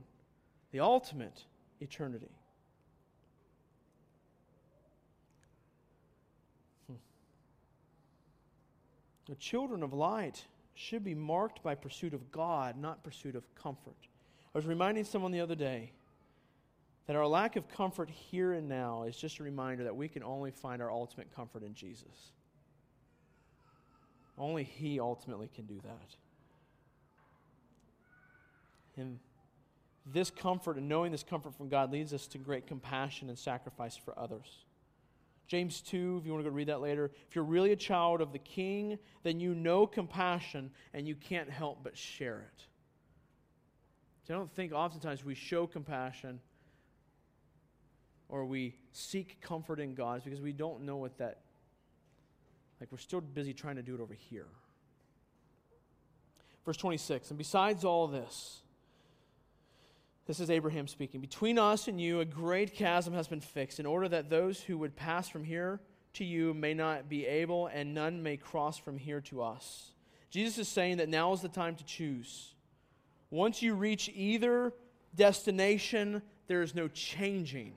the 0.71 0.81
ultimate 0.81 1.45
eternity. 1.79 2.31
Hmm. 6.87 6.95
The 9.27 9.35
children 9.35 9.83
of 9.83 9.93
light 9.93 10.43
should 10.75 11.03
be 11.03 11.15
marked 11.15 11.63
by 11.63 11.73
pursuit 11.73 12.13
of 12.13 12.31
God, 12.31 12.77
not 12.77 13.03
pursuit 13.03 13.35
of 13.35 13.43
comfort. 13.55 13.95
I 14.53 14.57
was 14.57 14.65
reminding 14.65 15.05
someone 15.05 15.31
the 15.31 15.39
other 15.39 15.55
day 15.55 15.93
that 17.07 17.15
our 17.15 17.25
lack 17.25 17.55
of 17.55 17.67
comfort 17.69 18.09
here 18.09 18.53
and 18.53 18.67
now 18.67 19.03
is 19.03 19.15
just 19.15 19.39
a 19.39 19.43
reminder 19.43 19.83
that 19.85 19.95
we 19.95 20.07
can 20.07 20.23
only 20.23 20.51
find 20.51 20.81
our 20.81 20.91
ultimate 20.91 21.33
comfort 21.35 21.63
in 21.63 21.73
Jesus. 21.73 22.33
Only 24.37 24.63
He 24.63 24.99
ultimately 24.99 25.49
can 25.53 25.65
do 25.65 25.79
that. 25.83 26.15
And 28.97 29.19
this 30.05 30.29
comfort 30.29 30.77
and 30.77 30.89
knowing 30.89 31.11
this 31.11 31.23
comfort 31.23 31.55
from 31.55 31.69
God 31.69 31.91
leads 31.91 32.13
us 32.13 32.27
to 32.27 32.37
great 32.37 32.67
compassion 32.67 33.29
and 33.29 33.37
sacrifice 33.37 33.95
for 33.95 34.17
others. 34.17 34.64
James 35.47 35.81
2, 35.81 36.19
if 36.19 36.25
you 36.25 36.33
want 36.33 36.43
to 36.43 36.49
go 36.49 36.55
read 36.55 36.67
that 36.67 36.81
later. 36.81 37.11
If 37.29 37.35
you're 37.35 37.43
really 37.43 37.71
a 37.71 37.75
child 37.75 38.21
of 38.21 38.31
the 38.31 38.39
king, 38.39 38.97
then 39.23 39.39
you 39.39 39.53
know 39.53 39.85
compassion 39.85 40.71
and 40.93 41.07
you 41.07 41.15
can't 41.15 41.49
help 41.49 41.79
but 41.83 41.95
share 41.95 42.39
it. 42.39 42.63
So 44.27 44.33
I 44.33 44.37
don't 44.37 44.51
think 44.51 44.73
oftentimes 44.73 45.23
we 45.23 45.35
show 45.35 45.67
compassion 45.67 46.39
or 48.27 48.45
we 48.45 48.75
seek 48.91 49.39
comfort 49.39 49.79
in 49.79 49.93
God 49.93 50.23
because 50.23 50.41
we 50.41 50.51
don't 50.51 50.81
know 50.81 50.97
what 50.97 51.17
that, 51.19 51.41
like 52.79 52.91
we're 52.91 52.97
still 52.97 53.21
busy 53.21 53.53
trying 53.53 53.75
to 53.75 53.83
do 53.83 53.93
it 53.93 54.01
over 54.01 54.15
here. 54.15 54.47
Verse 56.65 56.77
26, 56.77 57.29
and 57.29 57.37
besides 57.37 57.85
all 57.85 58.07
this, 58.07 58.61
this 60.25 60.39
is 60.39 60.49
Abraham 60.49 60.87
speaking. 60.87 61.21
Between 61.21 61.59
us 61.59 61.87
and 61.87 62.01
you, 62.01 62.19
a 62.19 62.25
great 62.25 62.73
chasm 62.73 63.13
has 63.13 63.27
been 63.27 63.41
fixed, 63.41 63.79
in 63.79 63.85
order 63.85 64.09
that 64.09 64.29
those 64.29 64.59
who 64.59 64.77
would 64.79 64.95
pass 64.95 65.29
from 65.29 65.43
here 65.43 65.79
to 66.13 66.23
you 66.23 66.53
may 66.53 66.73
not 66.73 67.07
be 67.09 67.25
able, 67.25 67.67
and 67.67 67.93
none 67.93 68.23
may 68.23 68.37
cross 68.37 68.77
from 68.77 68.97
here 68.97 69.21
to 69.21 69.43
us. 69.43 69.91
Jesus 70.29 70.57
is 70.57 70.67
saying 70.67 70.97
that 70.97 71.09
now 71.09 71.31
is 71.33 71.41
the 71.41 71.47
time 71.47 71.75
to 71.75 71.85
choose. 71.85 72.55
Once 73.29 73.61
you 73.61 73.73
reach 73.73 74.09
either 74.15 74.73
destination, 75.15 76.21
there 76.47 76.61
is 76.61 76.75
no 76.75 76.87
changing 76.87 77.67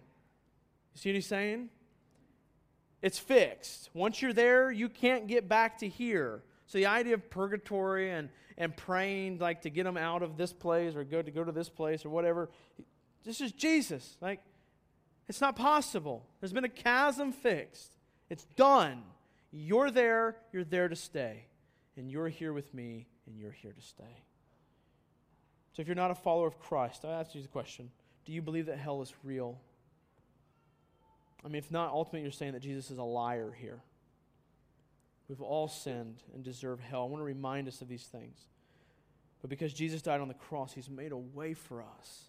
You 0.94 1.00
see 1.00 1.10
what 1.10 1.14
he's 1.14 1.26
saying? 1.26 1.68
It's 3.02 3.18
fixed. 3.18 3.90
Once 3.94 4.20
you're 4.20 4.32
there, 4.32 4.70
you 4.70 4.88
can't 4.88 5.26
get 5.26 5.48
back 5.48 5.78
to 5.78 5.88
here. 5.88 6.42
So 6.68 6.76
the 6.78 6.86
idea 6.86 7.14
of 7.14 7.30
purgatory 7.30 8.10
and, 8.10 8.28
and 8.58 8.76
praying 8.76 9.38
like 9.38 9.62
to 9.62 9.70
get 9.70 9.84
them 9.84 9.96
out 9.96 10.22
of 10.22 10.36
this 10.36 10.52
place 10.52 10.94
or 10.94 11.02
go 11.02 11.20
to 11.20 11.30
go 11.30 11.42
to 11.42 11.50
this 11.50 11.70
place 11.70 12.04
or 12.04 12.10
whatever, 12.10 12.50
this 13.24 13.40
is 13.40 13.52
Jesus. 13.52 14.16
Like, 14.20 14.40
it's 15.28 15.40
not 15.40 15.56
possible. 15.56 16.26
There's 16.40 16.52
been 16.52 16.64
a 16.64 16.68
chasm 16.68 17.32
fixed. 17.32 17.96
It's 18.28 18.44
done. 18.56 19.02
You're 19.50 19.90
there, 19.90 20.36
you're 20.52 20.64
there 20.64 20.88
to 20.88 20.96
stay. 20.96 21.46
And 21.96 22.10
you're 22.10 22.28
here 22.28 22.52
with 22.52 22.72
me, 22.72 23.08
and 23.26 23.36
you're 23.38 23.50
here 23.50 23.72
to 23.72 23.82
stay. 23.82 24.22
So 25.72 25.80
if 25.80 25.88
you're 25.88 25.96
not 25.96 26.10
a 26.10 26.14
follower 26.14 26.46
of 26.46 26.58
Christ, 26.58 27.04
I 27.04 27.12
ask 27.12 27.34
you 27.34 27.42
the 27.42 27.48
question 27.48 27.90
do 28.26 28.32
you 28.32 28.42
believe 28.42 28.66
that 28.66 28.78
hell 28.78 29.00
is 29.00 29.14
real? 29.24 29.58
I 31.42 31.48
mean, 31.48 31.56
if 31.56 31.70
not, 31.70 31.92
ultimately 31.92 32.22
you're 32.22 32.30
saying 32.30 32.52
that 32.52 32.60
Jesus 32.60 32.90
is 32.90 32.98
a 32.98 33.02
liar 33.02 33.56
here. 33.58 33.80
We've 35.28 35.42
all 35.42 35.68
sinned 35.68 36.22
and 36.34 36.42
deserve 36.42 36.80
hell. 36.80 37.02
I 37.02 37.06
want 37.06 37.20
to 37.20 37.26
remind 37.26 37.68
us 37.68 37.82
of 37.82 37.88
these 37.88 38.04
things. 38.04 38.38
But 39.40 39.50
because 39.50 39.72
Jesus 39.72 40.02
died 40.02 40.20
on 40.20 40.28
the 40.28 40.34
cross, 40.34 40.72
He's 40.72 40.88
made 40.88 41.12
a 41.12 41.16
way 41.16 41.54
for 41.54 41.82
us, 41.82 42.24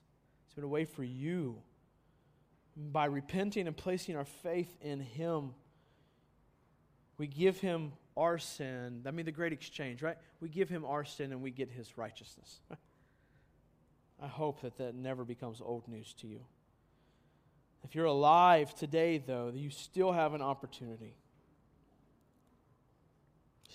He's 0.47 0.57
made 0.57 0.65
a 0.65 0.69
way 0.69 0.85
for 0.85 1.03
you. 1.03 1.61
By 2.77 3.05
repenting 3.05 3.67
and 3.67 3.75
placing 3.75 4.15
our 4.15 4.25
faith 4.25 4.73
in 4.81 5.01
Him, 5.01 5.51
we 7.17 7.27
give 7.27 7.59
Him 7.59 7.91
our 8.15 8.37
sin. 8.37 9.03
I 9.05 9.11
mean, 9.11 9.25
the 9.25 9.31
great 9.31 9.51
exchange, 9.53 10.01
right? 10.01 10.17
We 10.39 10.49
give 10.49 10.69
Him 10.69 10.85
our 10.85 11.03
sin 11.03 11.31
and 11.31 11.41
we 11.41 11.51
get 11.51 11.69
His 11.69 11.97
righteousness. 11.97 12.59
I 14.21 14.27
hope 14.27 14.61
that 14.61 14.77
that 14.77 14.95
never 14.95 15.23
becomes 15.23 15.61
old 15.61 15.87
news 15.87 16.13
to 16.19 16.27
you. 16.27 16.41
If 17.83 17.95
you're 17.95 18.05
alive 18.05 18.75
today, 18.75 19.17
though, 19.17 19.51
you 19.53 19.69
still 19.69 20.11
have 20.11 20.33
an 20.33 20.41
opportunity. 20.41 21.15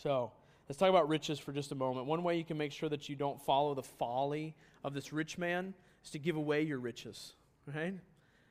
So, 0.05 0.33
let's 0.69 0.79
talk 0.79 0.91
about 0.91 1.09
riches 1.09 1.39
for 1.39 1.51
just 1.51 1.73
a 1.73 1.75
moment. 1.75 2.05
One 2.05 2.23
way 2.23 2.37
you 2.37 2.45
can 2.45 2.59
make 2.59 2.73
sure 2.73 2.91
that 2.91 3.09
you 3.09 3.17
don't 3.17 3.41
follow 3.41 3.75
the 3.75 3.83
folly 3.83 4.55
of 4.85 4.93
this 4.93 5.15
rich 5.15 5.39
man 5.39 5.73
is 6.05 6.11
to 6.11 6.19
give 6.19 6.37
away 6.37 6.61
your 6.61 6.79
riches, 6.79 7.33
right? 7.75 7.95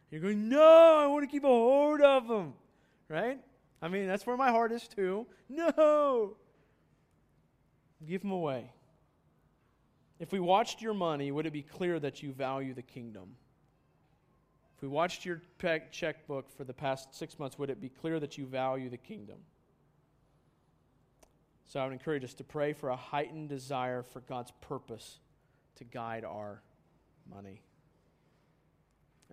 You're 0.10 0.22
going, 0.22 0.49
no, 0.49 0.97
I 0.99 1.06
want 1.06 1.24
to 1.24 1.28
keep 1.28 1.43
a 1.43 1.47
hold 1.47 2.01
of 2.01 2.28
them, 2.28 2.56
right? 3.08 3.39
I 3.84 3.88
mean, 3.88 4.08
that's 4.08 4.26
where 4.26 4.36
my 4.36 4.49
heart 4.49 4.72
is 4.72 4.88
too. 4.88 5.28
No! 5.47 6.38
Give 8.08 8.22
them 8.22 8.32
away. 8.32 8.72
If 10.18 10.32
we 10.32 10.39
watched 10.39 10.82
your 10.82 10.95
money, 10.95 11.32
would 11.32 11.45
it 11.45 11.54
be 11.54 11.62
clear 11.62 11.99
that 11.99 12.24
you 12.24 12.34
value 12.34 12.74
the 12.74 12.82
kingdom? 12.82 13.36
If 14.76 14.82
we 14.82 14.88
watched 14.88 15.24
your 15.24 15.43
checkbook 15.91 16.49
for 16.58 16.64
the 16.64 16.74
past 16.74 17.14
six 17.14 17.38
months, 17.38 17.60
would 17.60 17.70
it 17.70 17.80
be 17.80 17.89
clear 17.89 18.20
that 18.20 18.39
you 18.39 18.47
value 18.47 18.89
the 18.89 18.97
kingdom? 18.97 19.38
So 21.74 21.80
I 21.80 21.86
would 21.86 21.94
encourage 21.94 22.24
us 22.24 22.36
to 22.36 22.44
pray 22.44 22.72
for 22.74 22.90
a 22.90 22.96
heightened 22.96 23.50
desire 23.50 24.04
for 24.04 24.20
God's 24.20 24.52
purpose 24.62 25.18
to 25.78 25.84
guide 25.84 26.24
our 26.24 26.62
money 27.28 27.64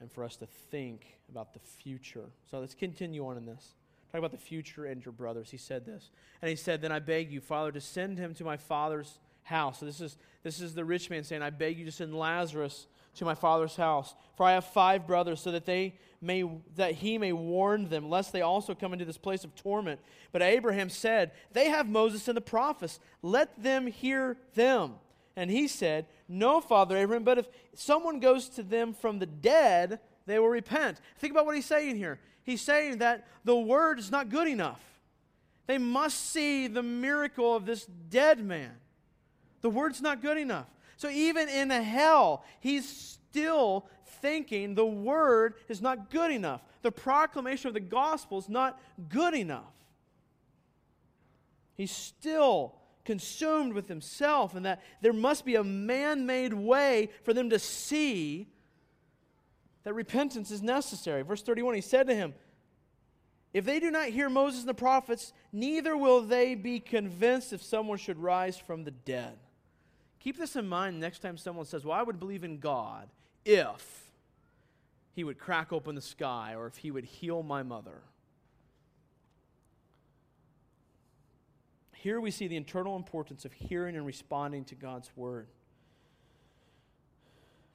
and 0.00 0.10
for 0.10 0.24
us 0.24 0.36
to 0.36 0.46
think 0.46 1.18
about 1.30 1.52
the 1.52 1.58
future. 1.58 2.30
So 2.50 2.58
let's 2.58 2.72
continue 2.72 3.26
on 3.26 3.36
in 3.36 3.44
this. 3.44 3.74
Talk 4.10 4.20
about 4.20 4.30
the 4.30 4.38
future 4.38 4.86
and 4.86 5.04
your 5.04 5.12
brothers. 5.12 5.50
He 5.50 5.58
said 5.58 5.84
this. 5.84 6.08
And 6.40 6.48
he 6.48 6.56
said, 6.56 6.80
Then 6.80 6.92
I 6.92 6.98
beg 6.98 7.30
you, 7.30 7.42
Father, 7.42 7.72
to 7.72 7.80
send 7.80 8.16
him 8.16 8.32
to 8.36 8.44
my 8.44 8.56
father's 8.56 9.18
house. 9.42 9.80
So 9.80 9.84
this 9.84 10.00
is, 10.00 10.16
this 10.42 10.62
is 10.62 10.74
the 10.74 10.86
rich 10.86 11.10
man 11.10 11.24
saying, 11.24 11.42
I 11.42 11.50
beg 11.50 11.78
you 11.78 11.84
to 11.84 11.92
send 11.92 12.14
Lazarus 12.14 12.86
to 13.20 13.24
my 13.24 13.34
father's 13.34 13.76
house. 13.76 14.14
For 14.36 14.44
I 14.44 14.52
have 14.52 14.64
five 14.64 15.06
brothers, 15.06 15.40
so 15.40 15.52
that 15.52 15.66
they 15.66 15.94
may 16.20 16.50
that 16.76 16.94
he 16.94 17.18
may 17.18 17.32
warn 17.32 17.88
them, 17.88 18.10
lest 18.10 18.32
they 18.32 18.40
also 18.40 18.74
come 18.74 18.92
into 18.92 19.04
this 19.04 19.18
place 19.18 19.44
of 19.44 19.54
torment. 19.54 20.00
But 20.32 20.42
Abraham 20.42 20.88
said, 20.88 21.30
They 21.52 21.68
have 21.68 21.88
Moses 21.88 22.26
and 22.28 22.36
the 22.36 22.42
prophets. 22.42 22.98
Let 23.22 23.62
them 23.62 23.86
hear 23.86 24.36
them. 24.54 24.94
And 25.36 25.50
he 25.50 25.68
said, 25.68 26.06
No, 26.28 26.60
Father 26.60 26.96
Abraham, 26.96 27.24
but 27.24 27.38
if 27.38 27.46
someone 27.74 28.20
goes 28.20 28.48
to 28.50 28.62
them 28.62 28.94
from 28.94 29.18
the 29.18 29.26
dead, 29.26 30.00
they 30.26 30.38
will 30.38 30.48
repent. 30.48 30.98
Think 31.18 31.32
about 31.32 31.46
what 31.46 31.54
he's 31.54 31.66
saying 31.66 31.96
here. 31.96 32.18
He's 32.42 32.62
saying 32.62 32.98
that 32.98 33.28
the 33.44 33.56
word 33.56 33.98
is 33.98 34.10
not 34.10 34.30
good 34.30 34.48
enough. 34.48 34.80
They 35.66 35.78
must 35.78 36.30
see 36.30 36.66
the 36.66 36.82
miracle 36.82 37.54
of 37.54 37.66
this 37.66 37.84
dead 37.84 38.42
man. 38.44 38.72
The 39.60 39.70
word's 39.70 40.00
not 40.00 40.22
good 40.22 40.38
enough. 40.38 40.66
So 41.00 41.08
even 41.08 41.48
in 41.48 41.70
hell, 41.70 42.44
he's 42.60 42.86
still 42.86 43.86
thinking 44.20 44.74
the 44.74 44.84
word 44.84 45.54
is 45.66 45.80
not 45.80 46.10
good 46.10 46.30
enough. 46.30 46.62
The 46.82 46.92
proclamation 46.92 47.68
of 47.68 47.74
the 47.74 47.80
gospel 47.80 48.36
is 48.36 48.50
not 48.50 48.78
good 49.08 49.32
enough. 49.32 49.72
He's 51.74 51.90
still 51.90 52.74
consumed 53.06 53.72
with 53.72 53.88
himself, 53.88 54.54
and 54.54 54.66
that 54.66 54.82
there 55.00 55.14
must 55.14 55.46
be 55.46 55.54
a 55.54 55.64
man 55.64 56.26
made 56.26 56.52
way 56.52 57.08
for 57.22 57.32
them 57.32 57.48
to 57.48 57.58
see 57.58 58.48
that 59.84 59.94
repentance 59.94 60.50
is 60.50 60.60
necessary. 60.60 61.22
Verse 61.22 61.42
31 61.42 61.76
he 61.76 61.80
said 61.80 62.08
to 62.08 62.14
him, 62.14 62.34
If 63.54 63.64
they 63.64 63.80
do 63.80 63.90
not 63.90 64.08
hear 64.08 64.28
Moses 64.28 64.60
and 64.60 64.68
the 64.68 64.74
prophets, 64.74 65.32
neither 65.50 65.96
will 65.96 66.20
they 66.20 66.54
be 66.54 66.78
convinced 66.78 67.54
if 67.54 67.62
someone 67.62 67.96
should 67.96 68.18
rise 68.18 68.58
from 68.58 68.84
the 68.84 68.90
dead. 68.90 69.38
Keep 70.20 70.36
this 70.36 70.54
in 70.54 70.68
mind 70.68 71.00
next 71.00 71.20
time 71.20 71.36
someone 71.36 71.64
says, 71.64 71.84
Well, 71.84 71.98
I 71.98 72.02
would 72.02 72.20
believe 72.20 72.44
in 72.44 72.58
God 72.58 73.08
if 73.44 74.12
he 75.12 75.24
would 75.24 75.38
crack 75.38 75.72
open 75.72 75.94
the 75.94 76.00
sky 76.00 76.54
or 76.54 76.66
if 76.66 76.76
he 76.76 76.90
would 76.90 77.04
heal 77.04 77.42
my 77.42 77.62
mother. 77.62 78.02
Here 81.92 82.20
we 82.20 82.30
see 82.30 82.48
the 82.48 82.56
internal 82.56 82.96
importance 82.96 83.44
of 83.44 83.52
hearing 83.52 83.96
and 83.96 84.06
responding 84.06 84.64
to 84.66 84.74
God's 84.74 85.10
word. 85.16 85.48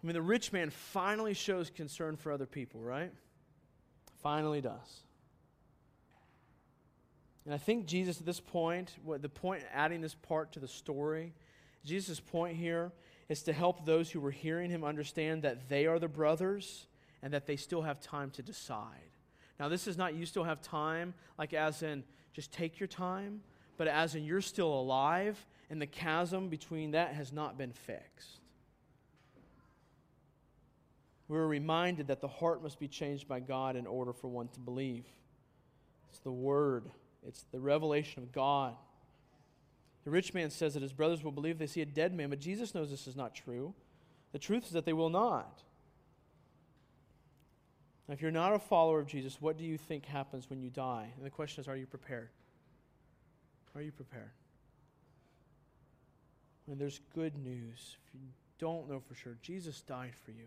I 0.03 0.07
mean, 0.07 0.15
the 0.15 0.21
rich 0.21 0.53
man 0.53 0.69
finally 0.69 1.33
shows 1.33 1.69
concern 1.69 2.15
for 2.15 2.31
other 2.31 2.45
people, 2.45 2.79
right? 2.79 3.11
Finally 4.21 4.61
does. 4.61 5.03
And 7.45 7.53
I 7.53 7.57
think 7.57 7.85
Jesus, 7.85 8.19
at 8.19 8.25
this 8.25 8.39
point, 8.39 8.93
what 9.03 9.21
the 9.21 9.29
point 9.29 9.63
adding 9.71 10.01
this 10.01 10.15
part 10.15 10.51
to 10.53 10.59
the 10.59 10.67
story 10.67 11.33
Jesus' 11.85 12.19
point 12.19 12.57
here 12.57 12.91
is 13.29 13.43
to 13.43 13.53
help 13.53 13.85
those 13.85 14.11
who 14.11 14.19
were 14.19 14.31
hearing 14.31 14.69
him 14.69 14.83
understand 14.83 15.43
that 15.43 15.69
they 15.69 15.85
are 15.85 15.99
the 15.99 16.07
brothers 16.07 16.87
and 17.21 17.33
that 17.33 17.47
they 17.47 17.55
still 17.55 17.81
have 17.81 17.99
time 17.99 18.29
to 18.31 18.43
decide. 18.43 19.11
Now, 19.59 19.69
this 19.69 19.87
is 19.87 19.97
not 19.97 20.15
you 20.15 20.25
still 20.25 20.43
have 20.43 20.61
time, 20.61 21.13
like 21.37 21.53
as 21.53 21.81
in 21.81 22.03
just 22.33 22.51
take 22.51 22.79
your 22.79 22.87
time, 22.87 23.41
but 23.77 23.87
as 23.87 24.15
in 24.15 24.25
you're 24.25 24.41
still 24.41 24.73
alive 24.73 25.45
and 25.69 25.81
the 25.81 25.87
chasm 25.87 26.49
between 26.49 26.91
that 26.91 27.13
has 27.13 27.31
not 27.31 27.57
been 27.57 27.71
fixed. 27.71 28.39
We're 31.27 31.47
reminded 31.47 32.07
that 32.07 32.21
the 32.21 32.27
heart 32.27 32.61
must 32.61 32.79
be 32.79 32.87
changed 32.87 33.27
by 33.27 33.39
God 33.39 33.75
in 33.75 33.87
order 33.87 34.13
for 34.13 34.27
one 34.27 34.47
to 34.49 34.59
believe. 34.59 35.05
It's 36.09 36.19
the 36.19 36.31
Word, 36.31 36.85
it's 37.25 37.45
the 37.51 37.59
revelation 37.59 38.21
of 38.21 38.31
God. 38.31 38.75
The 40.05 40.11
rich 40.11 40.33
man 40.33 40.51
says 40.51 40.75
that 40.75 40.83
his 40.83 40.93
brothers 40.93 41.23
will 41.23 41.31
believe 41.31 41.57
they 41.57 41.67
see 41.67 41.81
a 41.81 41.85
dead 41.85 42.13
man, 42.13 42.29
but 42.29 42.39
Jesus 42.39 42.75
knows 42.75 42.91
this 42.91 43.07
is 43.07 43.15
not 43.15 43.33
true. 43.33 43.73
The 44.31 44.39
truth 44.39 44.65
is 44.65 44.71
that 44.71 44.85
they 44.85 44.93
will 44.93 45.09
not. 45.09 45.63
Now, 48.07 48.13
if 48.13 48.21
you're 48.21 48.29
not 48.29 48.53
a 48.53 48.59
follower 48.59 48.99
of 48.99 49.07
Jesus, 49.07 49.41
what 49.41 49.57
do 49.57 49.63
you 49.63 49.79
think 49.79 50.05
happens 50.05 50.47
when 50.47 50.61
you 50.61 50.69
die? 50.69 51.11
And 51.17 51.25
the 51.25 51.31
question 51.31 51.61
is, 51.61 51.67
are 51.67 51.75
you 51.75 51.87
prepared? 51.87 52.29
Are 53.73 53.81
you 53.81 53.91
prepared? 53.91 54.29
And 56.67 56.79
there's 56.79 56.99
good 57.15 57.35
news. 57.37 57.97
If 58.07 58.13
you 58.13 58.27
don't 58.59 58.87
know 58.87 58.99
for 58.99 59.15
sure, 59.15 59.37
Jesus 59.41 59.81
died 59.81 60.13
for 60.23 60.31
you. 60.31 60.45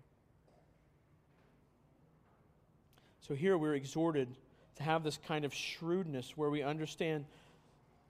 So 3.26 3.34
here 3.34 3.58
we're 3.58 3.74
exhorted 3.74 4.28
to 4.76 4.82
have 4.84 5.02
this 5.02 5.18
kind 5.26 5.44
of 5.44 5.52
shrewdness 5.52 6.36
where 6.36 6.48
we 6.48 6.62
understand 6.62 7.24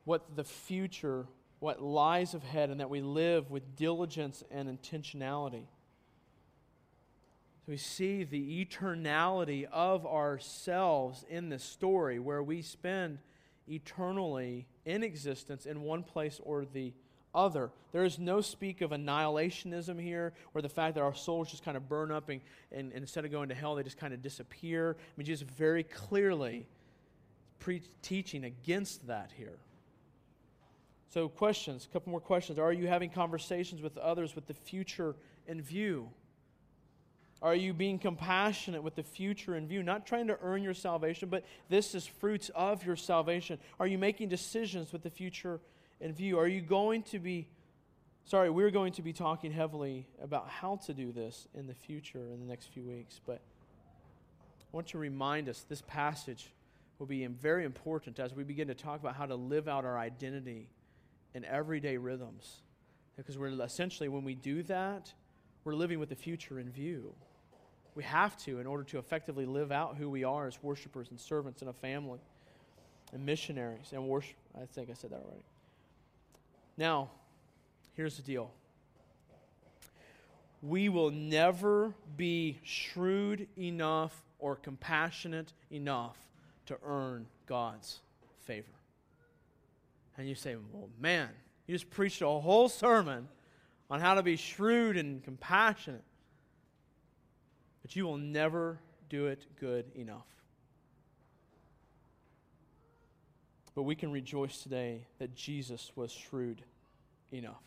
what 0.04 0.36
the 0.36 0.44
future 0.44 1.26
what 1.60 1.82
lies 1.82 2.34
ahead 2.34 2.70
and 2.70 2.80
that 2.80 2.90
we 2.90 3.00
live 3.00 3.50
with 3.50 3.76
diligence 3.76 4.44
and 4.50 4.68
intentionality. 4.68 5.64
We 7.66 7.76
see 7.76 8.24
the 8.24 8.64
eternality 8.64 9.66
of 9.70 10.06
ourselves 10.06 11.24
in 11.28 11.50
this 11.50 11.62
story 11.62 12.18
where 12.18 12.42
we 12.42 12.62
spend 12.62 13.18
eternally 13.68 14.66
in 14.86 15.02
existence 15.02 15.66
in 15.66 15.82
one 15.82 16.02
place 16.02 16.40
or 16.42 16.64
the 16.64 16.94
other. 17.34 17.70
There 17.92 18.04
is 18.04 18.18
no 18.18 18.40
speak 18.40 18.80
of 18.80 18.90
annihilationism 18.90 20.00
here, 20.00 20.32
or 20.54 20.62
the 20.62 20.68
fact 20.68 20.94
that 20.94 21.02
our 21.02 21.14
souls 21.14 21.50
just 21.50 21.64
kind 21.64 21.76
of 21.76 21.88
burn 21.88 22.10
up 22.10 22.30
and, 22.30 22.40
and, 22.72 22.90
and 22.92 23.02
instead 23.02 23.26
of 23.26 23.30
going 23.30 23.50
to 23.50 23.54
hell, 23.54 23.74
they 23.74 23.82
just 23.82 23.98
kind 23.98 24.14
of 24.14 24.22
disappear. 24.22 24.96
I 24.98 25.12
mean, 25.18 25.26
Jesus 25.26 25.46
very 25.46 25.82
clearly 25.82 26.66
pre- 27.58 27.82
teaching 28.00 28.44
against 28.44 29.06
that 29.08 29.30
here. 29.36 29.58
So, 31.10 31.28
questions, 31.28 31.86
a 31.90 31.92
couple 31.92 32.10
more 32.10 32.20
questions. 32.20 32.58
Are 32.58 32.72
you 32.72 32.86
having 32.86 33.08
conversations 33.10 33.80
with 33.80 33.96
others 33.96 34.34
with 34.34 34.46
the 34.46 34.54
future 34.54 35.14
in 35.46 35.62
view? 35.62 36.10
Are 37.40 37.54
you 37.54 37.72
being 37.72 37.98
compassionate 37.98 38.82
with 38.82 38.96
the 38.96 39.02
future 39.02 39.56
in 39.56 39.68
view? 39.68 39.82
Not 39.82 40.06
trying 40.06 40.26
to 40.26 40.38
earn 40.42 40.62
your 40.62 40.74
salvation, 40.74 41.28
but 41.28 41.44
this 41.68 41.94
is 41.94 42.06
fruits 42.06 42.50
of 42.54 42.84
your 42.84 42.96
salvation. 42.96 43.58
Are 43.78 43.86
you 43.86 43.96
making 43.96 44.28
decisions 44.28 44.92
with 44.92 45.02
the 45.02 45.10
future 45.10 45.60
in 46.00 46.12
view? 46.12 46.38
Are 46.38 46.48
you 46.48 46.60
going 46.60 47.04
to 47.04 47.18
be, 47.18 47.48
sorry, 48.24 48.50
we're 48.50 48.72
going 48.72 48.92
to 48.94 49.02
be 49.02 49.12
talking 49.12 49.52
heavily 49.52 50.04
about 50.22 50.48
how 50.48 50.76
to 50.86 50.92
do 50.92 51.12
this 51.12 51.46
in 51.54 51.68
the 51.68 51.74
future 51.74 52.26
in 52.32 52.40
the 52.40 52.46
next 52.46 52.66
few 52.66 52.82
weeks, 52.82 53.20
but 53.24 53.40
I 54.60 54.76
want 54.76 54.88
to 54.88 54.98
remind 54.98 55.48
us 55.48 55.64
this 55.68 55.82
passage 55.86 56.50
will 56.98 57.06
be 57.06 57.24
very 57.24 57.64
important 57.64 58.18
as 58.18 58.34
we 58.34 58.42
begin 58.42 58.66
to 58.66 58.74
talk 58.74 59.00
about 59.00 59.14
how 59.14 59.26
to 59.26 59.36
live 59.36 59.68
out 59.68 59.84
our 59.84 59.96
identity 59.96 60.68
in 61.34 61.44
everyday 61.44 61.96
rhythms. 61.96 62.62
Because 63.16 63.36
we're 63.36 63.48
essentially, 63.62 64.08
when 64.08 64.24
we 64.24 64.34
do 64.34 64.62
that, 64.64 65.12
we're 65.64 65.74
living 65.74 65.98
with 65.98 66.08
the 66.08 66.16
future 66.16 66.60
in 66.60 66.70
view. 66.70 67.12
We 67.94 68.04
have 68.04 68.36
to 68.44 68.60
in 68.60 68.66
order 68.66 68.84
to 68.84 68.98
effectively 68.98 69.44
live 69.44 69.72
out 69.72 69.96
who 69.96 70.08
we 70.08 70.22
are 70.24 70.46
as 70.46 70.62
worshipers 70.62 71.08
and 71.10 71.18
servants 71.18 71.62
in 71.62 71.68
a 71.68 71.72
family 71.72 72.20
and 73.12 73.26
missionaries 73.26 73.92
and 73.92 74.06
worship. 74.06 74.36
I 74.56 74.66
think 74.66 74.90
I 74.90 74.94
said 74.94 75.10
that 75.10 75.16
already. 75.16 75.44
Now, 76.76 77.10
here's 77.94 78.16
the 78.16 78.22
deal 78.22 78.52
we 80.62 80.88
will 80.88 81.10
never 81.10 81.94
be 82.16 82.58
shrewd 82.62 83.46
enough 83.56 84.22
or 84.38 84.56
compassionate 84.56 85.52
enough 85.70 86.16
to 86.66 86.76
earn 86.84 87.26
God's 87.46 88.00
favor. 88.40 88.77
And 90.18 90.28
you 90.28 90.34
say, 90.34 90.56
well, 90.72 90.90
man, 91.00 91.30
you 91.66 91.74
just 91.74 91.88
preached 91.88 92.20
a 92.20 92.26
whole 92.26 92.68
sermon 92.68 93.28
on 93.88 94.00
how 94.00 94.14
to 94.14 94.22
be 94.22 94.36
shrewd 94.36 94.98
and 94.98 95.22
compassionate 95.24 96.04
but 97.88 97.96
you 97.96 98.04
will 98.04 98.18
never 98.18 98.78
do 99.08 99.28
it 99.28 99.46
good 99.58 99.86
enough. 99.94 100.26
But 103.74 103.84
we 103.84 103.94
can 103.94 104.12
rejoice 104.12 104.62
today 104.62 105.06
that 105.18 105.34
Jesus 105.34 105.92
was 105.96 106.12
shrewd 106.12 106.60
enough, 107.32 107.62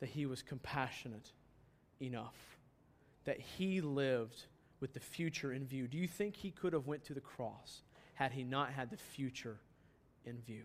that 0.00 0.10
he 0.10 0.26
was 0.26 0.42
compassionate 0.42 1.32
enough, 1.98 2.58
that 3.24 3.40
he 3.40 3.80
lived 3.80 4.42
with 4.80 4.92
the 4.92 5.00
future 5.00 5.54
in 5.54 5.64
view. 5.64 5.88
Do 5.88 5.96
you 5.96 6.06
think 6.06 6.36
he 6.36 6.50
could 6.50 6.74
have 6.74 6.86
went 6.86 7.04
to 7.04 7.14
the 7.14 7.20
cross 7.22 7.80
had 8.12 8.32
he 8.32 8.44
not 8.44 8.70
had 8.70 8.90
the 8.90 8.98
future 8.98 9.56
in 10.26 10.42
view? 10.42 10.64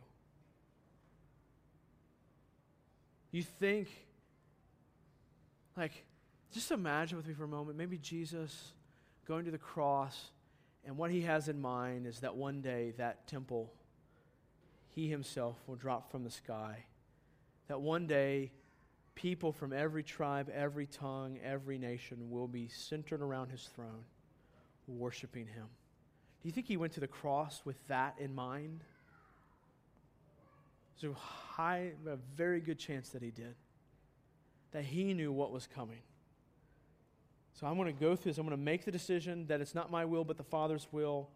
You 3.32 3.44
think 3.44 3.90
like 5.78 6.04
just 6.52 6.72
imagine 6.72 7.18
with 7.18 7.28
me 7.28 7.34
for 7.34 7.44
a 7.44 7.48
moment, 7.48 7.78
maybe 7.78 7.98
Jesus 7.98 8.74
going 9.28 9.46
to 9.46 9.52
the 9.52 9.58
cross, 9.58 10.32
and 10.86 10.98
what 10.98 11.12
he 11.12 11.22
has 11.22 11.48
in 11.48 11.62
mind 11.62 12.08
is 12.08 12.20
that 12.22 12.36
one 12.36 12.62
day 12.62 12.94
that 12.98 13.28
temple, 13.28 13.72
he 14.88 15.08
himself 15.08 15.56
will 15.68 15.76
drop 15.76 16.12
from 16.12 16.24
the 16.24 16.32
sky. 16.32 16.86
That 17.68 17.80
one 17.80 18.08
day, 18.08 18.52
people 19.14 19.52
from 19.52 19.72
every 19.72 20.02
tribe, 20.02 20.50
every 20.54 20.88
tongue, 20.88 21.38
every 21.44 21.78
nation 21.78 22.32
will 22.32 22.48
be 22.48 22.68
centered 22.68 23.22
around 23.22 23.52
his 23.52 23.70
throne, 23.76 24.04
worshiping 24.88 25.46
him. 25.46 25.68
Do 26.42 26.48
you 26.48 26.52
think 26.52 26.66
he 26.66 26.78
went 26.78 26.94
to 26.94 27.00
the 27.00 27.08
cross 27.08 27.62
with 27.64 27.76
that 27.88 28.16
in 28.18 28.34
mind? 28.34 28.84
There's 31.00 31.14
a 31.14 31.18
high, 31.18 31.92
a 32.08 32.18
very 32.36 32.60
good 32.60 32.78
chance 32.78 33.10
that 33.10 33.22
he 33.22 33.32
did. 33.32 33.56
That 34.72 34.84
he 34.84 35.14
knew 35.14 35.32
what 35.32 35.52
was 35.52 35.68
coming. 35.68 36.02
So 37.54 37.68
I'm 37.68 37.76
going 37.76 37.94
to 37.94 38.00
go 38.00 38.16
through 38.16 38.32
this. 38.32 38.38
I'm 38.38 38.46
going 38.46 38.58
to 38.58 38.64
make 38.64 38.86
the 38.86 38.92
decision 38.92 39.48
that 39.48 39.62
it's 39.62 39.76
not 39.76 39.92
my 39.92 40.06
will, 40.06 40.24
but 40.24 40.38
the 40.38 40.44
Father's 40.44 40.88
will, 40.92 41.30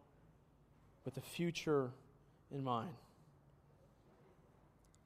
with 1.05 1.15
the 1.15 1.21
future 1.21 1.91
in 2.51 2.63
mind. 2.63 2.93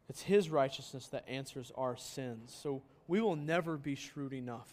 It's 0.10 0.22
His 0.22 0.50
righteousness 0.50 1.08
that 1.08 1.28
answers 1.28 1.72
our 1.76 1.98
sins. 1.98 2.56
So 2.62 2.82
we 3.08 3.20
will 3.22 3.36
never 3.36 3.78
be 3.78 3.96
shrewd 3.96 4.34
enough. 4.34 4.72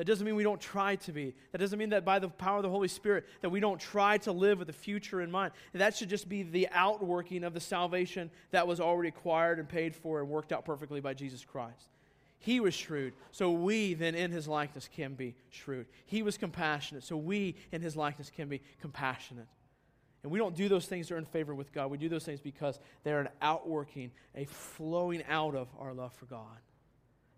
That 0.00 0.06
doesn't 0.06 0.24
mean 0.24 0.34
we 0.34 0.44
don't 0.44 0.62
try 0.62 0.96
to 0.96 1.12
be. 1.12 1.34
That 1.52 1.58
doesn't 1.58 1.78
mean 1.78 1.90
that 1.90 2.06
by 2.06 2.20
the 2.20 2.30
power 2.30 2.56
of 2.56 2.62
the 2.62 2.70
Holy 2.70 2.88
Spirit 2.88 3.26
that 3.42 3.50
we 3.50 3.60
don't 3.60 3.78
try 3.78 4.16
to 4.16 4.32
live 4.32 4.58
with 4.58 4.68
the 4.68 4.72
future 4.72 5.20
in 5.20 5.30
mind. 5.30 5.52
That 5.74 5.94
should 5.94 6.08
just 6.08 6.26
be 6.26 6.42
the 6.42 6.70
outworking 6.72 7.44
of 7.44 7.52
the 7.52 7.60
salvation 7.60 8.30
that 8.50 8.66
was 8.66 8.80
already 8.80 9.10
acquired 9.10 9.58
and 9.58 9.68
paid 9.68 9.94
for 9.94 10.20
and 10.20 10.30
worked 10.30 10.52
out 10.52 10.64
perfectly 10.64 11.00
by 11.00 11.12
Jesus 11.12 11.44
Christ. 11.44 11.90
He 12.38 12.60
was 12.60 12.72
shrewd, 12.72 13.12
so 13.30 13.50
we 13.50 13.92
then 13.92 14.14
in 14.14 14.30
his 14.30 14.48
likeness 14.48 14.88
can 14.90 15.12
be 15.12 15.34
shrewd. 15.50 15.84
He 16.06 16.22
was 16.22 16.38
compassionate, 16.38 17.04
so 17.04 17.18
we 17.18 17.56
in 17.70 17.82
his 17.82 17.94
likeness 17.94 18.30
can 18.34 18.48
be 18.48 18.62
compassionate. 18.80 19.48
And 20.22 20.32
we 20.32 20.38
don't 20.38 20.56
do 20.56 20.70
those 20.70 20.86
things 20.86 21.08
to 21.08 21.14
earn 21.14 21.26
favor 21.26 21.54
with 21.54 21.74
God. 21.74 21.90
We 21.90 21.98
do 21.98 22.08
those 22.08 22.24
things 22.24 22.40
because 22.40 22.80
they're 23.04 23.20
an 23.20 23.28
outworking, 23.42 24.12
a 24.34 24.46
flowing 24.46 25.22
out 25.28 25.54
of 25.54 25.68
our 25.78 25.92
love 25.92 26.14
for 26.14 26.24
God 26.24 26.56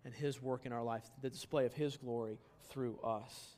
and 0.05 0.13
his 0.13 0.41
work 0.41 0.65
in 0.65 0.71
our 0.71 0.83
life, 0.83 1.03
the 1.21 1.29
display 1.29 1.65
of 1.65 1.73
his 1.73 1.97
glory 1.97 2.37
through 2.69 2.99
us. 3.03 3.49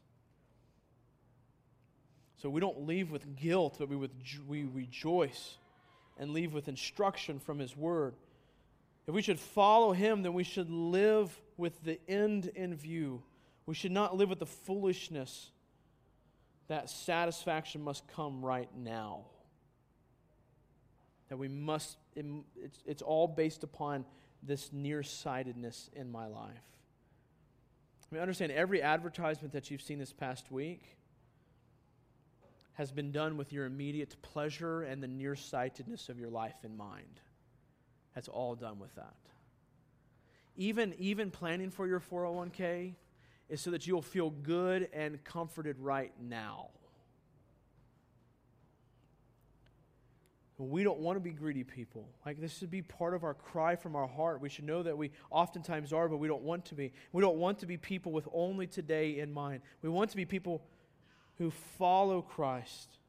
So 2.38 2.50
we 2.50 2.62
don't 2.62 2.86
leave 2.86 3.12
with 3.12 3.36
guilt, 3.36 3.78
but 3.80 3.90
we, 3.90 3.96
with, 3.96 4.12
we 4.48 4.66
rejoice 4.66 5.58
and 6.18 6.32
leave 6.32 6.54
with 6.54 6.68
instruction 6.68 7.40
from 7.40 7.60
his 7.60 7.76
word. 7.76 8.16
If 9.08 9.14
we 9.14 9.22
should 9.22 9.40
follow 9.40 9.94
him, 9.94 10.24
then 10.24 10.34
we 10.34 10.44
should 10.44 10.70
live 10.70 11.40
with 11.58 11.84
the 11.84 12.00
end 12.08 12.48
in 12.56 12.76
view. 12.76 13.24
We 13.66 13.76
should 13.76 13.92
not 13.92 14.16
live 14.16 14.30
with 14.30 14.40
the 14.40 14.46
foolishness 14.46 15.52
that 16.68 16.90
satisfaction 16.90 17.82
must 17.84 18.08
come 18.08 18.44
right 18.44 18.70
now. 18.76 19.26
That 21.30 21.38
we 21.38 21.48
must, 21.48 21.98
it's, 22.16 22.84
it's 22.86 23.02
all 23.02 23.28
based 23.28 23.64
upon 23.64 24.06
this 24.46 24.72
nearsightedness 24.72 25.90
in 25.96 26.12
my 26.12 26.28
life. 26.28 26.54
I 28.12 28.16
mean, 28.16 28.22
understand 28.22 28.52
every 28.52 28.82
advertisement 28.82 29.54
that 29.54 29.72
you've 29.72 29.82
seen 29.82 30.00
this 30.00 30.14
past 30.14 30.52
week 30.52 30.98
has 32.74 32.92
been 32.92 33.12
done 33.12 33.38
with 33.38 33.52
your 33.52 33.66
immediate 33.66 34.16
pleasure 34.22 34.84
and 34.84 35.02
the 35.02 35.08
nearsightedness 35.08 36.10
of 36.10 36.20
your 36.20 36.30
life 36.30 36.56
in 36.64 36.76
mind. 36.76 37.22
That's 38.14 38.28
all 38.28 38.56
done 38.56 38.80
with 38.80 38.94
that. 38.96 39.16
Even, 40.56 40.94
even 41.00 41.32
planning 41.32 41.70
for 41.72 41.88
your 41.88 42.00
401k 42.00 42.94
is 43.50 43.62
so 43.62 43.72
that 43.72 43.88
you'll 43.88 44.02
feel 44.02 44.30
good 44.30 44.90
and 44.94 45.24
comforted 45.24 45.80
right 45.80 46.14
now. 46.20 46.70
We 50.58 50.84
don't 50.84 51.00
want 51.00 51.18
to 51.18 51.20
be 51.20 51.32
greedy 51.32 51.66
people. 51.66 52.08
Like, 52.26 52.40
this 52.40 52.58
should 52.58 52.72
be 52.72 52.82
part 52.82 53.14
of 53.14 53.26
our 53.26 53.34
cry 53.34 53.76
from 53.76 53.96
our 53.96 54.08
heart. 54.08 54.40
We 54.40 54.48
should 54.48 54.64
know 54.64 54.84
that 54.84 54.98
we 54.98 55.12
oftentimes 55.30 55.92
are, 55.92 56.08
but 56.08 56.18
we 56.18 56.30
don't 56.30 56.44
want 56.44 56.66
to 56.68 56.76
be. 56.76 56.94
We 57.12 57.22
don't 57.22 57.36
want 57.38 57.60
to 57.60 57.66
be 57.66 57.76
people 57.76 58.14
with 58.14 58.28
only 58.34 58.66
today 58.66 59.20
in 59.20 59.34
mind. 59.34 59.62
We 59.82 59.90
want 59.90 60.12
to 60.12 60.16
be 60.16 60.24
people 60.24 60.64
who 61.38 61.52
follow 61.78 62.22
Christ. 62.22 63.00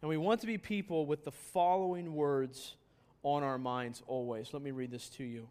And 0.00 0.08
we 0.08 0.16
want 0.16 0.40
to 0.40 0.46
be 0.46 0.56
people 0.56 1.04
with 1.04 1.24
the 1.24 1.32
following 1.32 2.14
words 2.14 2.76
on 3.22 3.42
our 3.42 3.58
minds 3.58 4.02
always. 4.06 4.54
Let 4.54 4.62
me 4.62 4.70
read 4.70 4.90
this 4.90 5.10
to 5.10 5.24
you. 5.24 5.48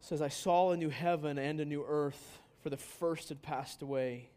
It 0.00 0.06
says, 0.06 0.22
I 0.22 0.28
saw 0.28 0.70
a 0.70 0.76
new 0.76 0.90
heaven 0.90 1.36
and 1.36 1.60
a 1.60 1.66
new 1.66 1.84
earth, 1.86 2.40
for 2.62 2.70
the 2.70 2.76
first 2.78 3.28
had 3.28 3.42
passed 3.42 3.82
away. 3.82 4.30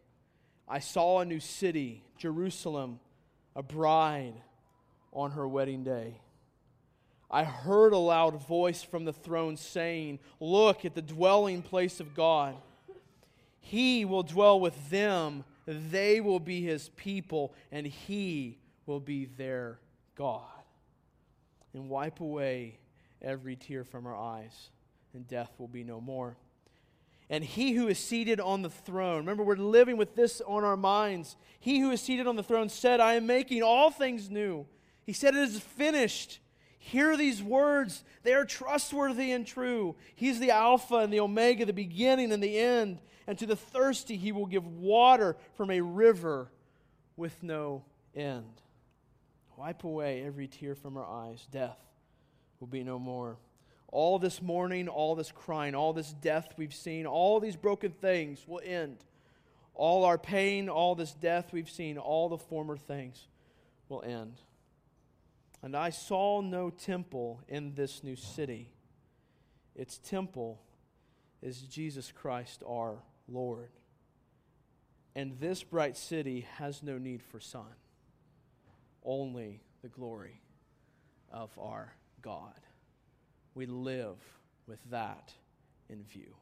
I 0.67 0.79
saw 0.79 1.19
a 1.19 1.25
new 1.25 1.39
city, 1.39 2.03
Jerusalem, 2.17 2.99
a 3.55 3.63
bride 3.63 4.33
on 5.11 5.31
her 5.31 5.47
wedding 5.47 5.83
day. 5.83 6.21
I 7.31 7.43
heard 7.43 7.93
a 7.93 7.97
loud 7.97 8.45
voice 8.47 8.81
from 8.81 9.05
the 9.05 9.13
throne 9.13 9.55
saying, 9.55 10.19
Look 10.39 10.83
at 10.83 10.95
the 10.95 11.01
dwelling 11.01 11.61
place 11.61 11.99
of 11.99 12.15
God. 12.15 12.55
He 13.59 14.03
will 14.03 14.23
dwell 14.23 14.59
with 14.59 14.89
them, 14.89 15.43
they 15.65 16.21
will 16.21 16.39
be 16.39 16.61
his 16.61 16.89
people, 16.89 17.53
and 17.71 17.85
he 17.85 18.57
will 18.87 18.99
be 18.99 19.25
their 19.25 19.79
God 20.15 20.43
and 21.73 21.89
wipe 21.89 22.19
away 22.19 22.79
every 23.21 23.55
tear 23.55 23.83
from 23.83 24.07
our 24.07 24.15
eyes, 24.15 24.69
and 25.13 25.27
death 25.27 25.51
will 25.59 25.67
be 25.67 25.83
no 25.83 26.01
more. 26.01 26.35
And 27.29 27.43
he 27.43 27.73
who 27.73 27.87
is 27.87 27.99
seated 27.99 28.39
on 28.39 28.63
the 28.63 28.71
throne, 28.71 29.17
remember, 29.17 29.43
we're 29.43 29.55
living 29.55 29.97
with 29.97 30.15
this 30.15 30.41
on 30.47 30.63
our 30.63 30.77
minds. 30.77 31.35
He 31.59 31.79
who 31.79 31.91
is 31.91 32.01
seated 32.01 32.25
on 32.25 32.35
the 32.35 32.43
throne 32.43 32.69
said, 32.69 32.99
I 32.99 33.13
am 33.13 33.27
making 33.27 33.61
all 33.61 33.91
things 33.91 34.31
new. 34.31 34.65
He 35.09 35.13
said, 35.13 35.33
It 35.33 35.41
is 35.41 35.59
finished. 35.59 36.37
Hear 36.77 37.17
these 37.17 37.41
words. 37.41 38.03
They 38.21 38.35
are 38.35 38.45
trustworthy 38.45 39.31
and 39.31 39.43
true. 39.43 39.95
He's 40.13 40.39
the 40.39 40.51
Alpha 40.51 40.97
and 40.97 41.11
the 41.11 41.21
Omega, 41.21 41.65
the 41.65 41.73
beginning 41.73 42.31
and 42.31 42.43
the 42.43 42.59
end. 42.59 42.99
And 43.25 43.35
to 43.39 43.47
the 43.47 43.55
thirsty, 43.55 44.17
he 44.17 44.31
will 44.31 44.45
give 44.45 44.67
water 44.67 45.35
from 45.55 45.71
a 45.71 45.81
river 45.81 46.51
with 47.17 47.41
no 47.41 47.85
end. 48.15 48.61
Wipe 49.57 49.83
away 49.83 50.23
every 50.23 50.47
tear 50.47 50.75
from 50.75 50.95
our 50.95 51.09
eyes. 51.09 51.47
Death 51.49 51.79
will 52.59 52.67
be 52.67 52.83
no 52.83 52.99
more. 52.99 53.37
All 53.87 54.19
this 54.19 54.43
mourning, 54.43 54.87
all 54.87 55.15
this 55.15 55.31
crying, 55.31 55.73
all 55.73 55.91
this 55.91 56.13
death 56.13 56.53
we've 56.55 56.71
seen, 56.71 57.07
all 57.07 57.39
these 57.39 57.55
broken 57.55 57.93
things 57.93 58.47
will 58.47 58.61
end. 58.63 58.97
all 59.73 60.05
our 60.05 60.19
pain, 60.19 60.69
all 60.69 60.93
this 60.93 61.13
death 61.13 61.51
we've 61.51 61.67
seen, 61.67 61.97
all 61.97 62.29
the 62.29 62.37
former 62.37 62.77
things 62.77 63.27
will 63.87 64.03
end. 64.03 64.33
And 65.61 65.75
I 65.75 65.89
saw 65.89 66.41
no 66.41 66.69
temple 66.69 67.41
in 67.47 67.75
this 67.75 68.03
new 68.03 68.15
city. 68.15 68.71
Its 69.75 69.97
temple 69.97 70.61
is 71.41 71.61
Jesus 71.61 72.11
Christ 72.11 72.63
our 72.67 73.03
Lord. 73.27 73.69
And 75.15 75.37
this 75.39 75.63
bright 75.63 75.97
city 75.97 76.47
has 76.57 76.81
no 76.81 76.97
need 76.97 77.21
for 77.21 77.39
sun, 77.39 77.75
only 79.03 79.61
the 79.81 79.89
glory 79.89 80.41
of 81.31 81.49
our 81.59 81.93
God. 82.21 82.59
We 83.53 83.65
live 83.65 84.17
with 84.67 84.79
that 84.91 85.33
in 85.89 86.03
view. 86.03 86.33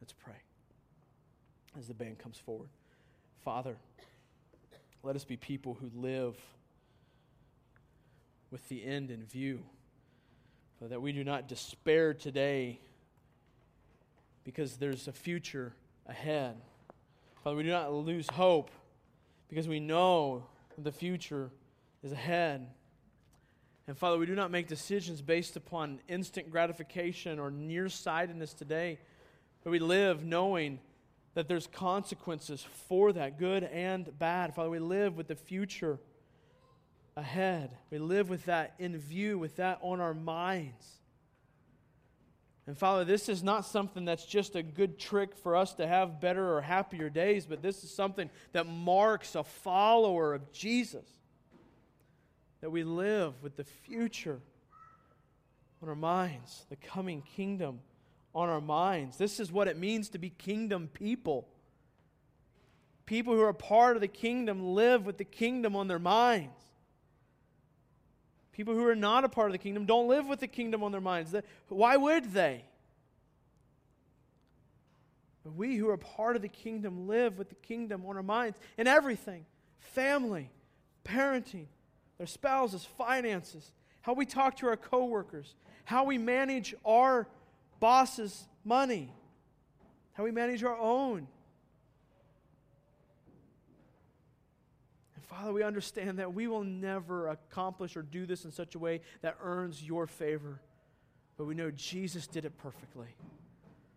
Let's 0.00 0.12
pray 0.12 0.34
as 1.78 1.88
the 1.88 1.94
band 1.94 2.18
comes 2.18 2.38
forward. 2.38 2.70
Father, 3.44 3.76
let 5.02 5.16
us 5.16 5.24
be 5.24 5.36
people 5.36 5.74
who 5.74 5.90
live 5.94 6.36
with 8.56 8.70
the 8.70 8.86
end 8.86 9.10
in 9.10 9.22
view, 9.22 9.60
so 10.80 10.88
that 10.88 11.02
we 11.02 11.12
do 11.12 11.22
not 11.22 11.46
despair 11.46 12.14
today 12.14 12.80
because 14.44 14.78
there's 14.78 15.08
a 15.08 15.12
future 15.12 15.74
ahead. 16.06 16.56
Father, 17.44 17.54
we 17.54 17.64
do 17.64 17.68
not 17.68 17.92
lose 17.92 18.26
hope 18.30 18.70
because 19.50 19.68
we 19.68 19.78
know 19.78 20.42
the 20.78 20.90
future 20.90 21.50
is 22.02 22.12
ahead. 22.12 22.66
And 23.88 23.98
Father, 23.98 24.16
we 24.16 24.24
do 24.24 24.34
not 24.34 24.50
make 24.50 24.68
decisions 24.68 25.20
based 25.20 25.56
upon 25.56 26.00
instant 26.08 26.50
gratification 26.50 27.38
or 27.38 27.50
nearsightedness 27.50 28.54
today, 28.54 28.98
but 29.64 29.70
we 29.70 29.80
live 29.80 30.24
knowing 30.24 30.78
that 31.34 31.46
there's 31.46 31.66
consequences 31.66 32.64
for 32.88 33.12
that, 33.12 33.38
good 33.38 33.64
and 33.64 34.18
bad. 34.18 34.54
Father, 34.54 34.70
we 34.70 34.78
live 34.78 35.14
with 35.14 35.28
the 35.28 35.36
future 35.36 35.98
ahead. 37.16 37.70
We 37.90 37.98
live 37.98 38.28
with 38.28 38.44
that 38.46 38.74
in 38.78 38.96
view, 38.98 39.38
with 39.38 39.56
that 39.56 39.78
on 39.82 40.00
our 40.00 40.14
minds. 40.14 40.86
And 42.66 42.76
Father, 42.76 43.04
this 43.04 43.28
is 43.28 43.42
not 43.42 43.64
something 43.64 44.04
that's 44.04 44.26
just 44.26 44.56
a 44.56 44.62
good 44.62 44.98
trick 44.98 45.36
for 45.36 45.54
us 45.54 45.74
to 45.74 45.86
have 45.86 46.20
better 46.20 46.56
or 46.56 46.60
happier 46.60 47.08
days, 47.08 47.46
but 47.46 47.62
this 47.62 47.84
is 47.84 47.94
something 47.94 48.28
that 48.52 48.66
marks 48.66 49.34
a 49.36 49.44
follower 49.44 50.34
of 50.34 50.52
Jesus. 50.52 51.06
That 52.60 52.70
we 52.70 52.82
live 52.82 53.34
with 53.42 53.56
the 53.56 53.64
future 53.64 54.40
on 55.82 55.88
our 55.88 55.94
minds, 55.94 56.66
the 56.68 56.76
coming 56.76 57.22
kingdom 57.22 57.80
on 58.34 58.48
our 58.48 58.60
minds. 58.60 59.16
This 59.16 59.38
is 59.38 59.52
what 59.52 59.68
it 59.68 59.78
means 59.78 60.08
to 60.10 60.18
be 60.18 60.30
kingdom 60.30 60.88
people. 60.92 61.46
People 63.04 63.34
who 63.34 63.42
are 63.42 63.52
part 63.52 63.96
of 63.96 64.00
the 64.00 64.08
kingdom 64.08 64.74
live 64.74 65.06
with 65.06 65.18
the 65.18 65.24
kingdom 65.24 65.76
on 65.76 65.86
their 65.86 66.00
minds. 66.00 66.65
People 68.56 68.72
who 68.72 68.88
are 68.88 68.96
not 68.96 69.22
a 69.22 69.28
part 69.28 69.48
of 69.48 69.52
the 69.52 69.58
kingdom 69.58 69.84
don't 69.84 70.08
live 70.08 70.26
with 70.26 70.40
the 70.40 70.46
kingdom 70.46 70.82
on 70.82 70.90
their 70.90 71.00
minds. 71.00 71.34
Why 71.68 71.98
would 71.98 72.32
they? 72.32 72.64
But 75.44 75.54
we 75.54 75.76
who 75.76 75.90
are 75.90 75.98
part 75.98 76.36
of 76.36 76.42
the 76.42 76.48
kingdom 76.48 77.06
live 77.06 77.36
with 77.36 77.50
the 77.50 77.54
kingdom 77.54 78.06
on 78.06 78.16
our 78.16 78.22
minds 78.22 78.58
in 78.78 78.86
everything 78.86 79.44
family, 79.78 80.50
parenting, 81.04 81.66
their 82.16 82.26
spouses, 82.26 82.82
finances, 82.96 83.72
how 84.00 84.14
we 84.14 84.24
talk 84.24 84.56
to 84.56 84.68
our 84.68 84.76
coworkers, 84.78 85.54
how 85.84 86.04
we 86.04 86.16
manage 86.16 86.74
our 86.82 87.28
boss's 87.78 88.48
money, 88.64 89.12
how 90.14 90.24
we 90.24 90.30
manage 90.30 90.64
our 90.64 90.78
own. 90.78 91.28
Father, 95.26 95.52
we 95.52 95.62
understand 95.62 96.18
that 96.18 96.32
we 96.32 96.46
will 96.46 96.64
never 96.64 97.28
accomplish 97.28 97.96
or 97.96 98.02
do 98.02 98.26
this 98.26 98.44
in 98.44 98.52
such 98.52 98.74
a 98.74 98.78
way 98.78 99.00
that 99.22 99.36
earns 99.42 99.82
your 99.82 100.06
favor. 100.06 100.60
But 101.36 101.46
we 101.46 101.54
know 101.54 101.70
Jesus 101.70 102.26
did 102.26 102.44
it 102.44 102.56
perfectly. 102.58 103.08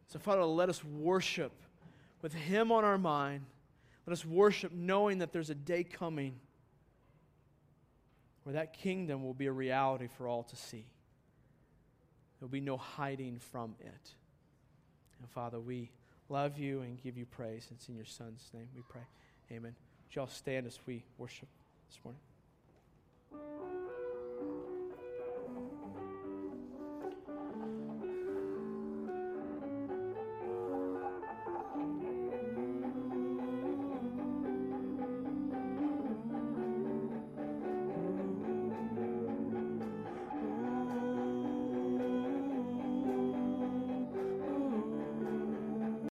So, 0.08 0.20
Father, 0.20 0.44
let 0.44 0.70
us 0.70 0.84
worship 0.84 1.52
with 2.22 2.34
Him 2.34 2.72
on 2.72 2.84
our 2.84 2.98
mind. 2.98 3.46
Let 4.08 4.14
us 4.14 4.26
worship 4.26 4.72
knowing 4.72 5.20
that 5.20 5.32
there's 5.32 5.52
a 5.52 5.56
day 5.56 5.84
coming 5.84 6.40
where 8.44 8.54
that 8.54 8.74
kingdom 8.74 9.24
will 9.24 9.36
be 9.36 9.46
a 9.46 9.52
reality 9.52 10.08
for 10.18 10.28
all 10.28 10.44
to 10.44 10.56
see. 10.56 10.86
There 12.40 12.48
will 12.48 12.50
be 12.50 12.62
no 12.62 12.78
hiding 12.78 13.40
from 13.52 13.76
it. 13.80 14.16
And 15.20 15.30
Father, 15.30 15.60
we 15.60 15.92
love 16.30 16.58
you 16.58 16.82
and 16.82 17.02
give 17.02 17.18
you 17.18 17.26
praise. 17.26 17.68
It's 17.72 17.88
in 17.90 17.96
your 17.96 18.06
Son's 18.06 18.50
name 18.54 18.68
we 18.76 18.82
pray. 18.90 19.04
Amen. 19.52 19.76
Would 20.10 20.16
you 20.16 20.22
all 20.24 20.28
stand 20.28 20.66
as 20.66 20.80
we 20.88 21.04
worship 21.20 21.48
this 21.88 22.00
morning? 22.04 23.79